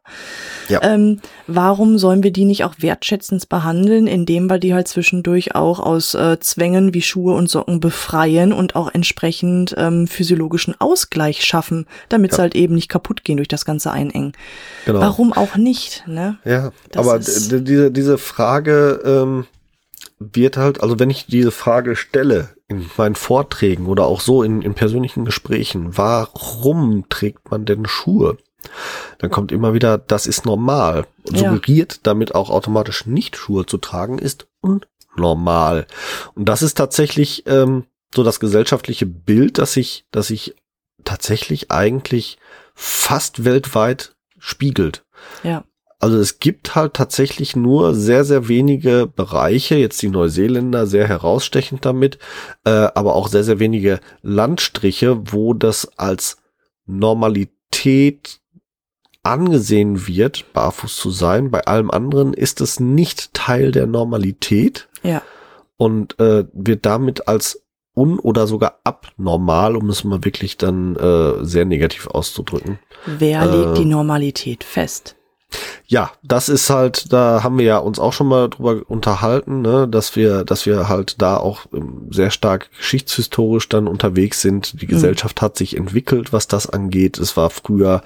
Ja. 0.70 0.84
Ähm, 0.84 1.22
warum 1.48 1.98
sollen 1.98 2.22
wir 2.22 2.32
die 2.32 2.46
nicht 2.46 2.64
auch 2.64 2.76
wertschätzend 2.78 3.50
behandeln, 3.50 4.06
indem 4.06 4.50
wir 4.52 4.60
die 4.60 4.76
halt 4.76 4.88
zwischendurch 4.88 5.56
auch 5.56 5.80
aus 5.80 6.14
äh, 6.14 6.40
Zwängen 6.40 6.94
wie 6.94 7.02
Schuhe 7.02 7.34
und 7.34 7.50
Socken 7.50 7.80
befreien 7.80 8.54
und 8.54 8.76
auch 8.76 8.94
entsprechend 8.94 9.74
ähm, 9.78 10.06
physiologischen 10.06 10.80
Ausgleich 10.80 11.44
schaffen, 11.44 11.88
damit 12.08 12.35
ja. 12.38 12.44
halt 12.44 12.56
eben 12.56 12.76
nicht 12.76 12.90
kaputt 12.90 13.24
gehen 13.24 13.38
durch 13.38 13.48
das 13.48 13.66
ganze 13.66 13.92
Einengen. 13.92 14.34
Genau. 14.86 15.00
Warum 15.00 15.34
auch 15.34 15.56
nicht? 15.56 16.04
Ne? 16.08 16.38
Ja, 16.46 16.72
das 16.92 17.08
aber 17.08 17.20
diese, 17.20 17.92
diese 17.92 18.18
Frage 18.18 19.02
ähm, 19.06 19.46
wird 20.20 20.58
halt, 20.58 20.82
also 20.82 21.00
wenn 21.00 21.10
ich 21.10 21.28
diese 21.28 21.52
Frage 21.52 21.96
stelle 21.96 22.50
in 22.68 22.86
meinen 22.98 23.16
Vorträgen 23.16 23.88
oder 23.88 24.06
auch 24.06 24.22
so 24.22 24.44
in, 24.44 24.62
in 24.62 24.74
persönlichen 24.74 25.26
Gesprächen, 25.26 25.98
warum 25.98 27.06
trägt 27.10 27.52
man 27.52 27.66
denn 27.66 27.86
Schuhe? 27.86 28.38
Dann 29.20 29.30
kommt 29.30 29.52
immer 29.52 29.74
wieder, 29.74 29.98
das 29.98 30.26
ist 30.26 30.46
normal. 30.46 31.06
Und 31.28 31.40
ja. 31.40 31.52
suggeriert 31.52 32.00
damit 32.04 32.34
auch 32.34 32.50
automatisch 32.50 33.06
nicht 33.06 33.38
Schuhe 33.38 33.66
zu 33.66 33.78
tragen, 33.78 34.18
ist 34.18 34.48
unnormal. 34.62 35.86
Und 36.34 36.50
das 36.50 36.62
ist 36.62 36.76
tatsächlich 36.76 37.44
ähm, 37.46 37.84
so 38.14 38.24
das 38.24 38.40
gesellschaftliche 38.40 39.06
Bild, 39.06 39.58
das 39.58 39.74
sich, 39.74 40.06
das 40.12 40.28
sich 40.28 40.56
tatsächlich 41.06 41.72
eigentlich 41.72 42.38
fast 42.74 43.46
weltweit 43.46 44.16
spiegelt. 44.38 45.06
Ja. 45.44 45.64
Also 46.00 46.18
es 46.20 46.40
gibt 46.40 46.76
halt 46.76 46.94
tatsächlich 46.94 47.56
nur 47.56 47.96
sehr, 47.96 48.26
sehr 48.26 48.48
wenige 48.48 49.08
Bereiche, 49.08 49.76
jetzt 49.76 50.02
die 50.02 50.10
Neuseeländer 50.10 50.86
sehr 50.86 51.08
herausstechend 51.08 51.86
damit, 51.86 52.20
äh, 52.66 52.70
aber 52.70 53.16
auch 53.16 53.28
sehr, 53.30 53.44
sehr 53.44 53.60
wenige 53.60 54.00
Landstriche, 54.22 55.32
wo 55.32 55.54
das 55.54 55.98
als 55.98 56.38
Normalität 56.86 58.42
angesehen 59.24 60.06
wird, 60.06 60.54
barfuß 60.54 60.96
zu 60.96 61.10
sein. 61.10 61.50
Bei 61.50 61.66
allem 61.66 61.90
anderen 61.90 62.34
ist 62.34 62.62
es 62.62 62.80
nicht 62.80 63.34
Teil 63.34 63.72
der 63.72 63.88
Normalität. 63.88 64.88
Ja. 65.02 65.22
und 65.78 66.20
äh, 66.20 66.46
wird 66.54 66.86
damit 66.86 67.28
als 67.28 67.65
un- 67.96 68.20
oder 68.20 68.48
sogar 68.48 68.80
abnormal, 68.84 69.76
um 69.76 69.90
es 69.90 70.04
mal 70.04 70.24
wirklich 70.24 70.58
dann 70.58 70.96
äh, 70.96 71.44
sehr 71.46 71.66
negativ 71.66 72.08
auszudrücken. 72.08 72.80
Wer 73.06 73.42
Äh, 73.44 73.46
legt 73.46 73.78
die 73.78 73.86
Normalität 73.86 74.64
fest? 74.64 75.16
Ja, 75.88 76.12
das 76.24 76.50
ist 76.50 76.70
halt, 76.70 77.14
da 77.14 77.42
haben 77.44 77.58
wir 77.60 77.66
ja 77.66 77.78
uns 77.78 78.00
auch 78.00 78.12
schon 78.14 78.28
mal 78.28 78.50
drüber 78.50 78.82
unterhalten, 78.88 79.62
ne, 79.62 79.88
dass 79.88 80.16
wir, 80.16 80.44
dass 80.44 80.66
wir 80.66 80.90
halt 80.90 81.22
da 81.22 81.38
auch 81.38 81.68
ähm, 81.74 82.08
sehr 82.10 82.32
stark 82.32 82.70
geschichtshistorisch 82.78 83.70
dann 83.70 83.88
unterwegs 83.88 84.42
sind. 84.42 84.82
Die 84.82 84.88
Gesellschaft 84.88 85.42
hat 85.42 85.56
sich 85.56 85.78
entwickelt, 85.78 86.34
was 86.34 86.48
das 86.48 86.68
angeht. 86.70 87.20
Es 87.20 87.38
war 87.38 87.50
früher 87.52 88.02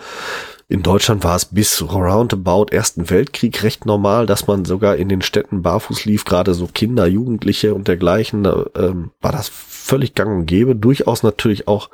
in 0.71 0.83
Deutschland 0.83 1.23
war 1.23 1.35
es 1.35 1.45
bis 1.45 1.81
roundabout 1.81 2.67
Ersten 2.71 3.09
Weltkrieg 3.09 3.63
recht 3.63 3.87
normal, 3.87 4.27
dass 4.27 4.45
man 4.45 4.65
sogar 4.65 4.97
in 4.97 5.09
den 5.09 5.23
Städten 5.23 5.63
barfuß 5.63 6.05
lief, 6.05 6.25
gerade 6.25 6.53
so 6.53 6.67
Kinder, 6.67 7.07
Jugendliche 7.07 7.73
und 7.73 7.87
dergleichen, 7.87 8.43
da 8.43 8.67
ähm, 8.75 9.09
war 9.19 9.31
das 9.31 9.49
völlig 9.49 10.13
gang 10.13 10.31
und 10.31 10.45
gäbe. 10.45 10.75
Durchaus 10.75 11.23
natürlich 11.23 11.67
auch 11.67 11.89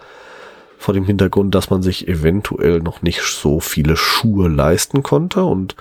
vor 0.78 0.94
dem 0.94 1.06
Hintergrund, 1.06 1.56
dass 1.56 1.70
man 1.70 1.82
sich 1.84 2.10
eventuell 2.10 2.82
noch 2.82 3.02
nicht 3.02 3.22
so 3.22 3.62
viele 3.62 3.96
Schuhe 3.96 4.50
leisten 4.50 5.04
konnte. 5.04 5.46
Und 5.46 5.78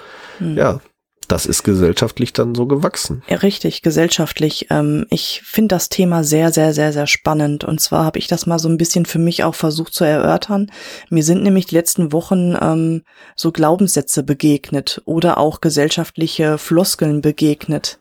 ja, 0.55 0.80
das 1.27 1.47
ist 1.47 1.62
gesellschaftlich 1.62 2.33
dann 2.33 2.55
so 2.55 2.66
gewachsen. 2.66 3.22
Ja, 3.29 3.37
Richtig, 3.37 3.83
gesellschaftlich. 3.83 4.68
Ähm, 4.70 5.07
ich 5.11 5.43
finde 5.45 5.75
das 5.75 5.89
Thema 5.89 6.25
sehr, 6.25 6.51
sehr, 6.53 6.72
sehr, 6.72 6.93
sehr 6.93 7.07
spannend. 7.07 7.64
Und 7.64 7.81
zwar 7.81 8.05
habe 8.05 8.18
ich 8.18 8.27
das 8.27 8.47
mal 8.47 8.59
so 8.59 8.68
ein 8.68 8.79
bisschen 8.79 9.07
für 9.07 9.18
mich 9.18 9.45
auch 9.45 9.55
versucht 9.55 9.95
zu 9.95 10.05
erörtern. 10.05 10.70
Mir 11.11 11.22
sind 11.22 11.43
nämlich 11.43 11.66
die 11.66 11.75
letzten 11.75 12.12
Wochen 12.12 12.57
ähm, 12.61 13.03
so 13.37 13.53
Glaubenssätze 13.53 14.22
begegnet 14.22 15.03
oder 15.05 15.39
auch 15.39 15.61
gesellschaftliche 15.61 16.59
Floskeln 16.59 17.20
begegnet. 17.20 18.01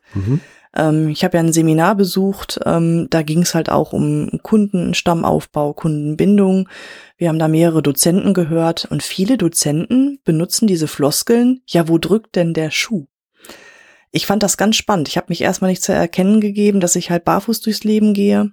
Ähm, 0.75 1.09
ich 1.09 1.23
habe 1.23 1.37
ja 1.37 1.43
ein 1.43 1.53
Seminar 1.53 1.95
besucht, 1.95 2.59
ähm, 2.65 3.07
da 3.09 3.21
ging 3.21 3.41
es 3.41 3.53
halt 3.53 3.69
auch 3.69 3.93
um 3.93 4.39
Kundenstammaufbau, 4.41 5.73
Kundenbindung. 5.73 6.67
Wir 7.17 7.29
haben 7.29 7.39
da 7.39 7.47
mehrere 7.47 7.83
Dozenten 7.83 8.33
gehört 8.33 8.85
und 8.89 9.03
viele 9.03 9.37
Dozenten 9.37 10.19
benutzen 10.23 10.67
diese 10.67 10.87
Floskeln, 10.87 11.61
ja, 11.67 11.87
wo 11.87 11.97
drückt 11.97 12.35
denn 12.35 12.53
der 12.53 12.71
Schuh? 12.71 13.05
Ich 14.15 14.27
fand 14.27 14.43
das 14.43 14.57
ganz 14.57 14.75
spannend. 14.75 15.07
Ich 15.07 15.17
habe 15.17 15.25
mich 15.29 15.41
erstmal 15.41 15.71
nicht 15.71 15.81
zu 15.81 15.91
erkennen 15.91 16.39
gegeben, 16.39 16.79
dass 16.79 16.95
ich 16.95 17.09
halt 17.09 17.25
barfuß 17.25 17.61
durchs 17.61 17.83
Leben 17.83 18.13
gehe. 18.13 18.51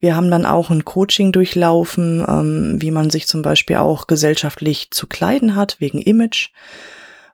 Wir 0.00 0.14
haben 0.14 0.30
dann 0.30 0.44
auch 0.44 0.68
ein 0.68 0.84
Coaching 0.84 1.32
durchlaufen, 1.32 2.22
ähm, 2.28 2.76
wie 2.78 2.90
man 2.90 3.08
sich 3.08 3.26
zum 3.26 3.40
Beispiel 3.40 3.76
auch 3.76 4.06
gesellschaftlich 4.06 4.90
zu 4.90 5.06
kleiden 5.06 5.56
hat, 5.56 5.76
wegen 5.80 5.98
Image. 5.98 6.50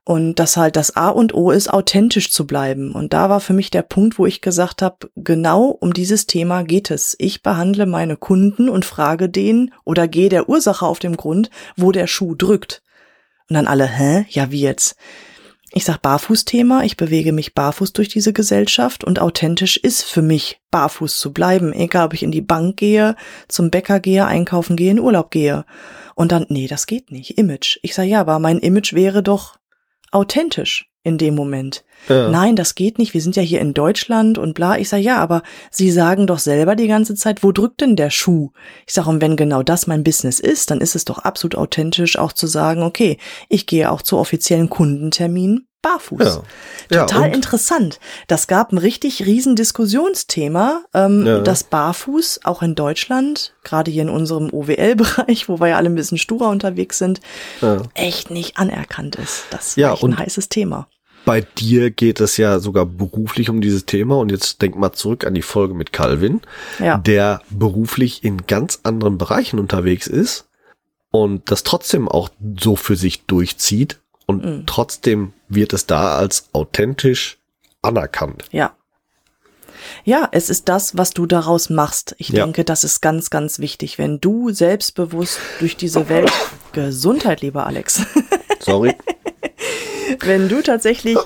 Und 0.05 0.37
dass 0.37 0.57
halt 0.57 0.77
das 0.77 0.95
A 0.95 1.09
und 1.09 1.35
O 1.35 1.51
ist, 1.51 1.69
authentisch 1.69 2.31
zu 2.31 2.47
bleiben. 2.47 2.93
Und 2.93 3.13
da 3.13 3.29
war 3.29 3.41
für 3.41 3.55
mich 3.55 3.71
der 3.71 3.83
Punkt, 3.83 4.21
wo 4.21 4.27
ich 4.27 4.41
gesagt 4.41 4.81
habe, 4.81 5.11
genau 5.17 5.65
um 5.65 5.93
dieses 5.93 6.27
Thema 6.27 6.63
geht 6.63 6.93
es. 6.93 7.17
Ich 7.19 7.43
behandle 7.43 7.87
meine 7.87 8.17
Kunden 8.17 8.69
und 8.69 8.85
frage 8.85 9.29
denen 9.29 9.75
oder 9.85 10.07
gehe 10.07 10.29
der 10.29 10.49
Ursache 10.49 10.87
auf 10.87 11.01
den 11.01 11.17
Grund, 11.17 11.51
wo 11.77 11.91
der 11.91 12.07
Schuh 12.07 12.37
drückt. 12.37 12.83
Und 13.51 13.55
dann 13.55 13.67
alle, 13.67 13.87
hä? 13.87 14.27
Ja, 14.29 14.53
wie 14.53 14.61
jetzt? 14.61 14.95
Ich 15.79 15.85
sag 15.85 16.03
Barfußthema, 16.03 16.83
ich 16.83 16.97
bewege 16.97 17.33
mich 17.33 17.55
barfuß 17.55 17.93
durch 17.93 18.09
diese 18.09 18.33
Gesellschaft 18.33 19.05
und 19.05 19.21
authentisch 19.21 19.77
ist 19.77 20.03
für 20.03 20.23
mich, 20.23 20.61
barfuß 20.73 21.21
zu 21.21 21.33
bleiben, 21.33 21.73
egal 21.73 22.07
ob 22.07 22.15
ich 22.15 22.25
in 22.25 22.33
die 22.33 22.41
Bank 22.41 22.79
gehe, 22.79 23.15
zum 23.47 23.71
Bäcker 23.71 24.01
gehe, 24.01 24.27
einkaufen 24.27 24.75
gehe, 24.75 24.91
in 24.91 24.99
Urlaub 24.99 25.31
gehe. 25.31 25.65
Und 26.17 26.33
dann, 26.33 26.47
nee, 26.49 26.67
das 26.67 26.89
geht 26.89 27.13
nicht, 27.13 27.39
Image. 27.39 27.79
Ich 27.83 27.95
sag 27.95 28.07
ja, 28.07 28.21
aber 28.21 28.41
mein 28.41 28.59
Image 28.59 28.93
wäre 28.93 29.23
doch 29.23 29.55
authentisch 30.11 30.91
in 31.05 31.17
dem 31.17 31.37
Moment. 31.37 31.85
Ja. 32.09 32.29
Nein, 32.29 32.57
das 32.57 32.75
geht 32.75 32.99
nicht, 32.99 33.15
wir 33.15 33.21
sind 33.21 33.37
ja 33.37 33.43
hier 33.43 33.61
in 33.61 33.73
Deutschland 33.73 34.37
und 34.37 34.55
bla. 34.55 34.79
Ich 34.79 34.89
sag 34.89 34.99
ja, 34.99 35.19
aber 35.19 35.45
Sie 35.71 35.93
sagen 35.93 36.27
doch 36.27 36.41
selber 36.41 36.75
die 36.75 36.89
ganze 36.89 37.15
Zeit, 37.15 37.45
wo 37.45 37.53
drückt 37.53 37.83
denn 37.83 37.95
der 37.95 38.11
Schuh? 38.11 38.51
Ich 38.85 38.95
sag, 38.95 39.07
und 39.07 39.23
wenn 39.23 39.37
genau 39.37 39.63
das 39.63 39.87
mein 39.87 40.03
Business 40.03 40.41
ist, 40.41 40.73
dann 40.73 40.81
ist 40.81 40.97
es 40.97 41.05
doch 41.05 41.19
absolut 41.19 41.55
authentisch 41.55 42.19
auch 42.19 42.33
zu 42.33 42.49
sagen, 42.49 42.83
okay, 42.83 43.17
ich 43.49 43.67
gehe 43.67 43.93
auch 43.93 44.03
zu 44.03 44.19
offiziellen 44.19 44.71
Kundenterminen 44.71 45.68
barfuß. 45.83 46.19
Ja. 46.21 46.43
Ja, 46.91 47.07
Total 47.07 47.29
und- 47.29 47.35
interessant. 47.35 48.01
Das 48.27 48.47
gab 48.47 48.73
ein 48.73 48.79
richtig 48.79 49.25
riesen 49.27 49.57
Diskussionsthema, 49.57 50.83
ähm, 50.95 51.27
Ja. 51.27 51.41
dass 51.41 51.65
Barfuß 51.65 52.41
auch 52.45 52.63
in 52.63 52.75
Deutschland, 52.75 53.55
gerade 53.65 53.91
hier 53.91 54.03
in 54.03 54.09
unserem 54.11 54.51
OWL-Bereich, 54.53 55.49
wo 55.49 55.61
wir 55.61 55.69
ja 55.69 55.77
alle 55.77 55.89
ein 55.91 55.95
bisschen 55.95 56.19
sturer 56.19 56.49
unterwegs 56.49 56.99
sind, 56.99 57.21
Ja. 57.61 57.83
echt 57.95 58.31
nicht 58.31 58.59
anerkannt 58.59 59.17
ist. 59.17 59.45
Das 59.51 59.69
ist 59.69 59.77
Ja, 59.77 59.93
echt 59.95 60.03
ein 60.05 60.19
heißes 60.19 60.49
Thema. 60.49 60.89
Bei 61.25 61.43
dir 61.43 61.91
geht 61.91 62.21
es 62.21 62.39
ja 62.39 62.59
sogar 62.59 62.87
beruflich 62.87 63.51
um 63.51 63.61
dieses 63.61 63.85
Thema 63.85 64.17
und 64.17 64.31
jetzt 64.31 64.63
denk 64.63 64.77
mal 64.77 64.93
zurück 64.93 65.27
an 65.27 65.35
die 65.35 65.43
Folge 65.43 65.75
mit 65.75 65.93
Calvin, 65.93 66.41
Ja. 66.79 66.97
der 66.99 67.43
beruflich 67.51 68.25
in 68.25 68.47
ganz 68.47 68.81
anderen 68.85 69.19
Bereichen 69.19 69.59
unterwegs 69.59 70.07
ist 70.07 70.47
und 71.11 71.51
das 71.51 71.65
trotzdem 71.65 72.09
auch 72.09 72.31
so 72.59 72.77
für 72.77 72.97
sich 72.97 73.27
durchzieht 73.27 73.99
und 74.29 74.45
Mhm. 74.45 74.67
trotzdem 74.67 75.33
wird 75.49 75.73
es 75.73 75.87
da 75.87 76.17
als 76.17 76.49
authentisch 76.53 77.39
anerkannt. 77.83 78.45
Ja. 78.53 78.75
Ja, 80.05 80.29
es 80.33 80.51
ist 80.51 80.69
das, 80.69 80.97
was 80.97 81.11
du 81.11 81.27
daraus 81.27 81.71
machst. 81.71 82.15
Ich 82.19 82.29
Ja. 82.29 82.45
denke, 82.45 82.65
das 82.65 82.85
ist 82.85 83.01
ganz, 83.01 83.31
ganz 83.31 83.59
wichtig. 83.59 83.99
Wenn 83.99 84.21
du 84.21 84.51
selbstbewusst 84.51 85.39
durch 85.61 85.77
diese 85.77 86.09
Welt, 86.09 86.31
Gesundheit, 86.73 87.41
lieber 87.41 87.67
Alex, 87.67 88.03
Sorry. 88.61 88.95
wenn 90.21 90.49
du 90.49 90.63
tatsächlich, 90.63 91.17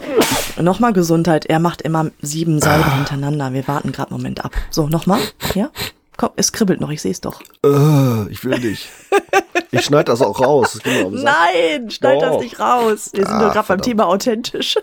nochmal 0.61 0.93
Gesundheit, 0.93 1.47
er 1.47 1.59
macht 1.59 1.83
immer 1.83 2.11
sieben 2.21 2.61
Salben 2.61 2.95
hintereinander. 2.95 3.53
Wir 3.53 3.67
warten 3.67 3.91
gerade 3.93 4.11
einen 4.11 4.21
Moment 4.21 4.45
ab. 4.45 4.53
So, 4.71 4.87
nochmal, 4.89 5.21
ja? 5.55 5.71
Komm, 6.17 6.31
es 6.37 6.53
kribbelt 6.53 6.81
noch, 6.81 6.91
ich 6.91 7.01
sehe 7.03 7.11
es 7.13 7.21
doch. 7.21 7.41
äh, 7.65 8.31
ich 8.31 8.45
will 8.45 8.59
nicht. 8.61 8.89
Ich 9.75 9.87
schneide 9.87 10.05
das 10.05 10.21
auch 10.21 10.39
raus. 10.41 10.79
Das. 10.85 11.11
Nein, 11.11 11.91
schneid 11.91 12.21
das 12.21 12.41
nicht 12.41 12.61
raus. 12.61 13.11
Wir 13.15 13.25
sind 13.25 13.35
Ah, 13.35 13.41
nur 13.41 13.51
gerade 13.53 13.69
beim. 13.69 13.81
Thema 13.83 14.07
authentisch. 14.07 14.77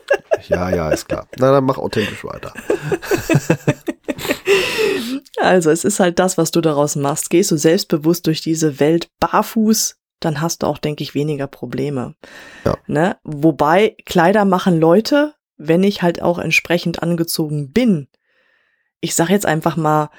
Ja, 0.47 0.69
ja, 0.69 0.89
ist 0.89 1.07
klar. 1.07 1.27
Na, 1.37 1.51
dann 1.51 1.63
mach 1.65 1.77
authentisch 1.77 2.23
weiter. 2.23 2.53
Also, 5.41 5.69
es 5.69 5.85
ist 5.85 5.99
halt 5.99 6.19
das, 6.19 6.37
was 6.37 6.51
du 6.51 6.61
daraus 6.61 6.95
machst. 6.95 7.29
Gehst 7.29 7.51
du 7.51 7.57
selbstbewusst 7.57 8.25
durch 8.27 8.41
diese 8.41 8.79
Welt 8.79 9.09
barfuß, 9.19 9.97
dann 10.19 10.41
hast 10.41 10.63
du 10.63 10.67
auch, 10.67 10.77
denke 10.77 11.03
ich, 11.03 11.13
weniger 11.15 11.47
Probleme. 11.47 12.15
Ja. 12.65 12.75
Ne? 12.87 13.17
Wobei 13.23 13.95
Kleider 14.05 14.43
machen 14.45 14.79
Leute, 14.79 15.33
wenn 15.57 15.83
ich 15.83 16.01
halt 16.01 16.21
auch 16.21 16.39
entsprechend 16.39 17.03
angezogen 17.03 17.71
bin. 17.71 18.07
Ich 19.01 19.15
sag 19.15 19.29
jetzt 19.29 19.45
einfach 19.45 19.77
mal, 19.77 20.09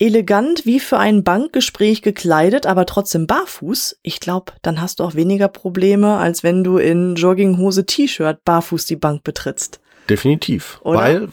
elegant 0.00 0.64
wie 0.64 0.80
für 0.80 0.98
ein 0.98 1.22
Bankgespräch 1.22 2.02
gekleidet, 2.02 2.66
aber 2.66 2.86
trotzdem 2.86 3.26
barfuß. 3.26 3.98
Ich 4.02 4.18
glaube, 4.18 4.52
dann 4.62 4.80
hast 4.80 4.98
du 4.98 5.04
auch 5.04 5.14
weniger 5.14 5.48
Probleme, 5.48 6.16
als 6.16 6.42
wenn 6.42 6.64
du 6.64 6.78
in 6.78 7.14
Jogginghose, 7.14 7.86
T-Shirt 7.86 8.42
barfuß 8.44 8.86
die 8.86 8.96
Bank 8.96 9.22
betrittst. 9.22 9.80
Definitiv. 10.08 10.80
Oder? 10.82 10.98
Weil, 10.98 11.28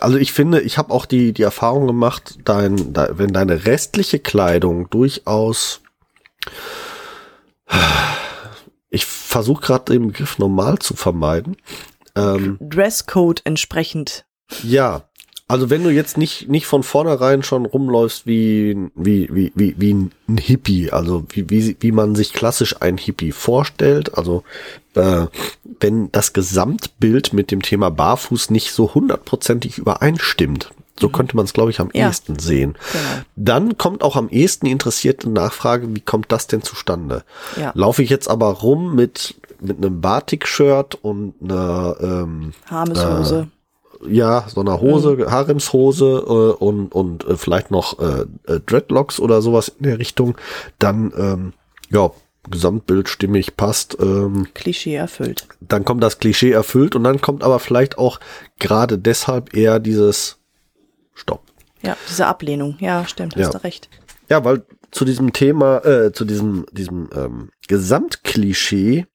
also 0.00 0.18
ich 0.18 0.32
finde, 0.32 0.60
ich 0.60 0.76
habe 0.76 0.92
auch 0.92 1.06
die, 1.06 1.32
die 1.32 1.42
Erfahrung 1.42 1.86
gemacht, 1.86 2.38
dein, 2.44 2.92
da, 2.92 3.10
wenn 3.12 3.32
deine 3.32 3.64
restliche 3.64 4.18
Kleidung 4.18 4.90
durchaus. 4.90 5.80
Ich 8.90 9.06
versuche 9.06 9.62
gerade 9.62 9.92
den 9.92 10.08
Begriff 10.08 10.38
normal 10.38 10.78
zu 10.80 10.94
vermeiden. 10.94 11.56
Ähm, 12.16 12.58
Dresscode 12.60 13.40
entsprechend. 13.44 14.26
ja, 14.62 15.08
also 15.52 15.68
wenn 15.68 15.84
du 15.84 15.90
jetzt 15.90 16.16
nicht, 16.16 16.48
nicht 16.48 16.66
von 16.66 16.82
vornherein 16.82 17.42
schon 17.42 17.66
rumläufst 17.66 18.26
wie, 18.26 18.88
wie, 18.94 19.28
wie, 19.30 19.52
wie, 19.54 19.74
wie 19.76 19.92
ein 19.92 20.38
Hippie, 20.38 20.90
also 20.90 21.26
wie, 21.28 21.50
wie, 21.50 21.76
wie 21.78 21.92
man 21.92 22.14
sich 22.14 22.32
klassisch 22.32 22.76
ein 22.80 22.96
Hippie 22.96 23.32
vorstellt, 23.32 24.16
also 24.16 24.44
äh, 24.94 25.26
wenn 25.78 26.10
das 26.10 26.32
Gesamtbild 26.32 27.34
mit 27.34 27.50
dem 27.50 27.60
Thema 27.60 27.90
Barfuß 27.90 28.48
nicht 28.48 28.72
so 28.72 28.94
hundertprozentig 28.94 29.76
übereinstimmt, 29.76 30.70
so 30.98 31.10
könnte 31.10 31.36
man 31.36 31.44
es, 31.44 31.52
glaube 31.52 31.70
ich, 31.70 31.80
am 31.80 31.90
Ja. 31.92 32.08
ehesten 32.08 32.38
sehen. 32.38 32.72
Genau. 32.92 33.04
Dann 33.36 33.76
kommt 33.76 34.02
auch 34.02 34.16
am 34.16 34.30
ehesten 34.30 34.64
die 34.64 34.72
interessierte 34.72 35.28
Nachfrage, 35.28 35.94
wie 35.94 36.00
kommt 36.00 36.32
das 36.32 36.46
denn 36.46 36.62
zustande? 36.62 37.24
Ja. 37.60 37.72
Laufe 37.74 38.02
ich 38.02 38.08
jetzt 38.08 38.28
aber 38.28 38.46
rum 38.48 38.94
mit, 38.94 39.34
mit 39.60 39.76
einem 39.76 40.00
Batik-Shirt 40.00 40.94
und 41.02 41.34
einer, 41.42 41.96
ähm, 42.00 42.54
Harmeshose. 42.70 43.48
Ja, 44.06 44.44
so 44.48 44.60
einer 44.60 44.80
Hose, 44.80 45.30
Haremshose 45.30 46.04
äh, 46.26 46.62
und, 46.64 46.92
und 46.94 47.24
äh, 47.26 47.36
vielleicht 47.36 47.70
noch 47.70 47.98
äh, 47.98 48.26
äh, 48.46 48.60
Dreadlocks 48.60 49.20
oder 49.20 49.42
sowas 49.42 49.68
in 49.68 49.84
der 49.84 49.98
Richtung, 49.98 50.36
dann, 50.78 51.12
ähm, 51.16 51.52
ja, 51.90 52.10
Gesamtbild 52.50 53.08
stimmig 53.08 53.56
passt, 53.56 53.96
ähm, 54.00 54.48
Klischee 54.54 54.94
erfüllt. 54.96 55.46
dann 55.60 55.84
kommt 55.84 56.02
das 56.02 56.18
Klischee 56.18 56.50
erfüllt 56.50 56.96
und 56.96 57.04
dann 57.04 57.20
kommt 57.20 57.44
aber 57.44 57.60
vielleicht 57.60 57.98
auch 57.98 58.18
gerade 58.58 58.98
deshalb 58.98 59.54
eher 59.54 59.78
dieses 59.78 60.38
Stopp. 61.14 61.42
Ja, 61.82 61.96
diese 62.08 62.26
Ablehnung. 62.26 62.76
Ja, 62.80 63.06
stimmt, 63.06 63.36
hast 63.36 63.42
Ja. 63.42 63.50
du 63.50 63.62
recht. 63.62 63.88
Ja, 64.28 64.44
weil 64.44 64.64
zu 64.90 65.04
diesem 65.04 65.32
Thema, 65.32 65.84
äh, 65.84 66.12
zu 66.12 66.24
diesem, 66.24 66.66
diesem 66.72 67.08
ähm, 67.14 67.50
Gesamtklischee 67.68 69.06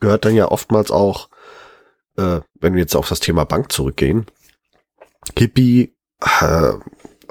gehört 0.00 0.24
dann 0.24 0.34
ja 0.36 0.50
oftmals 0.50 0.90
auch, 0.92 1.28
äh, 2.18 2.40
wenn 2.60 2.74
wir 2.74 2.80
jetzt 2.80 2.96
auf 2.96 3.08
das 3.08 3.20
Thema 3.20 3.44
Bank 3.44 3.72
zurückgehen, 3.72 4.26
Hippie 5.36 5.94
äh, 6.20 6.72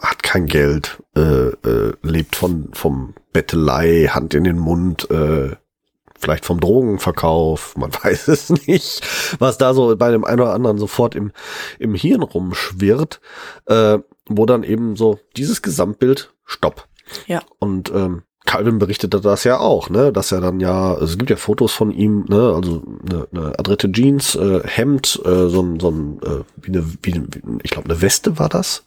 hat 0.02 0.24
kein 0.24 0.46
Geld, 0.46 1.02
äh, 1.16 1.50
äh, 1.50 1.94
lebt 2.02 2.36
von 2.36 2.70
vom 2.74 3.14
Bettelei, 3.34 4.08
Hand 4.10 4.34
in 4.34 4.44
den 4.44 4.60
Mund, 4.60 5.10
äh, 5.12 5.56
vielleicht 6.18 6.46
vom 6.46 6.60
Drogenverkauf, 6.60 7.76
man 7.78 7.94
weiß 7.94 8.28
es 8.30 8.50
nicht, 8.50 9.02
was 9.40 9.58
da 9.58 9.74
so 9.74 9.96
bei 9.96 10.12
dem 10.12 10.24
einen 10.24 10.42
oder 10.42 10.54
anderen 10.54 10.78
sofort 10.78 11.16
im, 11.16 11.32
im 11.80 11.96
Hirn 11.96 12.24
rumschwirrt, 12.24 13.20
äh, 13.66 14.00
wo 14.28 14.46
dann 14.46 14.64
eben 14.64 14.96
so 14.96 15.20
dieses 15.36 15.62
Gesamtbild, 15.62 16.34
stopp. 16.46 16.88
Ja. 17.28 17.42
Und 17.60 17.90
ähm, 17.92 18.24
Calvin 18.48 18.80
berichtete 18.80 19.22
das 19.22 19.44
ja 19.44 19.60
auch, 19.60 19.90
ne, 19.90 20.12
dass 20.12 20.32
er 20.32 20.42
dann 20.42 20.60
ja, 20.60 20.94
also 20.94 21.06
es 21.06 21.18
gibt 21.18 21.30
ja 21.30 21.36
Fotos 21.36 21.74
von 21.74 21.92
ihm, 21.92 22.26
ne, 22.30 22.54
also 22.56 22.82
eine, 23.06 23.28
eine 23.32 23.60
adrette 23.60 23.92
Jeans, 23.92 24.36
äh, 24.36 24.62
Hemd, 24.64 25.22
äh, 25.26 25.50
so 25.50 25.62
ein, 25.62 25.80
so 25.80 25.92
ein, 25.92 26.20
äh, 26.24 26.44
wie 26.56 26.70
eine, 26.70 26.86
wie, 27.04 27.14
wie 27.14 27.60
ich 27.62 27.72
glaube 27.72 27.90
eine 27.90 28.02
Weste 28.02 28.40
war 28.40 28.50
das, 28.50 28.86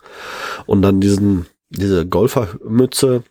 und 0.67 0.83
dann 0.83 1.01
diesen, 1.01 1.47
diese 1.69 2.07
Golfermütze. 2.07 3.23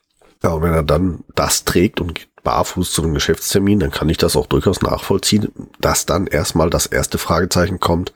Ja, 0.42 0.52
und 0.52 0.62
wenn 0.62 0.74
er 0.74 0.84
dann 0.84 1.26
das 1.36 1.66
trägt 1.66 2.00
und 2.00 2.16
geht 2.16 2.30
barfuß 2.44 2.94
zu 2.94 3.04
einem 3.04 3.16
Geschäftstermin, 3.16 3.80
dann 3.80 3.92
kann 3.92 4.08
ich 4.08 4.18
das 4.18 4.38
auch 4.38 4.46
durchaus 4.46 4.82
nachvollziehen, 4.82 5.50
dass 5.82 6.06
dann 6.06 6.28
erstmal 6.28 6.70
das 6.70 6.86
erste 6.86 7.18
Fragezeichen 7.18 7.82
kommt. 7.82 8.14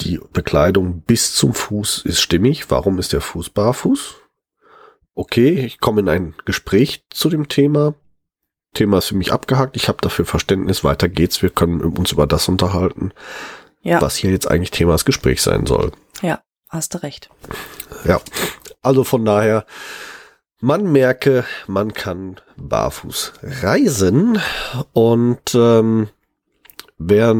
Die 0.00 0.20
Bekleidung 0.32 1.00
bis 1.06 1.34
zum 1.34 1.54
Fuß 1.54 2.02
ist 2.04 2.20
stimmig. 2.20 2.70
Warum 2.70 2.98
ist 2.98 3.14
der 3.14 3.22
Fuß 3.22 3.50
barfuß? 3.50 4.16
Okay, 5.14 5.50
ich 5.50 5.80
komme 5.80 6.00
in 6.00 6.08
ein 6.08 6.34
Gespräch 6.44 7.04
zu 7.10 7.28
dem 7.28 7.48
Thema. 7.48 7.94
Thema 8.74 8.98
ist 8.98 9.06
für 9.06 9.16
mich 9.16 9.32
abgehakt, 9.32 9.76
ich 9.76 9.88
habe 9.88 9.98
dafür 10.00 10.24
Verständnis, 10.24 10.82
weiter 10.82 11.08
geht's, 11.08 11.42
wir 11.42 11.50
können 11.50 11.80
uns 11.80 12.10
über 12.12 12.26
das 12.26 12.48
unterhalten, 12.48 13.12
Ja, 13.82 14.00
was 14.00 14.16
hier 14.16 14.30
jetzt 14.32 14.50
eigentlich 14.50 14.72
Thema 14.72 14.92
des 14.92 15.04
Gesprächs 15.04 15.44
sein 15.44 15.66
soll. 15.66 15.92
ja, 16.22 16.42
hast 16.68 16.94
du 16.94 17.02
recht. 17.02 17.30
Ja, 18.04 18.20
also 18.82 19.04
von 19.04 19.24
daher, 19.24 19.64
man 20.60 20.90
merke, 20.90 21.44
man 21.68 21.92
kann 21.94 22.40
barfuß 22.56 23.34
reisen 23.42 24.40
und 24.92 25.54
ähm, 25.54 26.08
wer 26.98 27.34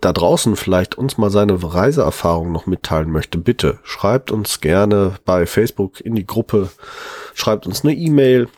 da 0.00 0.12
draußen 0.12 0.56
vielleicht 0.56 0.96
uns 0.96 1.18
mal 1.18 1.30
seine 1.30 1.62
Reiseerfahrung 1.62 2.52
noch 2.52 2.66
mitteilen 2.66 3.10
möchte, 3.10 3.38
bitte 3.38 3.78
schreibt 3.82 4.30
uns 4.30 4.60
gerne 4.60 5.16
bei 5.24 5.46
Facebook 5.46 6.00
in 6.00 6.14
die 6.14 6.26
Gruppe, 6.26 6.70
schreibt 7.34 7.66
uns 7.66 7.84
eine 7.84 7.94
E-Mail. 7.94 8.48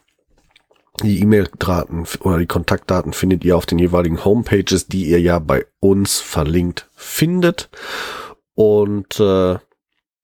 Die 1.02 1.20
E-Mail-Daten 1.20 2.04
oder 2.20 2.38
die 2.38 2.46
Kontaktdaten 2.46 3.12
findet 3.12 3.44
ihr 3.44 3.56
auf 3.56 3.64
den 3.64 3.78
jeweiligen 3.78 4.24
Homepages, 4.24 4.86
die 4.86 5.06
ihr 5.06 5.20
ja 5.20 5.38
bei 5.38 5.64
uns 5.78 6.20
verlinkt 6.20 6.90
findet. 6.94 7.70
Und 8.54 9.18
äh, 9.18 9.56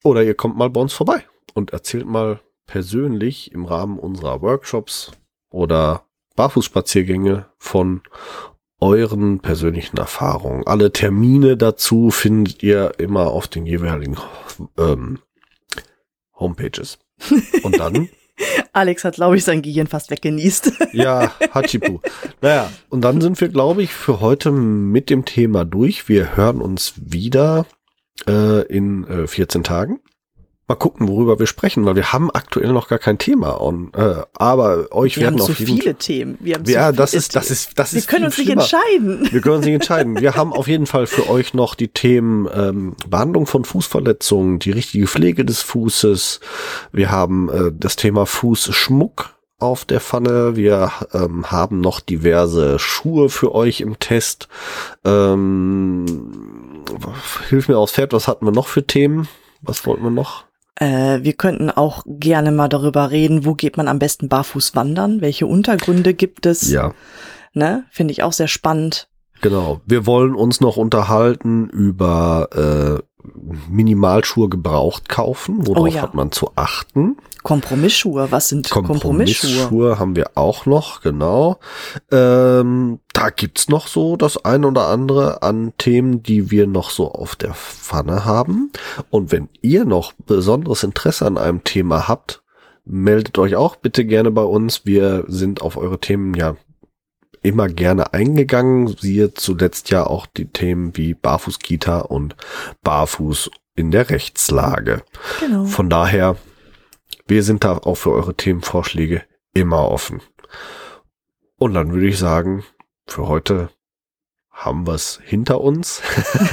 oder 0.05 0.23
ihr 0.23 0.35
kommt 0.35 0.57
mal 0.57 0.69
bei 0.69 0.81
uns 0.81 0.93
vorbei 0.93 1.25
und 1.55 1.73
erzählt 1.73 2.07
mal 2.07 2.41
persönlich 2.67 3.53
im 3.53 3.65
Rahmen 3.65 3.99
unserer 3.99 4.43
Workshops 4.43 5.13
oder 5.51 6.05
Barfußspaziergänge 6.35 7.47
von 7.57 8.03
euren 8.81 9.41
persönlichen 9.41 9.97
Erfahrungen. 9.97 10.67
Alle 10.67 10.93
Termine 10.93 11.57
dazu 11.57 12.11
findet 12.11 12.63
ihr 12.63 12.95
immer 12.99 13.29
auf 13.29 13.49
den 13.49 13.67
jeweiligen 13.67 14.17
ähm, 14.79 15.19
Homepages. 16.39 16.99
Und 17.63 17.79
dann, 17.79 18.09
Alex 18.73 19.05
hat, 19.05 19.15
glaube 19.15 19.37
ich, 19.37 19.45
sein 19.45 19.63
Gehirn 19.63 19.87
fast 19.87 20.11
weggenießt. 20.11 20.73
ja, 20.93 21.33
Hachipu. 21.53 22.01
Naja, 22.43 22.71
und 22.91 23.01
dann 23.03 23.21
sind 23.21 23.41
wir, 23.41 23.49
glaube 23.49 23.83
ich, 23.83 23.93
für 23.93 24.21
heute 24.21 24.51
mit 24.51 25.09
dem 25.09 25.25
Thema 25.25 25.65
durch. 25.65 26.09
Wir 26.09 26.37
hören 26.37 26.61
uns 26.61 26.93
wieder 26.97 27.65
äh, 28.29 28.63
in 28.67 29.07
äh, 29.07 29.27
14 29.27 29.65
Tagen. 29.65 30.01
Mal 30.69 30.75
gucken, 30.75 31.07
worüber 31.07 31.39
wir 31.39 31.47
sprechen, 31.47 31.85
weil 31.87 31.95
wir 31.95 32.13
haben 32.13 32.29
aktuell 32.29 32.73
noch 32.73 32.89
gar 32.89 32.99
kein 32.99 33.19
Thema. 33.19 33.61
On, 33.61 33.93
äh, 33.95 34.17
aber 34.35 34.89
euch 34.91 35.15
Wir 35.17 35.23
werden 35.23 35.35
haben 35.37 35.43
auf 35.43 35.57
zu 35.57 35.63
jeden 35.63 35.81
viele 35.81 35.95
Themen. 35.95 36.39
Wir 36.41 36.57
haben 36.57 36.65
Ja, 36.67 36.91
zu 36.91 36.97
das 36.97 37.15
ist, 37.15 37.37
das 37.37 37.53
ist, 37.53 37.79
das 37.79 37.93
Wir 37.93 37.99
ist 38.01 38.09
können 38.09 38.33
viel 38.33 38.51
uns 38.57 38.59
nicht 38.61 38.69
schlimmer. 38.69 38.83
entscheiden. 39.13 39.29
Wir 39.33 39.41
können 39.43 39.55
uns 39.57 39.65
nicht 39.65 39.75
entscheiden. 39.81 40.21
Wir 40.21 40.35
haben 40.35 40.53
auf 40.53 40.67
jeden 40.67 40.87
Fall 40.87 41.07
für 41.07 41.29
euch 41.31 41.55
noch 41.55 41.77
die 41.77 41.87
Themen 41.87 42.49
ähm, 42.53 42.97
Behandlung 43.09 43.47
von 43.47 43.65
Fußverletzungen, 43.65 44.59
die 44.59 44.73
richtige 44.73 45.07
Pflege 45.07 45.45
des 45.45 45.63
Fußes. 45.63 46.41
Wir 46.91 47.13
haben 47.13 47.49
äh, 47.49 47.71
das 47.73 47.95
Thema 47.95 48.27
Fußschmuck 48.27 49.37
auf 49.61 49.85
der 49.85 50.01
Pfanne. 50.01 50.57
Wir 50.57 50.91
ähm, 51.13 51.49
haben 51.49 51.81
noch 51.81 52.01
diverse 52.01 52.81
Schuhe 52.81 53.29
für 53.29 53.55
euch 53.55 53.81
im 53.83 54.01
Test. 54.01 54.49
Ähm, 55.05 56.85
hilf 57.49 57.69
mir 57.69 57.79
aufs 57.79 57.93
Pferd, 57.93 58.13
was 58.13 58.27
hatten 58.27 58.45
wir 58.45 58.53
noch 58.53 58.67
für 58.67 58.85
Themen? 58.85 59.29
Was 59.63 59.87
wollten 59.87 60.03
wir 60.03 60.11
noch? 60.11 60.46
Äh, 60.77 61.21
wir 61.23 61.33
könnten 61.33 61.71
auch 61.71 62.05
gerne 62.07 62.53
mal 62.53 62.69
darüber 62.69 63.11
reden, 63.11 63.45
wo 63.45 63.55
geht 63.55 63.77
man 63.77 63.89
am 63.89 63.99
besten 63.99 64.29
barfuß 64.29 64.75
wandern? 64.75 65.21
Welche 65.21 65.47
Untergründe 65.47 66.15
gibt 66.15 66.47
es? 66.47 66.71
Ja, 66.71 66.93
Ne? 67.55 67.85
Finde 67.91 68.13
ich 68.13 68.23
auch 68.23 68.35
sehr 68.35 68.49
spannend. 68.49 69.09
genau. 69.41 69.81
Wir 69.87 70.05
wollen 70.07 70.35
uns 70.35 70.61
noch 70.61 70.77
unterhalten 70.77 71.71
über 71.71 72.49
äh, 73.03 73.03
Minimalschuhe 73.71 74.49
gebraucht 74.51 75.09
kaufen. 75.09 75.67
Worauf 75.67 75.85
Oh 75.85 75.87
ja. 75.87 76.03
hat 76.03 76.15
man 76.15 76.33
zu 76.33 76.51
achten? 76.57 77.17
Kompromissschuhe. 77.47 78.33
Was 78.33 78.49
sind 78.49 78.69
Kompromissschuhe? 78.69 79.51
Kompromissschuhe 79.51 79.99
haben 80.01 80.17
wir 80.17 80.33
auch 80.35 80.67
noch, 80.67 81.01
genau. 81.01 81.61
Ähm, 82.11 82.99
da 83.13 83.31
gibt's 83.31 83.69
noch 83.69 83.87
so 83.87 84.17
das 84.17 84.45
ein 84.45 84.65
oder 84.65 84.89
andere 84.89 85.45
an 85.45 85.73
Themen, 85.79 86.25
die 86.25 86.51
wir 86.51 86.67
noch 86.67 86.91
so 86.91 87.13
auf 87.13 87.37
der 87.37 87.55
Pfanne 87.55 88.25
haben. 88.25 88.73
Und 89.11 89.31
wenn 89.31 89.49
ihr 89.63 89.85
noch 89.85 90.13
besonderes 90.13 90.83
Interesse 90.83 91.25
an 91.25 91.39
einem 91.39 91.63
Thema 91.63 92.09
habt, 92.09 92.43
meldet 92.85 93.39
euch 93.39 93.55
auch 93.55 93.77
bitte 93.77 94.05
gerne 94.05 94.33
bei 94.33 94.43
uns. 94.43 94.85
Wir 94.85 95.25
sind 95.29 95.63
auf 95.63 95.77
eure 95.77 96.01
Themen 96.01 96.35
ja 96.35 96.57
immer 97.43 97.69
gerne 97.69 98.13
eingegangen. 98.13 98.89
Siehe 98.89 99.35
zuletzt 99.35 99.91
ja 99.91 100.05
auch 100.05 100.27
die 100.27 100.47
Themen 100.47 100.97
wie 100.97 101.15
Barfuß-Kita 101.15 102.01
und 102.01 102.35
Barfuß 102.83 103.51
in 103.77 103.93
der 103.93 104.11
Rechtslage. 104.11 105.03
Genau. 105.39 105.65
Von 105.67 105.89
daher, 105.89 106.37
wir 107.27 107.43
sind 107.43 107.65
da 107.65 107.79
auch 107.79 107.97
für 107.97 108.13
eure 108.13 108.35
Themenvorschläge 108.35 109.23
immer 109.55 109.91
offen. 109.91 110.21
Und 111.59 111.75
dann 111.75 111.93
würde 111.93 112.07
ich 112.07 112.19
sagen, 112.19 112.65
für 113.07 113.29
heute 113.29 113.71
haben 114.51 114.87
wir 114.87 114.95
es 114.95 115.21
hinter 115.23 115.61
uns. 115.61 116.01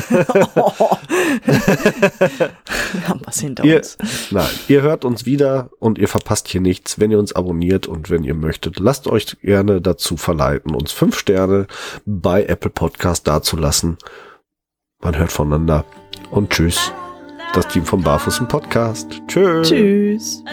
Wir 0.10 0.26
haben 3.08 3.22
was 3.24 3.40
hinter 3.40 3.64
Ihr, 3.64 3.78
uns. 3.78 3.98
nein, 4.30 4.50
ihr 4.68 4.82
hört 4.82 5.06
uns 5.06 5.26
wieder 5.26 5.70
und 5.80 5.98
ihr 5.98 6.10
verpasst 6.10 6.50
hier 6.50 6.60
nichts, 6.60 7.00
wenn 7.00 7.12
ihr 7.12 7.20
uns 7.20 7.34
abonniert 7.34 7.88
und 7.88 8.10
wenn 8.10 8.26
ihr 8.26 8.36
möchtet, 8.36 8.80
lasst 8.80 9.08
euch 9.08 9.38
gerne 9.42 9.80
dazu 9.80 10.18
verleiten, 10.18 10.76
uns 10.76 10.92
fünf 10.92 11.18
Sterne 11.18 11.68
bei 12.06 12.44
Apple 12.46 12.72
Podcast 12.72 13.26
dazulassen. 13.28 13.98
Man 15.02 15.18
hört 15.18 15.32
voneinander 15.32 15.86
und 16.30 16.50
tschüss. 16.50 16.92
Das 17.54 17.68
Team 17.68 17.86
vom 17.86 18.01
Barfuß 18.01 18.39
im 18.39 18.47
Podcast. 18.47 19.22
Tschüss. 19.28 19.70
Tschüss. 19.70 20.43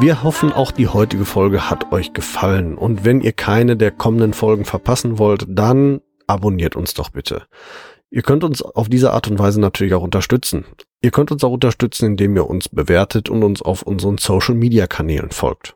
Wir 0.00 0.24
hoffen, 0.24 0.52
auch 0.52 0.72
die 0.72 0.88
heutige 0.88 1.24
Folge 1.24 1.70
hat 1.70 1.92
euch 1.92 2.12
gefallen. 2.12 2.76
Und 2.76 3.04
wenn 3.04 3.20
ihr 3.20 3.32
keine 3.32 3.76
der 3.76 3.92
kommenden 3.92 4.32
Folgen 4.32 4.64
verpassen 4.64 5.20
wollt, 5.20 5.46
dann 5.48 6.00
abonniert 6.26 6.74
uns 6.74 6.94
doch 6.94 7.10
bitte. 7.10 7.46
Ihr 8.10 8.22
könnt 8.22 8.42
uns 8.42 8.62
auf 8.62 8.88
diese 8.88 9.12
Art 9.12 9.28
und 9.28 9.38
Weise 9.38 9.60
natürlich 9.60 9.94
auch 9.94 10.02
unterstützen. 10.02 10.64
Ihr 11.00 11.12
könnt 11.12 11.30
uns 11.30 11.44
auch 11.44 11.52
unterstützen, 11.52 12.06
indem 12.06 12.34
ihr 12.34 12.50
uns 12.50 12.68
bewertet 12.68 13.28
und 13.28 13.44
uns 13.44 13.62
auf 13.62 13.82
unseren 13.82 14.18
Social-Media-Kanälen 14.18 15.30
folgt. 15.30 15.75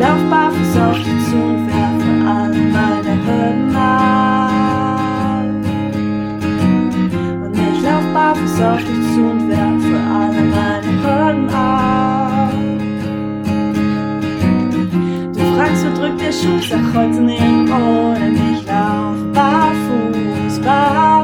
lauf 0.00 0.22
barfuß 0.30 0.76
auf 0.78 0.96
dich 0.96 1.20
zu 1.28 1.36
und 1.36 1.66
werfe 1.68 2.12
alle 2.34 2.62
meine 2.76 3.14
Hürden 3.24 3.76
ab. 3.76 5.44
Und 7.44 7.54
ich 7.68 7.82
lauf 7.82 8.06
barfuß 8.14 8.60
auf 8.62 8.78
dich 8.78 9.02
zu 9.12 9.20
und 9.30 9.48
werfe 9.50 9.96
alle 10.18 10.42
meine 10.56 10.92
Hürden 11.02 11.48
ab. 11.50 12.52
Du 15.34 15.42
fragst, 15.54 15.84
wo 15.84 15.90
drückt 16.00 16.20
der 16.20 16.32
Schuh, 16.32 16.60
sag 16.66 16.84
heute 16.94 17.20
nirgendwo, 17.20 18.14
denn 18.14 18.36
ich 18.52 18.64
lauf 18.66 19.18
barfuß, 19.34 20.60
barfuß. 20.64 21.19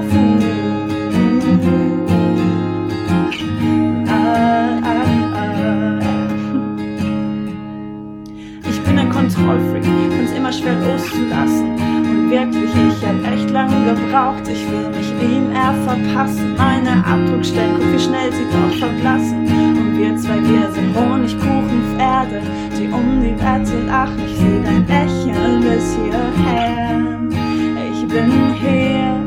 Kontrollfreak, 9.46 9.84
find's 9.84 10.32
immer 10.32 10.52
schwer 10.52 10.74
loszulassen. 10.80 11.70
Und 11.78 12.30
wirklich, 12.30 12.70
ich 12.74 13.06
hab 13.06 13.32
echt 13.32 13.50
lange 13.50 13.94
gebraucht, 13.94 14.42
ich 14.48 14.68
will 14.68 14.88
mich 14.90 15.10
ihm 15.22 15.52
eher 15.52 15.74
verpassen. 15.86 16.56
Meine 16.56 17.04
Abdruckstellen, 17.06 17.76
guck 17.78 17.92
wie 17.92 17.98
schnell 17.98 18.32
sie 18.32 18.46
doch 18.50 18.76
verblassen. 18.76 19.46
Und 19.46 19.98
wir 19.98 20.16
zwei, 20.16 20.42
wir 20.42 20.68
sind 20.72 20.96
Honigkuchenpferde, 20.96 22.42
die 22.76 22.88
um 22.88 23.22
die 23.22 23.36
Wette 23.38 23.86
lachen. 23.86 24.18
Ich 24.26 24.36
seh 24.36 24.60
dein 24.64 24.84
Lächeln 24.88 25.60
bis 25.60 25.94
hierher. 25.94 27.00
Ich 27.92 28.08
bin 28.08 28.32
hier, 28.54 29.20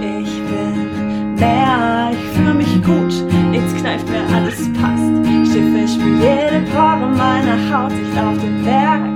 ich 0.00 0.42
bin 0.46 1.34
mehr, 1.34 2.10
ich 2.12 2.36
fühl 2.36 2.54
mich 2.54 2.82
gut, 2.84 3.50
nichts 3.50 3.74
kneift 3.74 4.08
mir, 4.08 4.22
alles 4.32 4.72
passt. 4.74 5.52
Schiffe, 5.52 5.78
ich 5.84 5.92
spür 5.92 6.18
jede 6.18 6.66
Pore 6.72 7.08
meiner 7.16 7.58
Haut, 7.70 7.92
ich 7.92 8.14
lauf 8.14 8.38
den 8.38 8.62
Berg 8.64 9.15